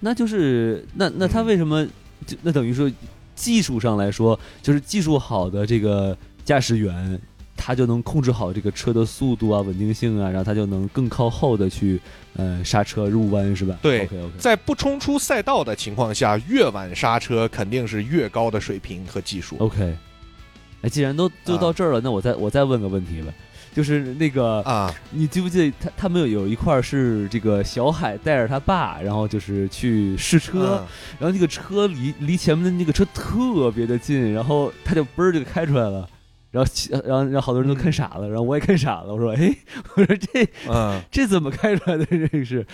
[0.00, 1.86] 那就是那那他为什么
[2.26, 2.90] 就那等于说
[3.36, 7.16] 技术上来说，就是技术好的这个驾驶员，
[7.56, 12.00] 他就能控制好这个车的速度啊、稳定性啊，然后他就能更靠后的去
[12.34, 13.78] 呃刹车入弯，是吧？
[13.80, 19.54] 对，OK OK，在不冲出赛道的情况下，越晚刹车肯定是越高的水平和技术。
[19.60, 19.96] OK，
[20.80, 23.32] 哎，既然都都到这儿了，那我再我再问个问题吧，
[23.74, 30.86] 就是那个啊，你记不记得他他们有有一块儿是这个小海带着他爸，然后就是去试车，嗯
[31.18, 36.08] 然后那个车离离前面的那个车特别的近，然后他就嘣儿就开出来了。
[36.50, 36.70] 然后，
[37.02, 39.14] 然后，然后好多人都看傻了，然后我也看傻了。
[39.14, 39.56] 我说，哎，
[39.96, 42.04] 我说这嗯 这怎么开出来的？
[42.04, 42.66] 这个是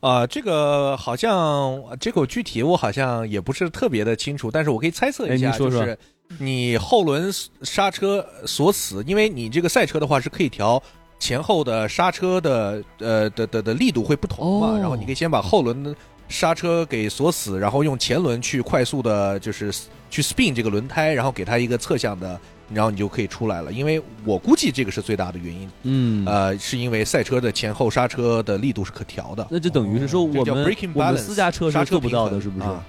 [0.00, 5.98] 啊、这个好像这个具体我好像也不是特别的清楚，但是我可以猜测一下，哎说说就是
[6.38, 7.32] 你后轮
[7.62, 10.82] 刹车锁死，因为你这个赛车的话是可以调
[11.18, 15.94] 前后的刹车的呃的的的力度会不同嘛，哦然后你可以先把后轮的
[16.28, 19.72] 刹车给锁死，然后用前轮去快速的就是
[20.10, 22.38] 去 spin 这个轮胎，然后给它一个侧向的。
[22.74, 29.46] 然后你就可以出来了，因为我估计这个是最大的原因，嗯，呃，是因为赛车的前后刹车的力度是可调的。
[29.48, 32.66] 那就等于是说我们我们私家车刹车是做不到的，是不是？
[32.66, 32.84] 啊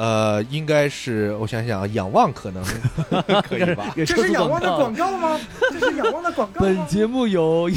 [0.00, 2.64] 呃，应该是我想想，啊，仰望可能
[3.46, 3.92] 可以吧？
[3.94, 5.38] 这是仰望的广告吗？
[5.70, 6.74] 这是仰望的广告吗？
[6.74, 7.70] 本节目有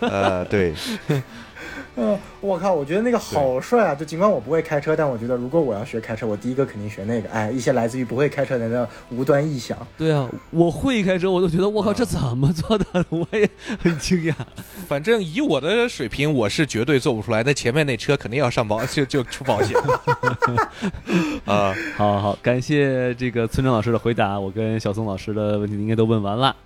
[0.00, 0.74] 呃，对，
[1.96, 3.94] 嗯，我靠，我觉得那个好帅啊！
[3.94, 7.28] 就尽管我不会开车，但我觉得如果我要学开车，我第一个肯定学那个。
[7.28, 9.76] 哎，一些来自于不会开车的人的无端臆想。
[9.98, 13.04] 对啊，我会开车，我都觉得我靠，这怎么做到的？
[13.10, 13.46] 我也
[13.78, 14.34] 很惊讶。
[14.88, 17.42] 反正以我的水平，我是绝对做不出来。
[17.42, 19.78] 那前面那车肯定要上保，就就出保险。
[21.44, 26.56] 啊，好好好，感谢这个村长老师的回答，我跟小宋老师的问题应该都问完了。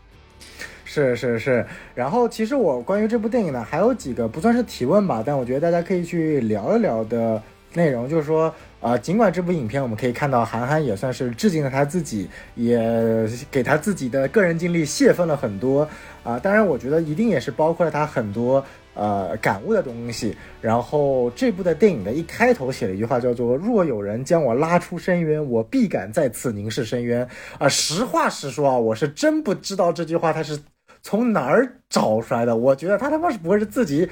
[0.97, 7.43] 是是是，然后其实我关于这部电影呢，还有几个不算是提问吧，但我觉得大家可以去聊一聊的
[7.75, 8.51] 内容，就是说，
[8.81, 15.87] 呃，尽管这部影片我们可以看到韩寒也算是致敬了他自己，也给他自己的个人经历泄愤了很多
[16.25, 18.65] 啊、当然，我觉得一定也是包括了他很多
[18.95, 20.37] 呃感悟的东西。
[20.61, 27.29] 然后这部的电影的一开头写了一句话，叫做“若有人将我拉出深渊，我必敢再次凝视深渊”。
[27.61, 30.59] 啊、实话实说啊，我是真不知道这句话他是
[31.07, 32.57] 从哪儿找出来的。
[32.57, 34.09] 我觉得他他妈是不会是自己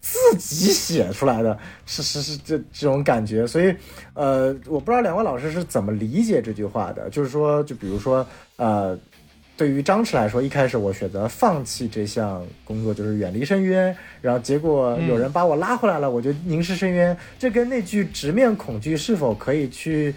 [0.00, 1.56] 自己写出来的，
[1.86, 3.46] 是是是这这种感觉。
[3.46, 3.72] 所以，
[4.14, 7.08] 呃，我不知道两位老师是怎么理解这句话的。
[7.10, 8.98] 就是说，就比如说，呃。
[9.54, 17.16] 对于张弛来说，一开始我选择放弃这项工作，就是远离深渊，然后结果有人把我拉回来了，我就凝视深渊。
[17.38, 20.12] 这跟那句直面恐惧是否可以去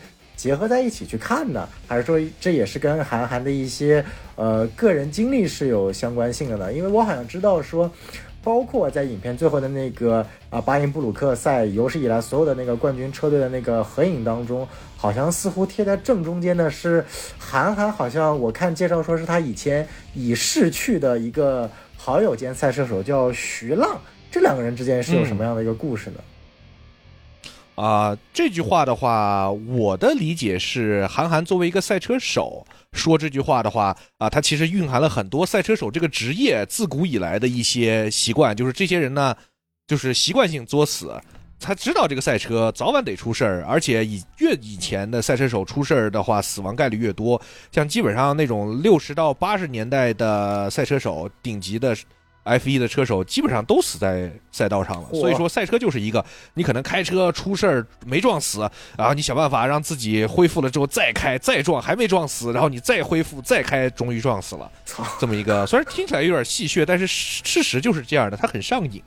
[0.46, 1.68] 结合在一起去看呢？
[1.88, 4.06] 还是说这也是跟韩寒的一些
[4.36, 6.72] 呃个人经历是有相关性的呢？
[6.72, 7.92] 因为我好像知道说。
[8.46, 17.04] 包括在影片最后的那个啊巴音布鲁克赛有史以来所有的那个冠军车队的那个合影当中，好像似乎贴在正中间的是
[17.40, 21.68] 韩寒，好像我看介绍说是他以前已逝去的一个
[21.98, 24.00] 好友兼赛车手叫徐浪，
[24.30, 26.20] 这两个人之间是有什么样的一个故事呢？
[27.76, 39.36] 啊、这句话的话，我的理解是，韩寒作为一个赛车手说这句话的话啊、他其实蕴含了很多赛车手这个职业自古以来的一些习惯，就是这些人呢，
[39.88, 41.22] 就是习惯性作死。
[41.58, 47.42] 他知道这个赛车早晚得出事儿，而且以越以前的赛车手出事儿的话，死亡概率越多。
[47.72, 51.96] 像基本上那种六十到八十年代的赛车手，顶级的
[52.46, 55.10] F 1的车手，基本上都死在赛道上了。
[55.12, 56.24] 所以说，赛车就是一个
[56.54, 64.72] 你可能开车出事儿没撞死，然后你想办法让自己恢复了之后再开再撞，还没撞死，然后你再恢复再开，终于撞死了。
[65.20, 69.02] 这么一个，虽然听起来有点戏谑，但是事事实就是这样的，它很上瘾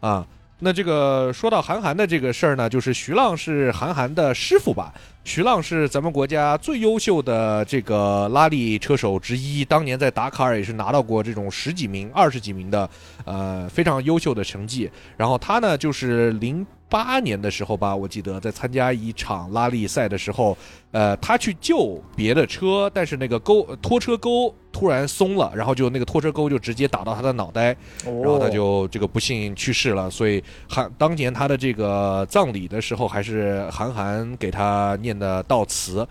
[0.00, 0.26] 啊。
[0.64, 4.94] 那这个说到韩寒的这个事儿呢，就是徐浪是韩寒的师傅吧？
[5.22, 12.88] 徐浪是咱们国家最优秀的这个拉力车手之一，当年在达喀尔也是拿到过这种十几名、二十几名的
[13.26, 14.90] 呃非常优秀的成绩。
[15.18, 20.56] 然后他呢，就是零八年的时候吧，我记得在参加一场拉力赛的时候，
[20.92, 30.08] 呃，他去救别的车，但是那个钩拖车钩突然松了，然后就那个拖车钩就直接打到他的脑袋，然后他就这个不幸去世了。
[30.08, 36.06] 所以韩当年他的这个葬礼的时候，还是韩寒给他念的悼词。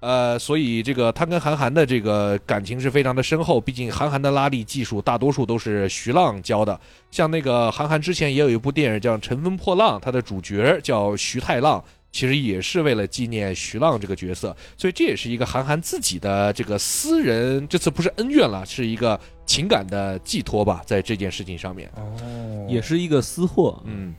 [0.00, 6.78] 呃，所以这个他跟韩寒的这个感情是非常的深厚，毕竟韩寒的拉力技术大多数都是徐浪教的。
[7.10, 21.90] 像那个韩寒之前也有一部电影叫《乘风破浪》，他的主角叫徐太浪，其实也是为了纪念徐浪这个角色，所以这也是一个韩寒自己的这个私人，这次不是恩怨了，是一个情感的寄托吧，在这件事情上面。
[21.96, 24.14] 哦，也是一个私货，嗯，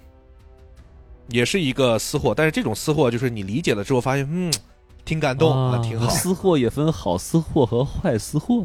[1.30, 4.52] 也是一个私货，但是这种私货就是你理解了之后发现，嗯，
[5.10, 6.08] 挺感动啊，挺好。
[6.08, 8.64] 私货也分好私货和坏私货。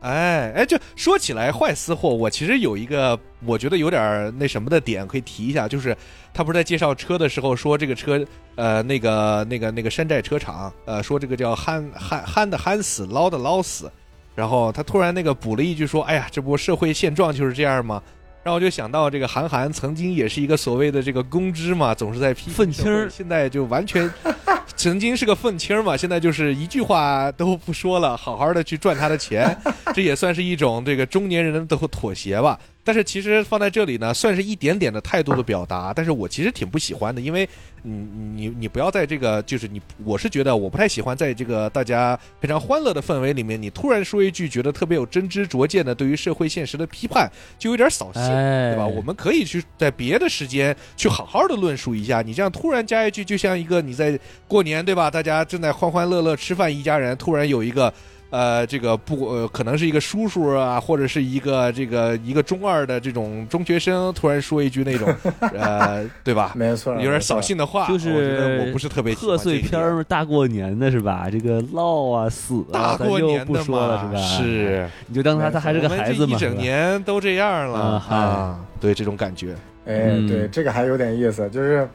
[0.00, 3.16] 哎哎，就说起来坏私货，我其实有一个
[3.46, 5.96] 我觉得有点那什么的点可以提一下，就是
[6.34, 8.20] 他不是在介绍车的时候说这个车，
[8.56, 13.88] 呃，那个那个那个山寨车厂，呃，说这个叫憨憨憨的憨死，捞的捞死，
[14.34, 18.02] 然后他突然那个补了一句说，哎呀，这不社会现状就是这样吗？
[18.48, 24.10] 然后我就想到这个韩寒曾经也是一个所谓的这个公知嘛，总是在批愤青儿，现在就完全
[24.74, 29.54] 曾经是个愤青嘛，现在就是一句话都不说了，好好的去赚他的钱，
[29.92, 32.58] 这也算是一种这个中年人的妥协吧。
[32.88, 37.46] 但是其实放在这里呢，算是一点点的态度的表达，但是我其实挺不喜欢的，因为。
[37.82, 37.94] 你
[38.34, 48.84] 你你不要在这个，就是你，我是觉得我不太喜欢在这个大家非常欢乐的氛围里面，你突然说一句觉得特别有真知灼见的对于社会现实的批判，就有点扫兴，对吧？
[48.84, 55.08] 我们可以去在别的时间去好好的论述一下，你这样突然加一句，就像一个你在过年，对吧？
[55.08, 57.94] 大家正在欢欢乐乐吃饭，一家人突然有一个。
[58.30, 65.08] 呃，这个不呃，可能是一个叔叔啊，或者是一个这个一个中二的这种中学生，突然说一句那种，
[65.54, 66.52] 呃，对吧？
[66.54, 71.28] 没错，有点扫兴的话，就是我不是特别贺岁片儿，大过年的是吧？
[71.30, 74.20] 这个唠啊死啊，大过年不说了是吧？
[74.20, 77.78] 是，你就当他他还是个孩子嘛，一整年都这样了
[78.10, 79.54] 啊，对这种感觉，
[79.86, 81.88] 哎，对这个还有点意思，就是。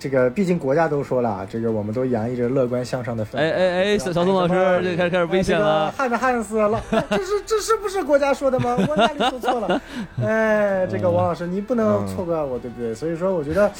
[0.00, 3.40] 这个毕竟国家都说了，这个我们都洋溢着乐观向上的氛围。
[3.40, 8.78] 哎哎哎，小小宋老师就开始开始危险了，旱着旱死了，这是这是不是国家说的吗？
[8.88, 9.82] 我哪里说错了？
[10.24, 12.94] 哎，这个王老师你不能错怪我，对不对？
[12.94, 13.70] 所以说我觉得，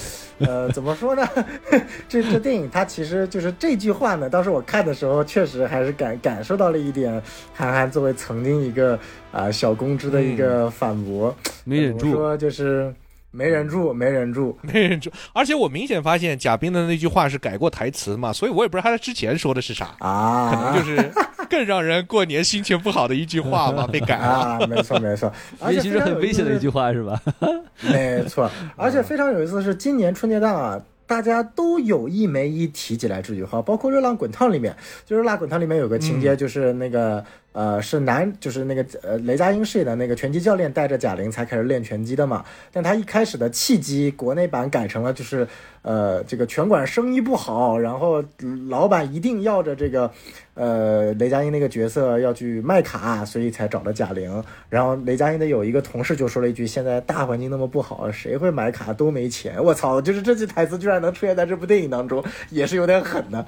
[0.41, 1.27] 呃，怎么说呢？
[2.07, 4.29] 这这电影它其实就是这句话呢。
[4.29, 7.11] 当时我看的时候，确实还是感感受到了一点
[7.55, 8.99] 韩寒作为曾经一个
[9.33, 11.35] 啊小公知的一个反驳，
[11.65, 12.95] 没忍住，说就是。
[13.31, 15.11] 没忍住，没忍住，没忍住！
[15.33, 21.11] 而且我明显发现贾冰的那句话是改过台词嘛，所以我也不知道他之前说的是啥啊，可能就是
[21.49, 24.67] 更让人过年心情不好的一句话嘛， 被改了。
[24.69, 27.21] 没错，没错，而且是很危险的一句话，是吧？
[27.83, 30.81] 没错，而且非常有意思的是，今年春节档啊。
[31.07, 34.73] 大家都有一没一提起来这句话，包括《热浪滚烫》里面，
[35.05, 45.47] 就《热辣滚烫》里面有个情节，就是那个呃是男，就是那个呃雷佳音饰演的那个拳击教练带着贾玲才开始练拳击的嘛，但他一开始的契机，国内版改成了就是。
[45.83, 48.23] 呃，这个拳馆生意不好，然后
[48.69, 50.11] 老板一定要着这个，
[50.53, 54.45] 呃，雷佳音那个角色要去卖卡，所以才找了贾玲。
[54.69, 58.93] 然后雷佳音的有一个同事就说了一句：“现在大环境那么不好，谁会买卡？
[58.93, 63.39] 都没钱。”我操，就是这句台词居然能出现在这部电影当中，也是有点狠的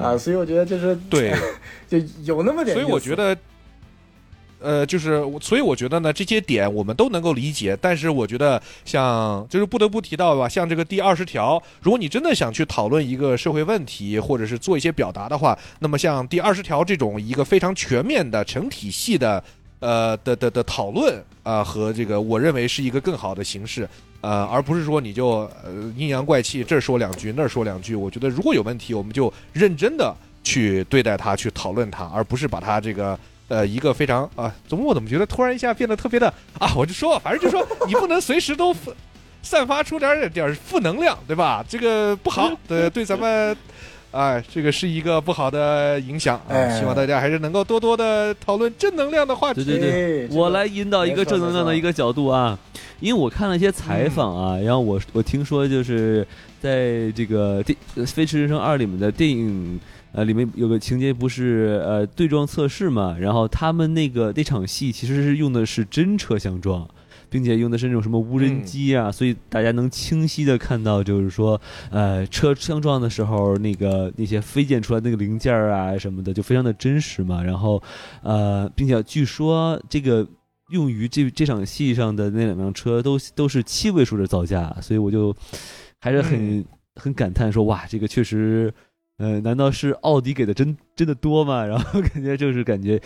[0.00, 0.18] 啊。
[0.18, 1.32] 所以我觉得就是对，
[1.86, 2.76] 就有那么点。
[2.76, 3.36] 所以我觉得。
[4.58, 7.76] 呃，就是，所以我觉得呢，这些点我们都能够理解。
[7.80, 19.44] 但是我觉得，像就是不得不提到吧，像这个第二十条，如果你真的想去讨论一个社会问题，或者是做一些表达的话，那么像第二十条这种一个非常全面的成体系的，
[19.80, 23.86] 呃的的的讨论啊，和这个我认为是一个更好的形式，
[24.22, 27.94] 呃，而不是说你就呃阴阳怪气，这儿说两句，那儿说两句。
[27.94, 33.18] 我觉得如果有问题，我们就认真的去对待它，去讨论它，而不是把它这个。
[33.48, 36.26] 呃，一个非常啊，怎么我怎么觉得突然一下变得特别的
[36.58, 36.72] 啊？
[36.76, 38.74] 我就说，反正就说你不能随时都
[39.40, 41.64] 散发出点点负能量，对吧？
[41.68, 43.56] 这个不好， 对对咱们，
[44.10, 46.76] 哎，这个是一个不好的影响啊。
[46.76, 49.64] 希望大家还是能够多多的讨论正能量的话题。
[49.64, 52.58] 对对对，我来引导一个正能量的一个角度啊，
[52.98, 56.26] 因为我看了一些采访啊，然后我我听说就是
[56.60, 59.78] 在这个电《飞驰人生二》里面的电影。
[60.16, 63.18] 呃，里面有个情节不是呃对撞测试嘛？
[63.20, 66.88] 然后他们那个那场戏其实是用的是真车相撞，
[67.28, 71.60] 并且用的是那种什么无人机啊，所以大家能清晰的看到，就是说
[71.90, 77.42] 呃车相撞的时候那个那些飞溅出来那个零件啊什么的，就非常的真实嘛。
[77.42, 77.82] 然后
[78.22, 80.26] 呃，并且据说这个
[80.70, 85.36] 用于这这场戏上的那两辆车都都是七位数的造价，所以我就
[86.00, 86.64] 还是很
[86.94, 88.72] 很感叹说哇，这个确实。
[89.18, 91.64] 呃，难道是奥迪给的真真的多吗？
[91.64, 93.00] 然后 感觉就是感觉，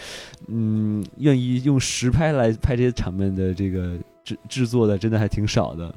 [0.48, 5.94] 嗯，愿意用实拍来拍这些场面的这个制制作的，真的还挺少的。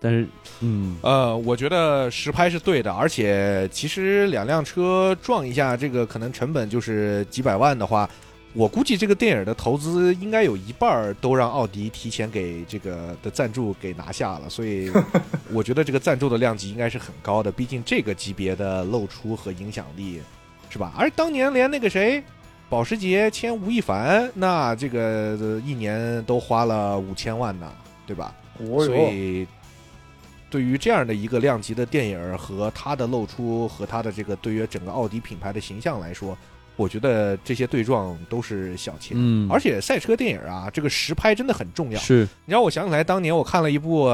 [0.00, 0.26] 但是，
[0.60, 8.08] 嗯，呃，我觉得实拍是对的，而且其实两辆车撞一下，这个可能成本就是几百万的话。
[8.54, 14.90] 我估计这个电影的投资应该有一半都让奥迪提前给这个的赞助给拿下了，所以
[15.52, 17.52] 我觉得这个赞助的量级应该是很高的。
[17.52, 20.20] 毕竟这个级别的露出和影响力，
[20.70, 20.92] 是吧？
[20.96, 22.22] 而当年连那个谁，
[22.68, 27.70] 保时捷签吴亦凡，那这个一年都花了五千万呢，
[28.06, 28.34] 对吧？
[28.58, 29.46] 所以，
[30.50, 36.36] 对于这样的一个量级的电影和它的露出和它的这个对于整个奥迪品牌的形象来说，
[36.78, 39.14] 我觉得这些对撞都是小钱。
[39.20, 42.00] 嗯，而且赛车电影啊，这个实拍真的很重要。
[42.00, 44.08] 是，你让我想起来当年我看了一部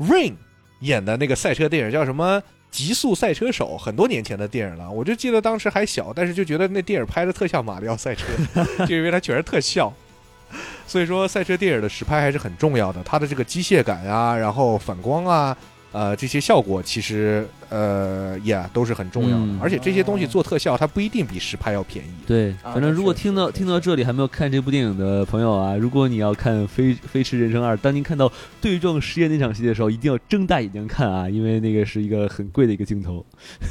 [0.00, 0.34] Rain
[0.80, 2.42] 演的那个赛车电影，叫什么？
[2.70, 8.26] 极速赛车手很多年前的电影了，我就记得当时还小，但是就觉得那电影拍的特像马里奥赛车，
[8.84, 9.90] 就因为它全是特效。
[10.86, 15.56] 所以说，赛车电影的实拍还是很重要的，它的这个机械感啊，然后反光啊。
[15.92, 22.10] 呃，这些效果其实呃也都是很重要的，而且这些东西做特效，它不一定比实拍要便宜。
[22.26, 33.24] 对，反正如果听到听到这里还没有看这部电影的朋友啊，如果你要看《飞飞驰人生二》，当您看到对撞实验那场戏的时候，一定要睁大眼睛看啊，因为那个是一个很贵的一个镜头。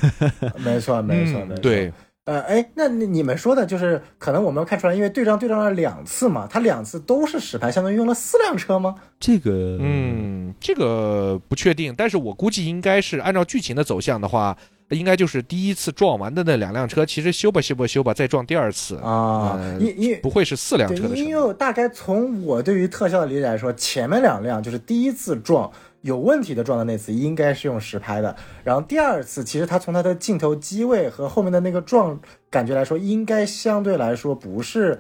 [0.64, 1.58] 没错，没错，没错。
[1.62, 1.94] 对。
[2.28, 8.96] 呃，哎，那你们说的就是可能我们看出来，因为对账对账了两次嘛，他两次都是实拍，相当于用了四辆车吗？
[9.18, 14.58] 这个，嗯，这个不确定，但是我估计应该是按照剧情的走向的话，
[14.90, 21.16] 应该就是第一次撞完的那两辆车，其实修吧修吧修吧，再撞第二次啊，因因不会是四辆车的。
[21.16, 25.72] 因为大概从我对于特效的理解来说，前面两辆就是第一次撞。
[26.02, 32.20] 有问题的撞的那次应该是用实拍的，然后第二次其实他从他的镜头机位和后面的那个撞
[32.50, 35.00] 感觉来说，应该相对来说不是，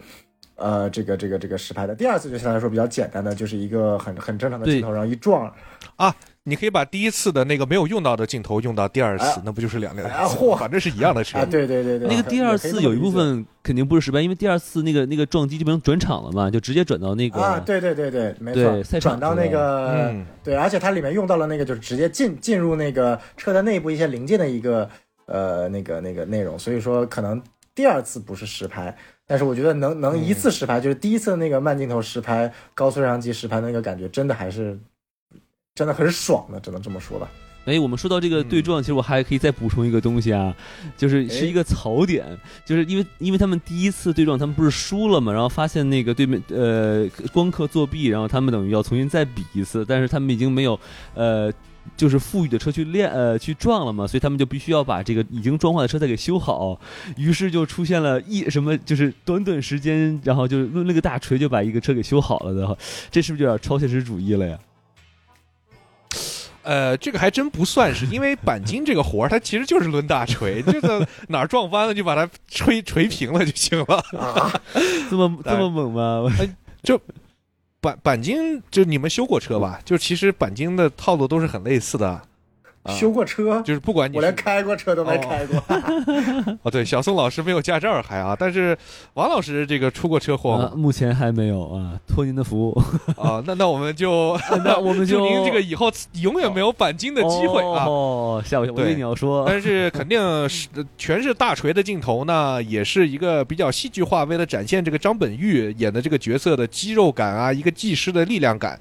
[0.55, 1.95] 呃，这个这个这个实拍的。
[1.95, 5.53] 第二次就相对来说比较简单的，就是一个很很正常的镜头，然后一撞，
[5.95, 6.15] 啊。
[6.47, 10.09] 你可以把第一次的那个没有用到的镜头用到第二次，那不就是两辆？
[10.25, 11.45] 嚯，反正是一样的车。
[11.45, 24.89] 对对对对，那个第二次有一部分肯定不是失败，因为第二次那个那个撞击就不能转场了嘛，就直接转到那个啊，对对对对，没错，转到那个对，而且它里面用到了那个就是直接进进入那个车的内部一些零件的一个
[25.25, 27.43] 呃那个那个内容，所以说可能
[27.75, 28.95] 第二次不是实拍，
[29.27, 34.79] 但是我觉得能能一次实拍，就是第一次那个慢镜头实拍、高速摄像机实拍那个感觉，真的还是。
[35.77, 37.29] 真的很爽的，只能这么说吧。
[37.65, 40.55] 哎，我们说到这个对撞，其实我还可以再补充一个东西啊，
[40.97, 42.25] 就是是一个槽点，
[42.65, 50.79] 就是因为因为他们第一次对撞，他们不是输了嘛，然后发现那个对面呃光刻作弊，然后他们等于要重新再比一次，但是他们已经没有
[51.13, 51.53] 呃
[51.95, 56.79] 就是富裕的车去练呃去撞了嘛，所以他们就必须要把这个已经撞坏的车再给修好，
[57.17, 62.77] 于是就出现了一什么就是短短时间，然后就抡了个大锤就把一个车给修好了的，
[63.11, 64.57] 这是不是有点超现实主义了呀？
[66.67, 74.03] 呃，这个还真不算是，因为钣金这个活儿，它其实就是抡大锤，这个哪儿撞翻了就把它锤锤平了就行了。
[75.09, 76.29] 这么 这么猛吗？
[76.83, 76.97] 就
[77.81, 79.79] 钣钣金，就你们修过车吧？
[79.85, 82.21] 就其实钣金的套路都是很类似的。
[82.87, 85.63] 修过车，就是不管你，我连开过车都没开过。
[86.63, 88.77] 哦，对，小宋老师没有驾照还啊，但是
[89.13, 90.71] 王老师这个出过车祸吗？
[90.75, 92.71] 目前还没有啊，托您的福。
[93.17, 97.85] 啊，那那我们就 那我们就您这个以后永远没有钣金的机会啊。
[97.85, 108.79] 哦，吓我一跳，我以为你要说，但是肯定是全是大锤的镜头呢，也是一个比较戏剧化，为了展现这个张本煜演的这个角色的肌肉感啊，一个技师的力量感。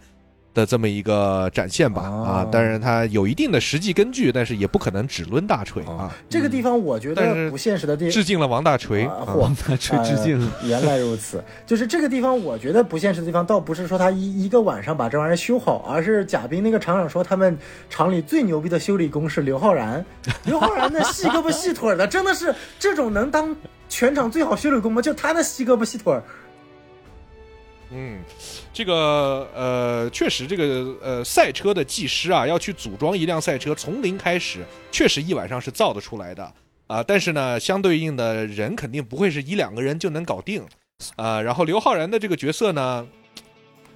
[0.56, 6.10] 的这么一个展现吧，啊，当然它有一定的实际根据，但是也不可能只抡大锤啊。
[6.30, 10.50] 这个地方我觉得不现实的地，致敬了王大锤，王大锤致敬。
[10.64, 17.58] 原来如此，就是这个地方我觉得不现实的地方，倒不是说他一一个晚上把这玩意儿修好，而是贾冰那个厂长说他们
[17.90, 20.02] 厂里最牛逼的修理工是刘昊然，
[20.44, 23.54] 刘昊然那细胳膊细腿的，真的是这种能当
[23.90, 25.02] 全场最好修理工吗？
[25.02, 26.18] 就他那细胳膊细腿。
[27.92, 28.18] 嗯，
[28.76, 34.62] 这个呃，确实，这个呃，赛车的技师啊，要去组装一辆赛车，从零开始，
[34.92, 36.52] 确实一晚上是造得出来的
[36.86, 37.02] 啊。
[37.02, 40.62] 但是呢，相对应的人肯定不会是一两个人就能搞定
[41.16, 41.40] 啊。
[41.40, 43.08] 然后刘昊然的这个角色呢，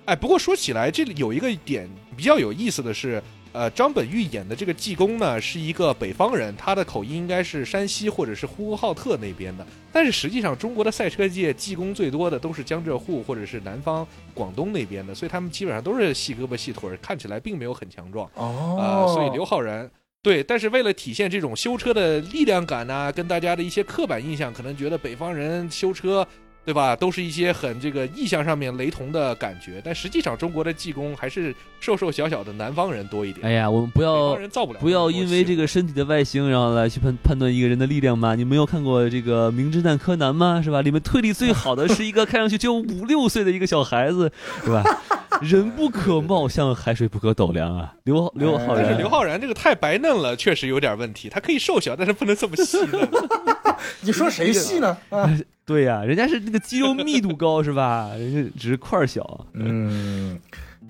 [0.07, 1.87] 哎，不过说起来，这里有一个点
[2.17, 3.23] 比较有意思的是。
[3.53, 9.67] 呃，张本煜演的这个济公呢，是一个北方人，他的口音应该是山西或者是呼和浩特那边的。
[9.93, 18.31] 但是实际上，中国的赛车界济公最多的都是江浙沪或者是南方广东那边的，所以他们基本上都是细胳膊细腿，看起来并没有很强壮。
[18.35, 19.91] 哦，呃，所以刘昊然
[20.23, 26.27] 对，但是为了体现这种修车的力量感呢，跟大家的一些刻板印象，可能觉得北方人修车。
[26.71, 26.95] 对吧？
[26.95, 33.45] 都是一些很这个意象上面雷同的感觉，但实际上中国的技工还是瘦瘦小小的南方人多一点。
[33.45, 34.37] 哎呀，我们不要
[34.79, 38.37] 不要因为这个身体的外形，然后来去判判断一个人的力量嘛。
[38.37, 40.63] 你没有看过这个《名侦探柯南》吗？
[40.63, 40.81] 是吧？
[40.81, 44.31] 里面推理最好的是一个看上去只有五六岁的一个小孩子，
[44.63, 44.85] 是吧？
[45.49, 47.95] 人不可貌相，海水不可斗量啊！
[48.05, 51.29] 刘刘浩然，但是刘浩然这个太白嫩了，确实有点问题。
[51.29, 52.79] 他可以瘦小，但是不能这么细。
[54.03, 54.97] 你说谁细呢？
[55.09, 55.31] 啊，
[55.65, 58.11] 对呀，人家是那个肌肉密度高，是吧？
[58.19, 59.47] 人家只是块小。
[59.55, 60.39] 嗯。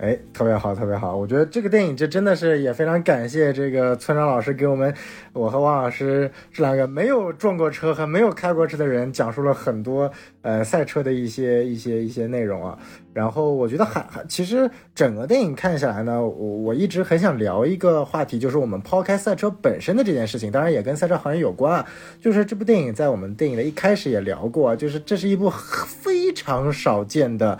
[0.01, 1.15] 哎，特别好，特别好！
[1.15, 4.91] 我觉得这个电影，这真的是也非常感谢这个村长老师给我们，
[5.31, 10.11] 我和王老师这两个没有撞过车和没有开过车的人，讲述了很多
[10.41, 12.75] 呃赛车的一些一些一些内容啊。
[13.13, 21.85] 然后我觉得还还，其实整个电影看下来呢，我我一直很想聊一个话题，就是我们抛开赛车本身的这件事情，当然也跟赛车行业有关啊。
[22.19, 27.59] 就是这部电影在我们电影的一开始也聊过，就是这是一部非常少见的。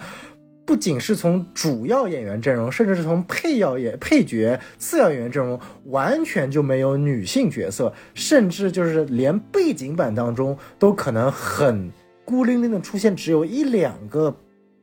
[0.71, 11.91] 不仅是从主要演员阵容，甚至是从配要演配角、次要演员阵容，完全就没有女性角色，甚至就是连背景板当中都可能很
[12.23, 14.33] 孤零零的出现只有一两个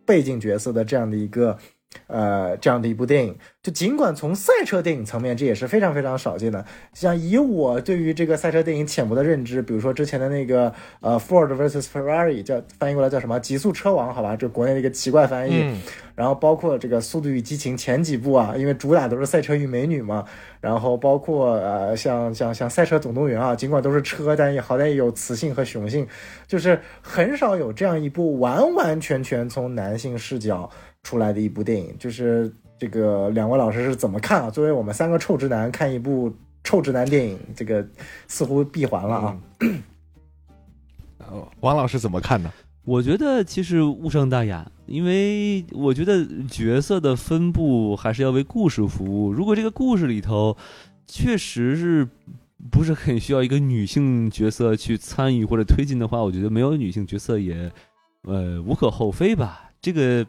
[0.04, 1.56] 背景角色的这样的一个。
[2.06, 6.64] 呃，这样的一部电影，就尽管从赛车电影层面，这也是非常非常少见的。
[6.92, 14.10] 像以我对于这个赛车电影浅薄的认知，比如说之前的那个呃，Ford vs Ferrari，叫翻译过来叫什么《极速车王》？
[14.12, 15.64] 好吧，这国内的一个奇怪翻译。
[16.14, 20.24] 然后包括这个《速度与激情》前几部啊，因为主打都是赛车与美女嘛。
[20.60, 26.06] 然后包括呃，像像像《赛车总动员》啊，尽管都是车，但也好歹也有雌性和雄性，
[26.48, 30.68] 就是很少有这样一部完完全全从男性视角。
[31.02, 34.50] 出来的一部电影，就是这个两位老师是怎么看啊？
[34.50, 36.30] 作为我们三个臭直男看一部
[36.62, 37.86] 臭直男电影，这个
[38.26, 39.38] 似乎闭环了啊。
[41.60, 42.52] 王老师怎么看呢？
[42.84, 49.32] 我觉得其实无伤大雅，因为我觉得角色的分布还是要为故事服务。
[49.32, 50.56] 如果这个故事里头
[51.06, 52.08] 确实是
[52.70, 57.70] 不是很需要一个女性角色去参与或者推进的话，我觉得没有女性角色也
[58.22, 59.70] 呃无可厚非吧。
[59.80, 60.26] 这个。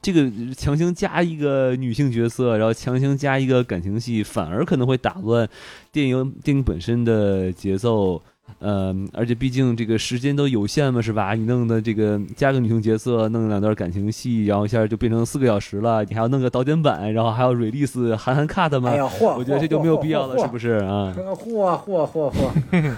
[0.00, 5.48] 这个强行加一个女性角色，然后强行加一个感情戏，反而可能会打乱
[5.90, 8.22] 电影电影本身的节奏。
[8.60, 11.34] 嗯，而且毕竟这个时间都有限嘛，是吧？
[11.34, 16.02] 你弄的这个加个女性角色，弄两段感情戏，然后一下就变成四个小时了。
[16.04, 18.88] 你还要弄个导剪版，然后还要 release 韩寒 cut 吗？
[18.90, 19.36] 哎呀，嚯！
[19.36, 21.14] 我觉得这就没有必要了，是不是啊？
[21.14, 22.96] 嚯嚯嚯嚯！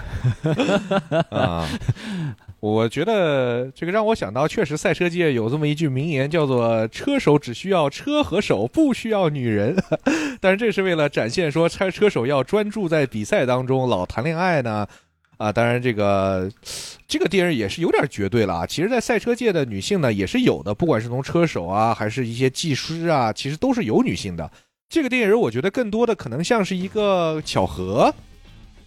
[1.35, 1.67] 啊！
[2.61, 9.75] 我觉得这个让我想到，确实赛车界有这么一句名言，叫做“车手只需要车和手，不需要女人”。
[10.39, 14.87] 但是这是为了展现说，车车手要专注在比赛当中，老谈恋爱呢。
[15.37, 16.47] 啊，当然这个
[17.07, 18.67] 这个电影也是有点绝对了啊。
[18.67, 24.51] 其实，在赛车界的女性呢，也是有的，不管是从车手啊，还是一些技师啊，其实都是有女性的。
[24.87, 28.13] 这个电影我觉得更多的可能像是一个巧合。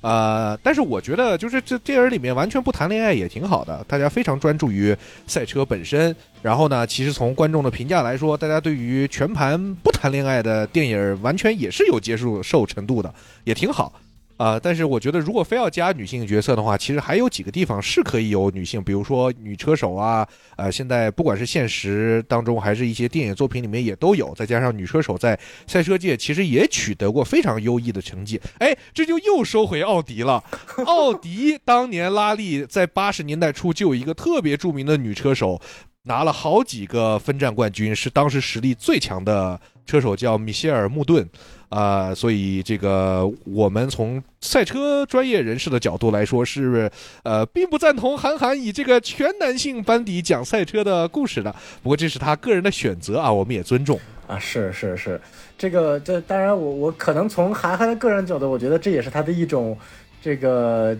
[0.05, 4.95] 呃，但是我觉得就是这电影里面完全不谈恋爱也挺好的，大家非常专注于
[5.27, 6.15] 赛车本身。
[6.43, 13.15] 然后呢，其实从观众的评价来说，大家对于全盘不谈恋爱的电影完全也是有接受受程度的，
[13.45, 13.91] 也挺好。
[14.37, 24.35] 啊，但是我觉得，如果非要加女性角色的话，其实还有几个地方是可以有女性，比如说女车手啊，呃，现在不管是现实当中，还是一些电影作品里面也都有。
[24.35, 25.39] 再加上女车手在
[25.69, 28.41] 赛车界其实也取得过非常优异的成绩。
[28.59, 30.43] 哎，这就又收回奥迪了。
[30.85, 35.61] 奥迪当年拉力在八十年代初就有一个特别著名的女车手，
[36.03, 41.29] 拿了好几个分站冠军，是当时实力最强的车手，叫米歇尔·穆顿。
[41.75, 46.89] 啊，所以这个我们从赛车专业人士的角度来说，是
[47.25, 51.53] 呃，并不赞同韩寒以这个全男性班底讲赛车的故事的。
[51.83, 53.99] 不过这是他个人的选择啊，我们也尊重
[54.29, 54.39] 啊。
[54.39, 55.21] 是是是，
[55.59, 59.77] 这个这当然，我我可能从韩寒的个人角度，我觉得这也是他的一种
[60.23, 60.97] 这个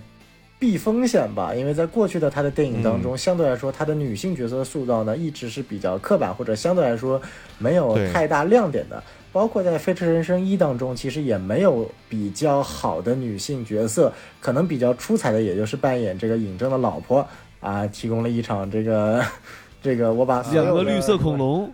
[0.59, 1.55] 避风险吧。
[1.55, 7.23] 因为在过去的他的电影当中，相对来说，他的女性角色的塑造呢，一直是比较刻板或者相对来说
[7.59, 9.01] 没有太大亮点的。
[9.35, 17.27] 包括在《飞驰人生一》当中，其实也没有比较好的女性角色，可能比较出彩的，也就是扮演这个尹正的老婆
[17.59, 19.21] 啊，提供了一场这个
[19.83, 21.69] 这个我把两个绿色恐龙。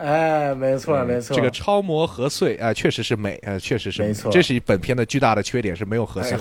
[0.00, 4.30] 哎，没错没错，这个超模何穗啊，确实是美啊，确实是没错。
[4.30, 6.36] 这是本片的巨大的缺点，是没有何穗。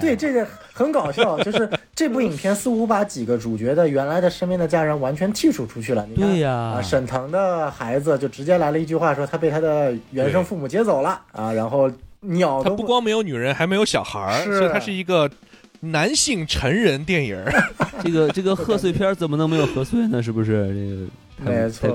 [0.00, 6.06] 对，这个很搞笑， 就是这部影片似乎把几个主角的原来的身边的家人完全剔除出去了。
[6.14, 11.52] 对呀，沈腾的孩子就直接来了一句话，说他被他的原生父母接走了啊。
[11.52, 11.90] 然后
[12.20, 15.30] 鸟他不光没有女人，还没有小孩儿，所以他是一个
[15.80, 17.38] 男性成人电影。
[18.02, 20.22] 这个这个贺岁片怎么能没有贺岁呢？
[20.22, 21.06] 是不是这个？
[21.38, 21.88] 没错，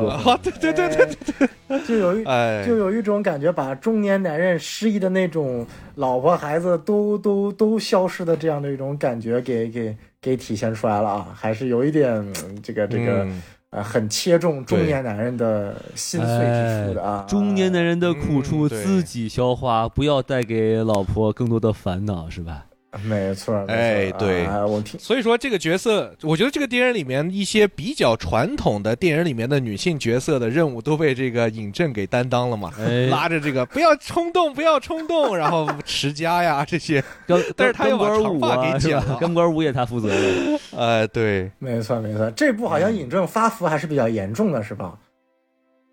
[0.43, 2.23] 对对对对对对，就有一
[2.65, 5.65] 就有一种感觉，把中年男人失意的那种
[5.95, 12.25] 老婆孩子都都都消失的这样的一种感觉，给给给体现出来了啊，还是有一点
[12.61, 13.27] 这个这个
[13.71, 17.25] 呃，很切中中年男人的心碎之处的啊。
[17.27, 22.65] 中年男人的苦处自己消化，不要带给老婆更多的烦恼，是吧？
[23.07, 24.99] 没错，哎，对，我听。
[24.99, 32.69] 所以说这个角色，我觉得这个电影里面一些比较传统的电影里面的女性角色的任务都被这个尹正给担当了嘛，
[33.09, 37.01] 拉着这个不要冲动，不要冲动，然后持家呀这些，
[37.55, 40.09] 但是他又把长发给剪了，钢管舞也他负责。
[40.09, 44.97] 的，呃，对，没错没错，这部好像尹正发福还是比较严重的，是吧？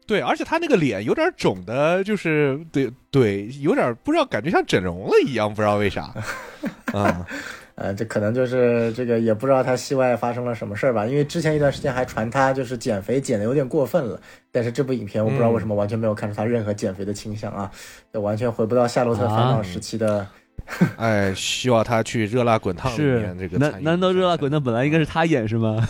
[0.08, 6.10] 对，而且他那个脸有点肿的，就是对对，有点不知道，感觉像整容了一样，不知道为啥。
[6.94, 7.26] 啊，
[7.76, 11.06] 呃，这可能就是这个，也不知道他戏外发生了什么事儿吧。
[11.06, 14.18] 因为之前一段时间还传他就是减肥减的有点过分了，
[14.50, 17.70] 但是这部影片我不知道为什么完全没有看出他任何减肥的倾向啊，
[18.10, 20.26] 就完全回不到《夏洛特烦恼》时期的。
[20.96, 23.58] 哎，希望他去《热辣滚烫》里面这个。
[23.58, 25.86] 难难道《热辣滚烫》本来应该是他演是吗？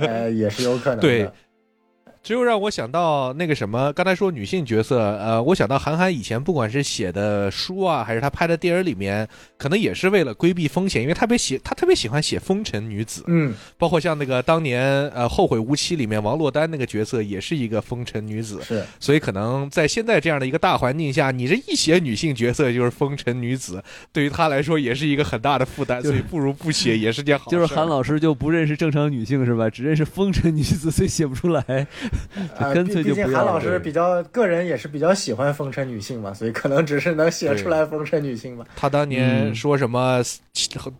[0.00, 1.00] 呃，也是有可能。
[1.00, 1.28] 对。
[2.28, 9.26] 这又让我想到那个什么，刚才说女性角色，呃，我想到韩寒以前不管是写的书啊，还是他拍的电影里面，
[9.56, 23.82] 可能也是为了规避风险，因为他别喜他特别喜欢写风尘女子，嗯，包括像那个当年呃《后会无期》里面王珞丹那个角色也是一个风尘女子，是，所以可能在现在这样的一个大环境下，你这一写女性角色就是风尘女子，
[24.12, 27.56] 对于他来说也是一个很大的负担，所以不如不写也是件好事。
[27.56, 29.70] 就是韩老师就不认识正常女性是吧？
[29.70, 31.86] 只认识风尘女子，所以写不出来。
[32.58, 38.64] 啊，毕竟韩老师比较个人也是比较喜欢风尘女性嘛，所以可能只是能写出来风尘女性吧。
[38.76, 40.22] 他当年说什么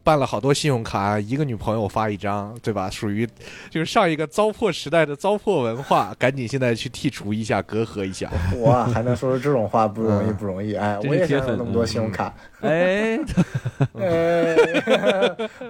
[0.02, 2.88] 办了好多信用卡，一个女朋友发一张，对吧？
[2.90, 3.26] 属于
[3.70, 8.30] 就是上一个糟粕时代的糟粕文化，赶紧现在去剔除一下，隔阂一下。
[8.58, 10.74] 哇，还能说出这种话，不容易， 不容易。
[10.74, 12.34] 哎，我也想有那么多信用卡。
[12.62, 13.18] 哎，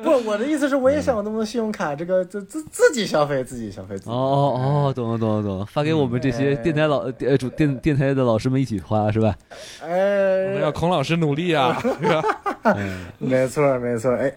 [0.02, 3.94] 不，我的意思是，我也想有那么多信用卡，这个自自自己消费，自己消费。
[4.06, 9.35] 哦哦哦，懂了懂了懂了，发给我们这些电台老呃主电电台的老师们一起花是吧？
[9.82, 11.81] 哎，我们要孔老师努力啊！
[13.19, 14.32] 没错没错，哎，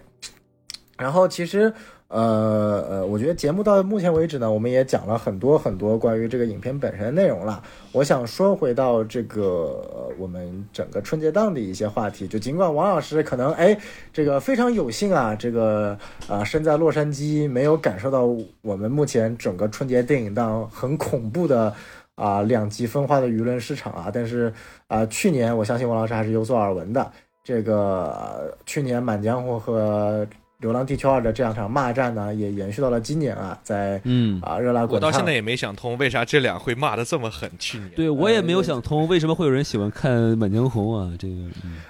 [0.98, 1.72] 然后其实。
[2.12, 7.62] 呃呃，我觉得节目到目前为止呢，我们也讲了很多很多关于这个影片本身的内容了。
[7.90, 13.74] 我想说回到这个我们整个春节档的一些话题，就尽管王老师可能哎
[14.12, 15.98] 这个非常有幸啊，这个
[16.28, 18.28] 啊身在洛杉矶没有感受到
[18.60, 21.74] 我们目前整个春节电影档很恐怖的
[22.16, 24.52] 啊两极分化的舆论市场啊，但是
[24.86, 27.10] 啊去年我相信王老师还是有所耳闻的，
[27.42, 30.26] 这个去年《满江红》和。
[30.62, 35.08] 《流浪地球二》的这两场骂战呢，也延续到了今年啊，在嗯啊热辣滚烫。
[35.08, 37.50] 我到现在也没想通，为啥这俩会骂的这么狠？
[37.58, 41.12] 去年对我也没有想通，为什么会有人喜欢看《满江红》啊？
[41.18, 41.34] 这个，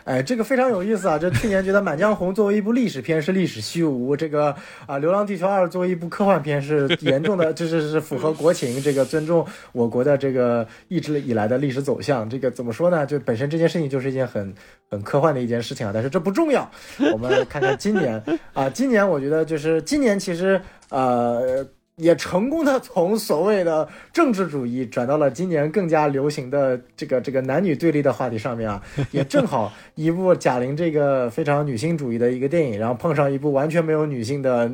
[0.04, 1.18] 哎，这个非常有意思啊！
[1.18, 4.46] 这去年觉得《满江红》作为一部历史片是历史虚无，这个
[4.86, 12.28] 啊《流浪地球二》作为一部科幻片是严重的，就是是符合国情，这个尊重我国的这个一直以来的历史走向。
[12.30, 13.04] 这个怎么说呢？
[13.04, 14.54] 就本身这件事情就是一件很
[14.88, 16.66] 很科幻的一件事情啊，但是这不重要。
[17.12, 18.22] 我们看看今年
[18.54, 18.61] 啊。
[18.62, 20.60] 啊，今年我觉得就是今年，其实
[20.90, 21.66] 呃
[21.96, 28.80] 也成功的从所谓的政治主义转到了今年更加流行的这个这个男女对立的话题上面啊，
[29.10, 34.70] 也正好一部贾玲这个非常女性主义的一个电影，然后碰上一部完全没有女性的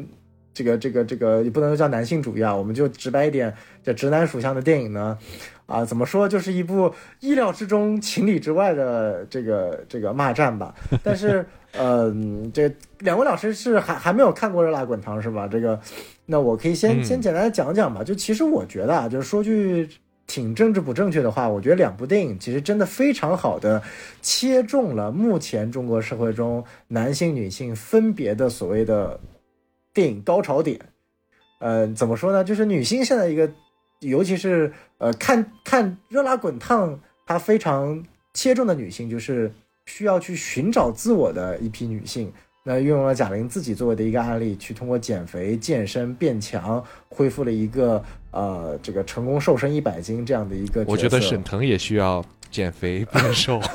[0.52, 3.52] 这个这个这个也不能叫男性主义啊，我们就直白一点，
[3.82, 5.16] 叫直男属相的电影呢。
[5.68, 6.90] 啊，怎么说，就是一部
[7.20, 10.74] 意料之中、情理之外的这个这个骂战吧。
[11.04, 15.46] 但是，嗯，这两位老师是还还没有看过《热辣滚烫》是吧？
[15.46, 15.78] 这个，
[16.24, 18.02] 那我可以先先简单的讲讲吧。
[18.02, 19.86] 就其实我觉得啊，就是说句
[20.26, 23.82] 挺政治不正确的话，我觉得两部电影其实真的非常好的
[24.22, 29.20] 切中了目前中国社会中男性、女性分别的所谓的
[29.92, 30.80] 电影高潮点。
[31.60, 32.42] 呃，怎么说呢？
[32.42, 33.46] 就是女性现在一个。
[34.00, 39.52] 尤其是呃，看看热辣滚烫，它非常切中的女性，就是
[39.86, 42.32] 需要去寻找自我的一批女性。
[42.64, 50.84] 那运用了贾玲自己作为的一个案例，去通过减肥、健身变强，恢复了一个呃，这个成功瘦身一百斤这样的一个。
[50.86, 53.60] 我觉得沈腾也需要减肥变瘦。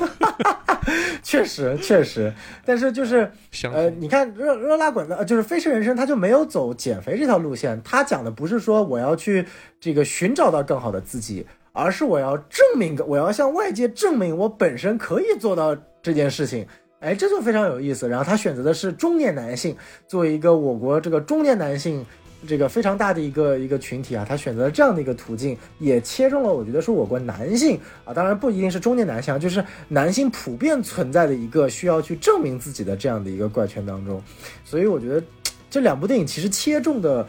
[1.22, 2.32] 确实，确实，
[2.66, 3.30] 但是就是
[3.72, 7.80] 呃，你看热热辣滚的，就是《飞驰人生》，他就没有走减肥这条路线。
[7.82, 9.46] 他讲的不是说我要去
[9.80, 16.66] 这个寻找到更好的自己，而是我要证明，我要向外界证明我本身可以做到这件事情。
[17.00, 18.06] 哎，这就非常有意思。
[18.06, 19.74] 然后他选择的是中年男性，
[20.06, 22.04] 作为一个我国这个中年男性。
[22.46, 34.22] 这个非常大的一个一个群体啊，他选择了这样的一个途径，也切中了我觉得说我国男性啊，当然不一定是中年男性，就是男性普遍存在的一个需要去证明自己的这样的一个怪圈当中。
[34.64, 35.22] 所以我觉得
[35.70, 37.26] 这两部电影其实切中的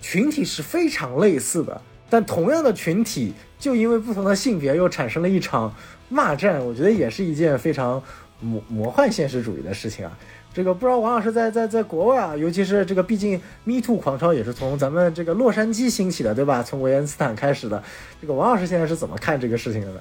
[0.00, 1.80] 群体是非常类似的，
[2.10, 5.74] 但同样的群体就因为不同的性别又产生了一场
[6.08, 8.02] 骂战，我觉得也是一件非常
[8.40, 10.18] 魔魔幻现实主义的事情啊。
[10.58, 16.64] 这个不知道王老师在在在国外啊，尤其是这个，毕竟 Me Too 狂潮也是从咱们这个洛杉矶兴起的，对吧？
[16.64, 17.80] 从维恩斯坦开始的。
[18.20, 20.00] 这个王老师现在是怎么看这个事情的呢？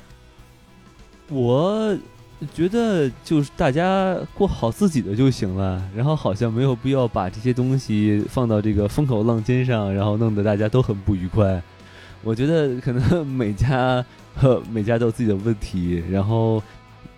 [1.29, 1.95] 我
[2.55, 11.61] 觉得就是大家过好自己的就行了，然后好像没有必要把这些东西放到这个风口浪尖上，然后弄得大家都很不愉快。
[12.23, 14.03] 我觉得可能 每家
[14.71, 16.63] 每家都有自己的问题，然后。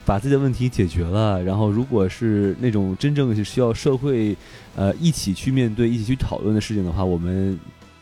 [0.10, 4.36] 把自己的问题解决了，然后如果是那种真正是需要社会，
[4.76, 7.60] 呃，一起去面对、一起去讨论的事情的话，我们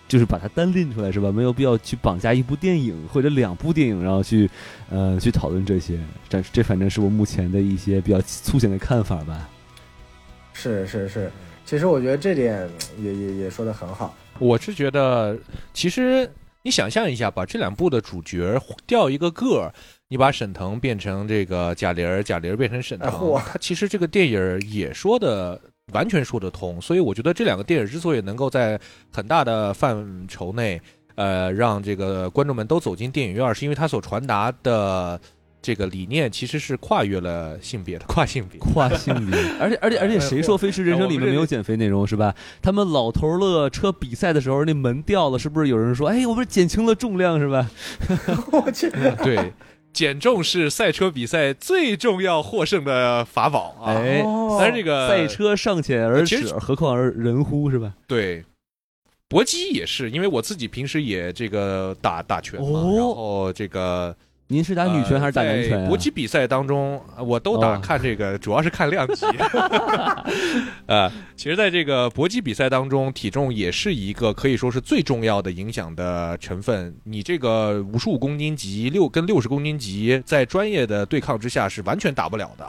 [0.07, 1.34] 就是把它单拎出来，是吧？
[1.34, 4.49] 没有必要去绑架一部电影或者两部电影，然后去，
[4.89, 5.99] 呃，去讨论这些。
[6.29, 9.49] 这这反正是我目前的一些比较粗浅的看法吧。
[10.53, 11.29] 是是是，
[11.65, 12.69] 其实我觉得这点
[13.01, 14.15] 也也也说的很好。
[14.39, 15.38] 我是觉得，
[15.73, 16.31] 其实
[16.63, 19.73] 你想象一下，把这两部的主角调一个个儿。
[20.09, 25.59] 你把沈腾变成这个贾玲，贾玲变成沈腾，他其实这个电影也说的
[25.91, 26.79] 完全说得通。
[26.79, 28.79] 所以我觉得这两个电影之所以能够在
[29.11, 30.81] 很大的范畴内，
[31.15, 35.19] 呃，让这个观众们都走进电影院，是因为它所传达的
[35.68, 39.38] 这个理念其实是跨越了性别的跨性别，跨性别。
[39.60, 42.34] 而且而且而且，谁说《飞驰人生》里面没有减肥内容是吧？
[42.61, 47.69] 他们老头乐车比赛的时候，那门掉了，是不是有人说：“哎，我不是减轻了重量是吧？”
[48.53, 48.89] 我去，
[49.22, 49.52] 对。
[49.91, 53.91] 减重是赛车比赛最重要获胜的法宝啊！
[53.91, 54.23] 哎，
[54.57, 57.94] 但是这个赛车尚且而止，何况而人乎是吧？
[58.07, 58.45] 对，
[59.27, 64.15] 搏击也是，因为我自己平时也这个打打拳嘛，然后这个。
[64.49, 65.86] 您是打女拳还是打男拳？
[65.90, 69.26] 搏击比赛当中，我都打，看这个 主要是看量级。
[70.88, 76.95] 呃，其实，在这个搏击比赛当中，体重也是一个可以说是最重要的影响的成分。
[77.03, 82.65] 你这个五十五公斤级六跟六十公斤级，在专业的对抗之下是完全打不了的。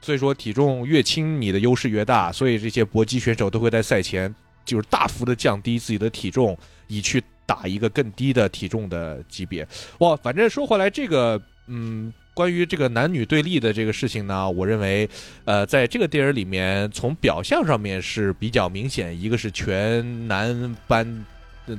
[0.00, 2.30] 所以说，体重越轻，你的优势越大。
[2.30, 4.32] 所以这些搏击选手都会在赛前
[4.64, 7.20] 就是大幅的降低自己的体重，以去。
[7.46, 9.66] 打一个更低的体重的级别，
[10.00, 15.08] 哇，反正说回来，这个，嗯，关于这个男女对立的这个事情呢，我认为，
[15.44, 21.24] 呃，在这个电影里面，从表象上面是比较明显，一个是全男班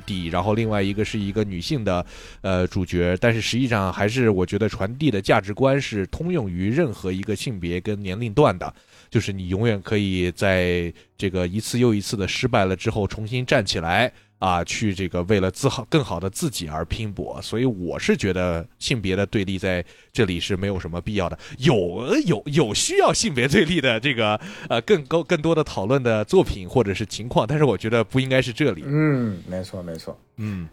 [0.05, 2.05] 底，然后另外一个是一个女性的，
[2.41, 8.73] 呃，主角，但是实际上还是我觉得传递的价值观是通用于任何一个性别跟年龄段的，
[9.09, 14.11] 就是你永远可以在这个一次又一次的失败了之后重新站起来。
[14.39, 19.83] 啊，去这个为了自好更好的自己而拼搏，所以我是觉得性别的对立在
[20.13, 21.37] 这里是没有什么必要的。
[21.57, 24.39] 有有有需要性别对立的这个
[24.69, 28.83] 呃更高更多的讨论的作品或者是情况，但是我觉得不应该是这里。
[28.85, 30.19] 嗯，没错没错。
[30.35, 30.69] 嗯，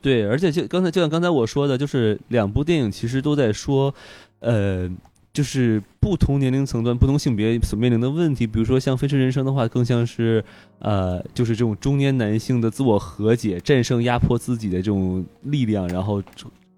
[0.00, 3.94] 对，而且就刚才就像刚才我说的，就是两部电影其实都在说，
[4.40, 4.88] 呃。
[5.38, 10.44] 就是不同年龄层段、不同性别所面临的问题，比如说像《飞驰人生》的话，更像是，
[10.80, 16.20] 呃，就是这种中年男性的自我和解、战胜压迫自己的这种力量，然后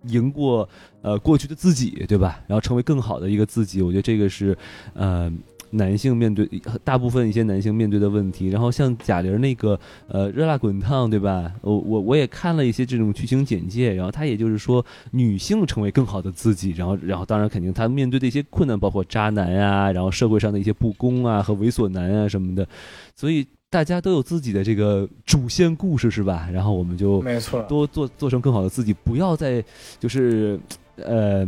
[0.08, 0.68] 赢过
[1.00, 2.38] 呃过去的自己，对吧？
[2.46, 3.80] 然后成为更好的一个自己。
[3.80, 4.54] 我觉得这个是，
[4.92, 5.32] 呃。
[5.70, 6.48] 男性面对
[6.82, 9.78] 大部分一些男性面对的问题，然后像贾玲那个
[10.08, 11.52] 呃热辣滚烫，对吧？
[11.62, 22.66] 我我我也看了一些这种剧情简介，然后他也就是说女性成为更好的自己，然后然后当然肯定他面对的一些困难，包括渣男啊，然后社会上的一些不公啊和猥琐男啊什么的，
[23.14, 26.48] 所以大家都有自己的这个主线故事，是吧？
[26.52, 29.64] 然后我们就没错，多做做成更好的自己，不要再
[29.98, 30.58] 就是
[30.96, 31.46] 呃。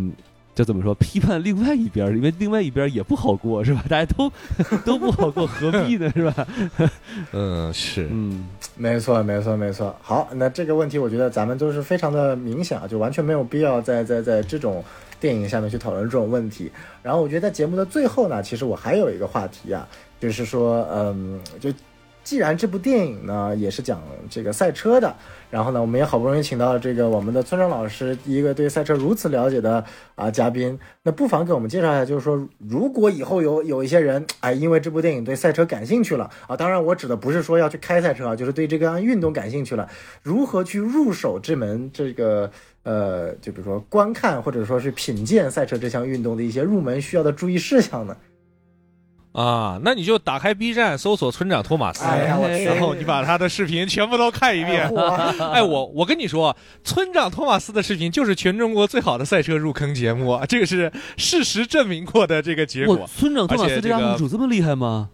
[0.55, 3.83] 就怎么说批判另外一边，因为另外一边也不好过，是吧？
[3.89, 4.31] 大家都
[4.85, 6.11] 都不好过，何必呢？
[6.15, 6.47] 是吧？
[7.33, 8.47] 嗯，是，嗯，
[8.77, 9.97] 没错，没错，没错。
[10.03, 14.85] 好，那这个问题我觉得咱们都是非常的明显啊，就完全没有必要在在在这种
[15.19, 16.71] 电影下面去讨论这种问题。
[17.03, 19.89] 然后我觉得在节目的最后呢，其实我还有一个话题啊，
[20.21, 21.73] 就是说，嗯，就。
[22.25, 24.01] 既然这部电影呢也是讲
[24.31, 25.15] 这个赛车的，
[25.51, 29.85] 然后呢，我们也好不容易请到了这个我们的村长老师，一个对赛车如此了解的
[30.15, 39.89] 啊嘉宾，那不妨给我们介绍一下，就是说，如果以后有有一些人哎，因为这部电影对赛车感兴趣了啊，当然我指的不是说要去开赛车啊，就是对这个运动感兴趣了，
[40.23, 42.51] 如何去入手这门这个
[42.85, 48.17] 呃，就比如说观看或者说是品鉴赛车这项运动的一些入门需要的注意事项呢？
[49.33, 54.87] 啊，那你就打开 B 站搜索村长托马斯，然后你把他的视频全部都看一遍。
[55.53, 56.55] 哎，我我跟你说，
[56.85, 63.07] 村长托马斯的视频就是全中国最好的赛车入坑节目，这个是事实证明过的这个结果。
[63.07, 65.09] 村长托马斯这 UP 主这么厉害吗？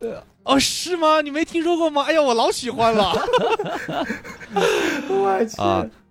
[0.00, 1.22] 呃，哦，是吗？
[1.22, 2.04] 你没听说过吗？
[2.06, 3.12] 哎呀，我老喜欢了。
[5.08, 5.56] 我去。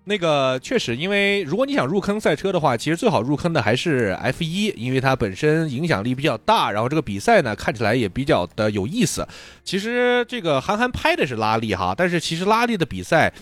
[0.07, 9.27] 那个确实，因为如果你想入坑赛车的话，其实最好入坑的还是 F 一，因为它本身影响力比较大，然后这个比赛呢看起来也比较的有意思。
[9.63, 13.33] 其实这个韩寒拍的是拉力哈，但是其实拉力的比赛。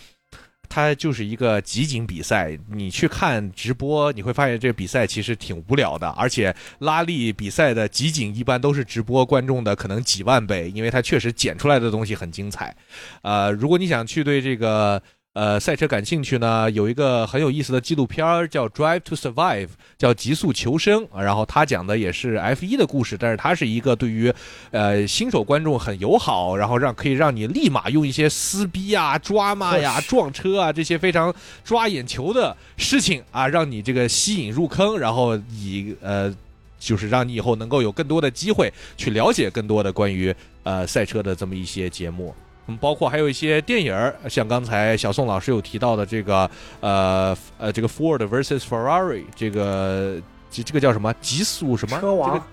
[0.68, 12.76] 它就是一个集锦比赛，你去看直播，你会发现这个比赛其实挺无聊的，而且拉力比赛的集锦一般都是直播观众的可能几万倍，因为它确实剪出来的东西很精彩。
[13.22, 15.02] 呃，如果你想去对这个。
[15.36, 19.68] 呃，赛车感兴趣呢，有一个很有意思的纪录片儿叫《Drive to Survive》，
[19.98, 24.34] 叫《极速求生》然后他讲的也是 F 一的故事，但是它是一个对于
[24.72, 31.36] 呃新手观众很友好，然后让可以让你立马用一些撕逼啊、抓骂呀、撞车啊这些非常
[31.66, 36.34] 抓眼球的事情啊，让你这个吸引入坑，然后以呃
[36.80, 40.34] 就是让你以后能够有更多的机会去了解更多的关于
[40.64, 42.34] 呃赛车的这么一些节目。
[42.68, 50.20] 嗯，包括还有一些电影儿，像刚才小宋老师有提到的这个，呃呃，这个 Ford vs Ferrari，这个
[50.50, 51.14] 这这个叫什么？
[51.22, 52.00] 极速什么？
[52.00, 52.48] 车王，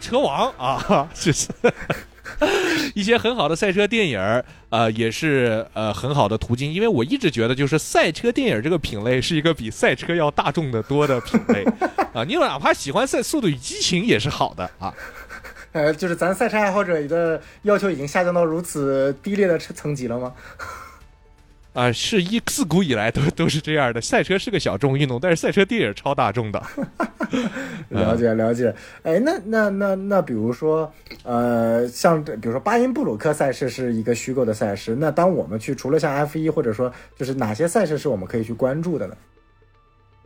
[0.00, 1.48] 车王啊，就是
[2.94, 6.72] 一些很好的赛车电影儿，呃，也是呃很好的途径。
[6.72, 11.64] 因为我一直觉得，就是赛车电影这个品类是一个比赛车要大众的多的品类
[12.14, 12.24] 啊。
[12.24, 14.92] 你哪怕喜欢赛《速度与激情》也是好的啊。
[15.72, 20.32] 呃，就是咱赛车爱好者的要求已经下降到如此低劣的层级了吗？
[21.72, 23.98] 啊，是一自古以来都都是这样的。
[23.98, 26.62] 赛车是个小众运动，但是赛车电影超大众的。
[27.88, 28.74] 了解了解。
[29.02, 30.92] 哎，那那那那，比如说，
[31.22, 39.16] 呃，像比如说巴音布鲁克赛事是一个虚构的赛事，那当我们去除了像 F 一，或者说就是哪些赛事是我们可以去关注的呢？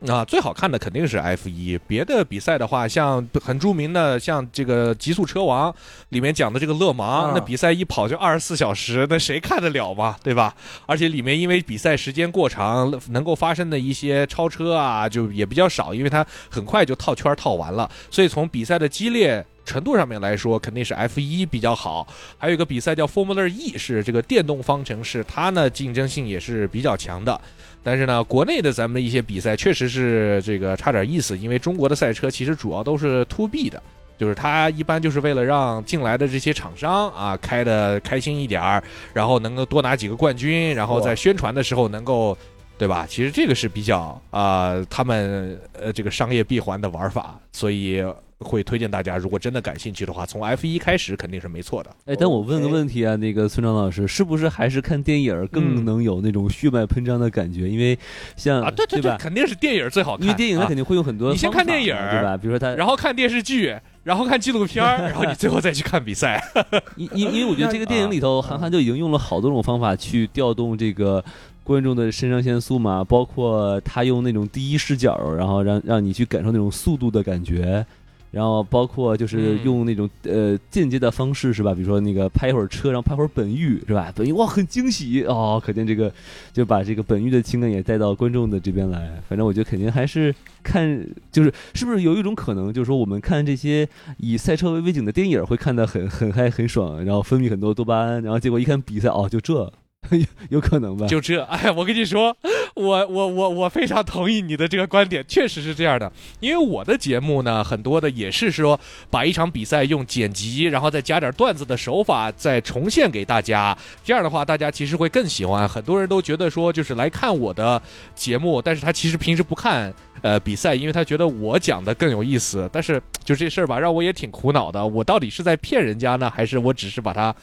[0.07, 1.79] 啊，最好看的肯定是 F 一。
[1.87, 5.73] 别的比赛的话，像很著名的，像这个《极速车王》
[6.11, 10.15] 里面讲的这个勒芒，那比赛一跑就二十四小时，那谁看得了嘛？
[10.23, 10.55] 对吧？
[10.85, 17.91] 而且里面因为比赛时间过长，能够发生的一些超车啊，就也比较少，因为它很快就套圈套完了。
[18.11, 22.07] 所以从比赛的激烈程度上面来说，肯定是 F 一比较好。
[22.37, 27.41] 还有一个比赛叫 Formula E，是这个电动方程式，它呢竞争性也是比较强的。
[27.87, 33.81] 但是呢，国内的咱们的一些比赛确实是这个差点意思，因为中国的赛车其实主要都是 to B 的，
[34.19, 38.83] 就是它一般就是为了让进来的这些厂商啊开的开心一点儿，
[39.15, 42.37] 然后能够多拿几个冠军，然后在宣传的时候能够，
[42.79, 43.07] 对吧？
[43.09, 48.05] 其实这个是比较啊他们呃这个商业闭环的玩法，所以。
[48.41, 51.91] 会推荐大家，如果真的感兴趣的话，从 F 一开始肯定是没错的。
[52.05, 57.67] 哎，但我问个问题啊，那个村长老师，是不是还是看电影更能有那种血脉喷张的感觉？
[57.67, 57.99] 因为
[58.37, 60.27] 像啊，对对对，肯定是电影最好看。
[60.27, 62.37] 因为电影它肯定会有很多，你先看电影对吧？
[62.37, 63.75] 比如说他，然后看电视剧，
[64.05, 66.39] 然后看纪录片，然后你最后再去看比赛。
[66.97, 71.25] 因因因为我觉得这个电影里头， 韩寒就已经用了好多种方法去调动这个
[71.67, 77.85] 观众的肾上腺素嘛，包括他用那种第一视角，然后让让你去感受那种速度的感觉。
[78.33, 81.73] 然后包括就是用那种呃间接的方式是吧？
[81.73, 84.13] 比如说那个拍一会儿车，然后拍会儿本玉是吧？
[84.15, 86.13] 本玉哇很惊喜哦，可见这个
[86.53, 89.23] 就把这个本玉的情感也带到观众的这边来。
[89.27, 93.89] 反正我觉得肯定还是看就是是不是有一种可能，就是说我们看这些
[94.19, 99.73] 以赛车为背景的电影会看得很很嗨很爽，然后分泌很多多巴胺，然后结果一看比赛哦就这。
[100.51, 101.07] 有可能吧？
[101.07, 102.37] 就这，哎，我跟你说，
[102.75, 106.11] 我我我我非常同意你的这个观点，确实是这样的。
[106.41, 108.79] 因为我的节目呢，很多的也是说，
[109.11, 113.77] 把一场比赛用剪辑，然后再加点段子的手法，再重现给大家。
[114.05, 115.69] 这样的话，大家其实会更喜欢。
[115.69, 117.81] 很多人都觉得说，就是来看我的
[118.15, 119.93] 节目，但是他其实平时不看
[120.23, 122.69] 呃比赛，因为他觉得我讲的更有意思。
[122.73, 124.87] 但是就这事儿吧，让我也挺苦恼的。
[124.87, 127.35] 我到底是在骗人家呢，还是我只是把它？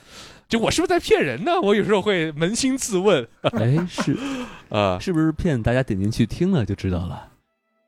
[0.53, 1.59] 就我是不是在骗人呢？
[1.59, 3.27] 我有时候会扪心自问。
[3.57, 4.15] 哎，是，
[4.69, 7.27] 啊，是不是骗大家点进去听了就知道了？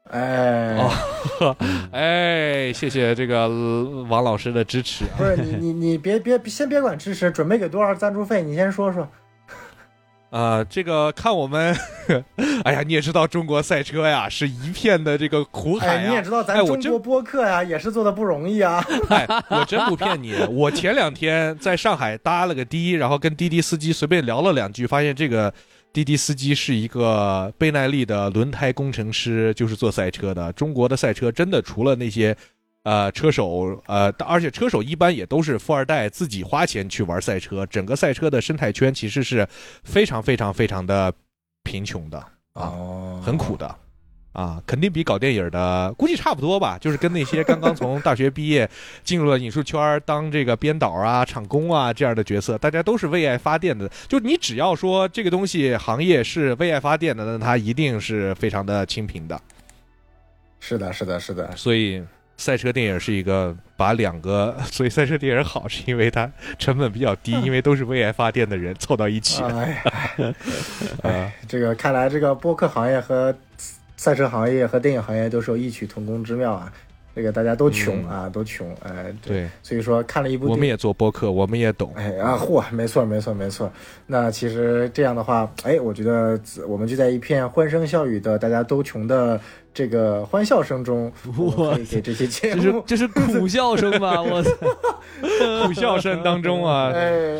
[0.09, 1.55] 哎，哦，
[1.93, 3.47] 哎，谢谢这个
[4.09, 5.05] 王老师的支持。
[5.15, 8.41] 不是你，你，你别别先别管支持，准备给多少赞助费？
[8.41, 9.07] 你先说说。
[10.35, 11.73] 啊，这个看我们，
[12.65, 16.09] 哎呀，你也知道中国赛车呀，是一片的这个苦海啊。
[16.09, 18.85] 你也知道咱中国播客呀，也是做的不容易啊。
[19.07, 25.53] 哎，我真不骗你，我前两天在上海搭了个的，然后跟滴滴司机随便聊了两句，发现这个
[25.93, 30.51] 滴滴司机是一个倍耐力的轮胎工程师，就是做赛车的。
[30.51, 32.35] 中国的赛车真的除了那些。
[32.85, 37.65] 呃，车手，呃，而且车手一般也都是富二代，自己花钱去玩赛车。
[37.65, 39.47] 整个赛车的生态圈其实是
[39.83, 41.11] 非常非常非常的
[41.63, 43.75] 贫穷的啊，很苦的。
[44.33, 48.69] 啊，肯定比搞电影的估计差不多吧，就是跟那些刚刚从大学毕业
[49.01, 53.89] 进入了影视圈当这个编导啊、场工啊这样的角色，大家都是为爱发电的。
[54.09, 59.41] 就你只要说这个东西行业是为爱发电的，那它一定是非常的清贫的。
[60.59, 61.55] 是的，是的，是的。
[61.55, 62.03] 所以
[62.37, 69.41] 赛车电影是一个把两个， 所以赛车电影好是因为它成本比较低， 因为都是为爱发电的人凑到一起。
[69.43, 69.83] 哎，
[71.03, 73.35] 哎， 这个看来这个播客行业和。
[73.97, 76.71] 赛车行业和电影行业都是有异曲同工之妙啊，
[77.15, 83.71] 这个大家都穷啊，都穷，哎，对，所以说看了一部，我们也做播客，我们也懂，哎啊，嚯，没错，没错，没错。
[84.05, 86.37] 那其实这样的话，哎，我觉得
[86.67, 89.39] 我们就在一片欢声笑语的大家都穷的
[89.75, 94.21] 这个欢笑声中，可以给这些节目，这是苦笑声吧？
[94.23, 94.51] 我操，
[95.67, 96.93] 苦笑声当中啊，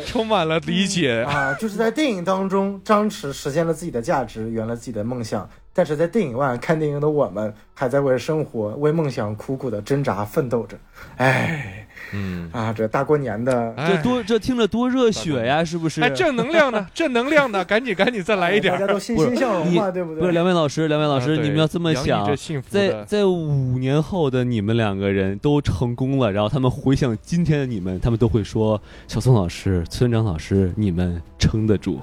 [0.04, 5.48] 充满了理解啊，就是在电影当中，张弛实现了自己的价值，圆了自己的梦想。
[5.72, 10.76] 但是在电影外看电影的我们，还在为生活、为梦想苦苦的挣扎奋斗着。
[11.16, 16.00] 哎，嗯啊，这大过年的，这多这听着多热血呀，是不是？
[16.02, 20.20] 哎，正能量呢，正能量呢，赶紧赶紧再来一点，大家都欣欣向荣嘛，对不对？
[20.20, 22.36] 不是，两位老师，两位老师，你们要这么想，
[22.68, 32.00] 在在五年后的你们两个人都成功了，然后他们回想今天的你们，他们都会说：小宋老师、村长老师，你们撑得住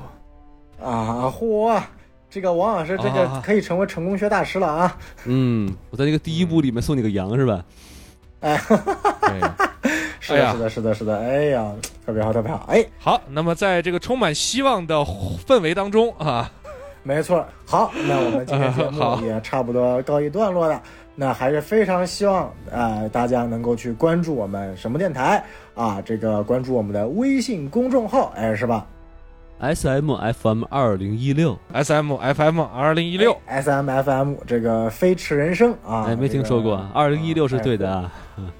[0.84, 1.32] 啊！
[1.32, 1.82] 嚯！
[2.30, 4.98] 这个王老师，这个可以成为成功学大师了啊！
[5.26, 7.64] 嗯，我在那个第一部里面送你个羊是吧？
[8.44, 8.58] 哎，
[10.20, 11.72] 是的，是的，是的，是的，哎呀，
[12.06, 12.66] 特别好，特别好！
[12.70, 14.96] 哎，好，那么在这个充满希望的
[15.48, 16.52] 氛围当中啊，
[17.04, 20.82] 没错，好，那我们今天节目 也差不多告一段落了。
[21.16, 25.44] 那还是非常希望啊，大家能够去关注我们什么电台
[25.76, 28.86] 啊，这个关注我们的微信公众号，哎，是吧
[29.64, 38.12] ？S M F M 二零一六，S M F M 二零一六，S M F M 这个飞驰人生啊，哎，没听说过，二零一六是对的啊，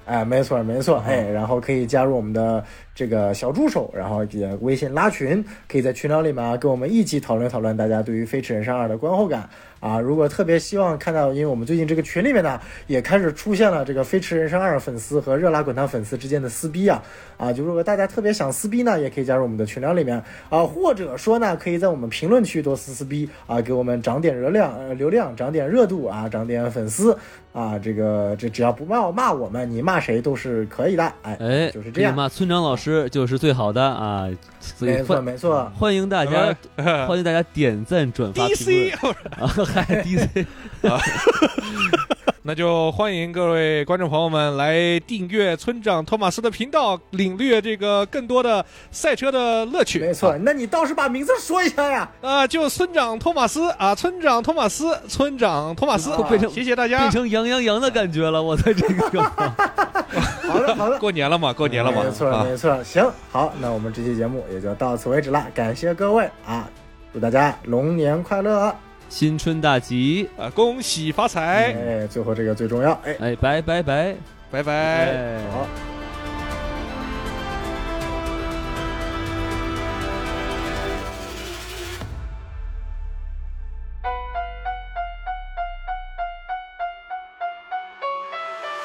[0.06, 2.64] 哎，没错没错，哎，然后可以加入我们的
[2.94, 9.46] 这个小助手，然后也微信拉群，可以在群聊里面跟我们一起讨论讨论大家对于飞驰人生二的观后感。
[9.84, 17.02] 啊，如果特别希望看到，因为我们最近这个群里面呢，也开始出现了这个《飞驰人生二》粉丝和《热辣滚烫》粉丝之间的撕逼啊，
[17.36, 20.16] 啊，就如果大家特别想撕逼呢，也可以加入我们的群聊里面
[20.48, 27.14] 啊，或者说呢，可以在我们评论区多撕撕逼啊，给我们涨点热量、呃流量，涨点热度啊，涨点粉丝
[27.52, 34.30] 啊，这个这只要不骂骂我们，你骂谁都是可以的，哎哎，就是这样，骂村长老师就是最好的啊，
[34.80, 36.56] 没错没错，欢迎大家
[37.06, 39.54] 欢迎大家点赞转发评论啊。
[39.82, 40.46] DC
[40.88, 41.00] 啊，
[42.42, 49.98] 那就欢迎各位观众朋友们来订阅村长托马斯的频道，领略这个更多的赛车的乐趣。
[49.98, 52.08] 没错，那你倒是把名字说一下呀？
[52.20, 58.42] 啊，就村长托马斯啊，村长托马斯，村长托马斯，变成谢谢大家，变成羊羊羊的感觉了。
[58.42, 59.22] 我在这个，
[60.46, 62.84] 好的好的，过年了嘛，过年了嘛，没错没错。
[62.84, 66.68] 行，好，那我们这期节目也就到此为止了，感谢各位啊，
[67.12, 68.74] 祝大家龙年快乐。
[69.08, 70.50] 新春大吉啊！
[70.50, 71.72] 恭喜发财！
[71.74, 72.92] 哎，最后这个最重要！
[73.04, 74.16] 哎哎，拜拜拜
[74.50, 75.40] 拜拜！
[75.52, 75.66] 好。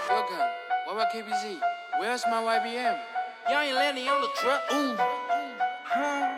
[0.09, 0.47] Welcome,
[0.85, 1.59] what KBZ?
[1.99, 2.97] Where's my YBM?
[3.49, 4.61] Young and landing on the truck.
[4.73, 6.28] Ooh.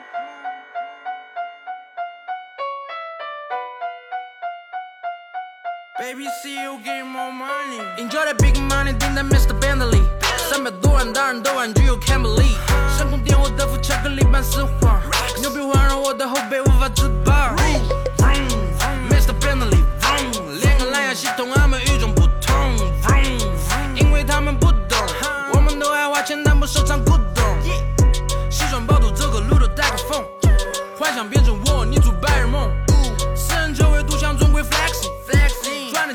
[6.01, 7.77] Baby, see you get more money.
[7.99, 9.53] Enjoy that big money，订单 Mr.
[9.53, 10.01] Bentley，
[10.49, 12.57] 三百多万大人都玩具，You can't believe。
[12.97, 14.99] 上空点我的副巧克力般丝滑，
[15.39, 17.55] 牛逼环绕我的后背无法自拔。
[19.11, 19.31] Mr.
[19.39, 19.83] Bentley，
[20.63, 22.75] 连个蓝牙系统，俺们与众不同。
[23.93, 24.97] 因为他们不懂，
[25.53, 27.61] 我们都爱花钱，但不收藏古董。
[28.49, 30.25] 西装暴徒走个路都带个风，
[30.97, 31.60] 幻想变成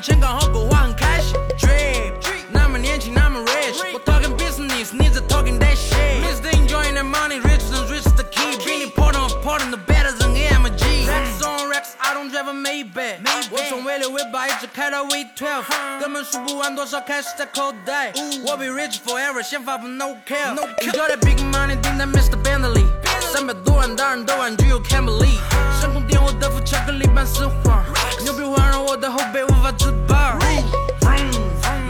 [0.07, 1.35] 钱刚好够花，很开心。
[1.59, 2.13] Drip，
[2.53, 3.75] 那么年轻，那么 rich。
[3.93, 6.23] 我 talking business，你在 talking that shit。
[6.23, 6.53] Mr.
[6.55, 8.57] enjoying that money，rich than rich is the key。
[8.65, 11.09] 比你 part on the better than AMG。
[11.09, 13.19] Rex on Rex，I don't drive a Maybach。
[13.51, 15.65] 我从 V 六 V 八一直开到 V twelve，
[15.99, 18.13] 根本数不完多少 cash 在口袋。
[18.47, 20.55] 我 be rich forever，先发布 no care。
[20.55, 22.41] Enjoy that big money，订单 Mr.
[22.41, 22.87] Bentley。
[23.33, 25.41] 三百多万大人都玩具，You can't believe。
[25.81, 27.85] 上空点我的副巧克力般丝滑，
[28.27, 30.37] 牛逼环绕我的后背无法自拔。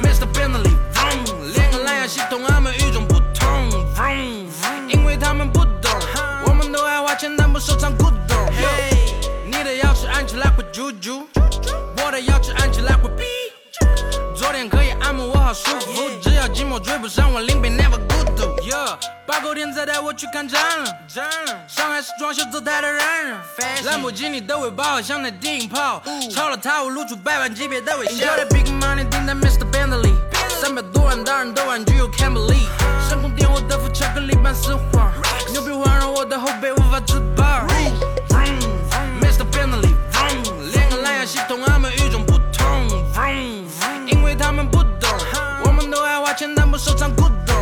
[0.03, 0.27] Mr.
[0.35, 0.77] Bentley，
[1.55, 3.49] 连个蓝牙系统，俺们与众不同。
[4.87, 5.91] 因为他们不懂，
[6.45, 8.37] 我们都爱花钱，但不收藏古董。
[9.47, 11.25] 你的钥匙按起来会啾啾，
[11.97, 13.45] 我我的钥匙按起来会哔。
[14.47, 16.09] 昨天可以按摩，我好舒服。
[16.23, 18.47] 只要寂寞追不上我，临别 never 孤独。
[19.27, 20.97] 八九天再带我去看展览。
[21.66, 23.36] 上海是装修走台的人人。
[23.86, 26.01] 兰博基尼的尾巴好像那电影炮，
[26.32, 28.24] 超了他我露出百万级别的微笑。
[28.24, 29.68] Enjoy the big money，订在 Mr.
[29.68, 30.14] Bentley。
[30.60, 32.68] 三百多万大人的玩具，我 can't believe。
[33.09, 35.12] 深空点火的副巧克力般丝滑，
[35.51, 37.66] 牛皮环绕我的后背无法自拔。
[39.20, 39.44] Mr.
[39.51, 39.93] Bentley，
[40.73, 42.26] 连个蓝牙系统，俺们与众不
[46.36, 47.56] 钱，但不收藏古董。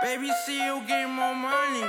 [0.00, 1.84] Baby, see you get more money.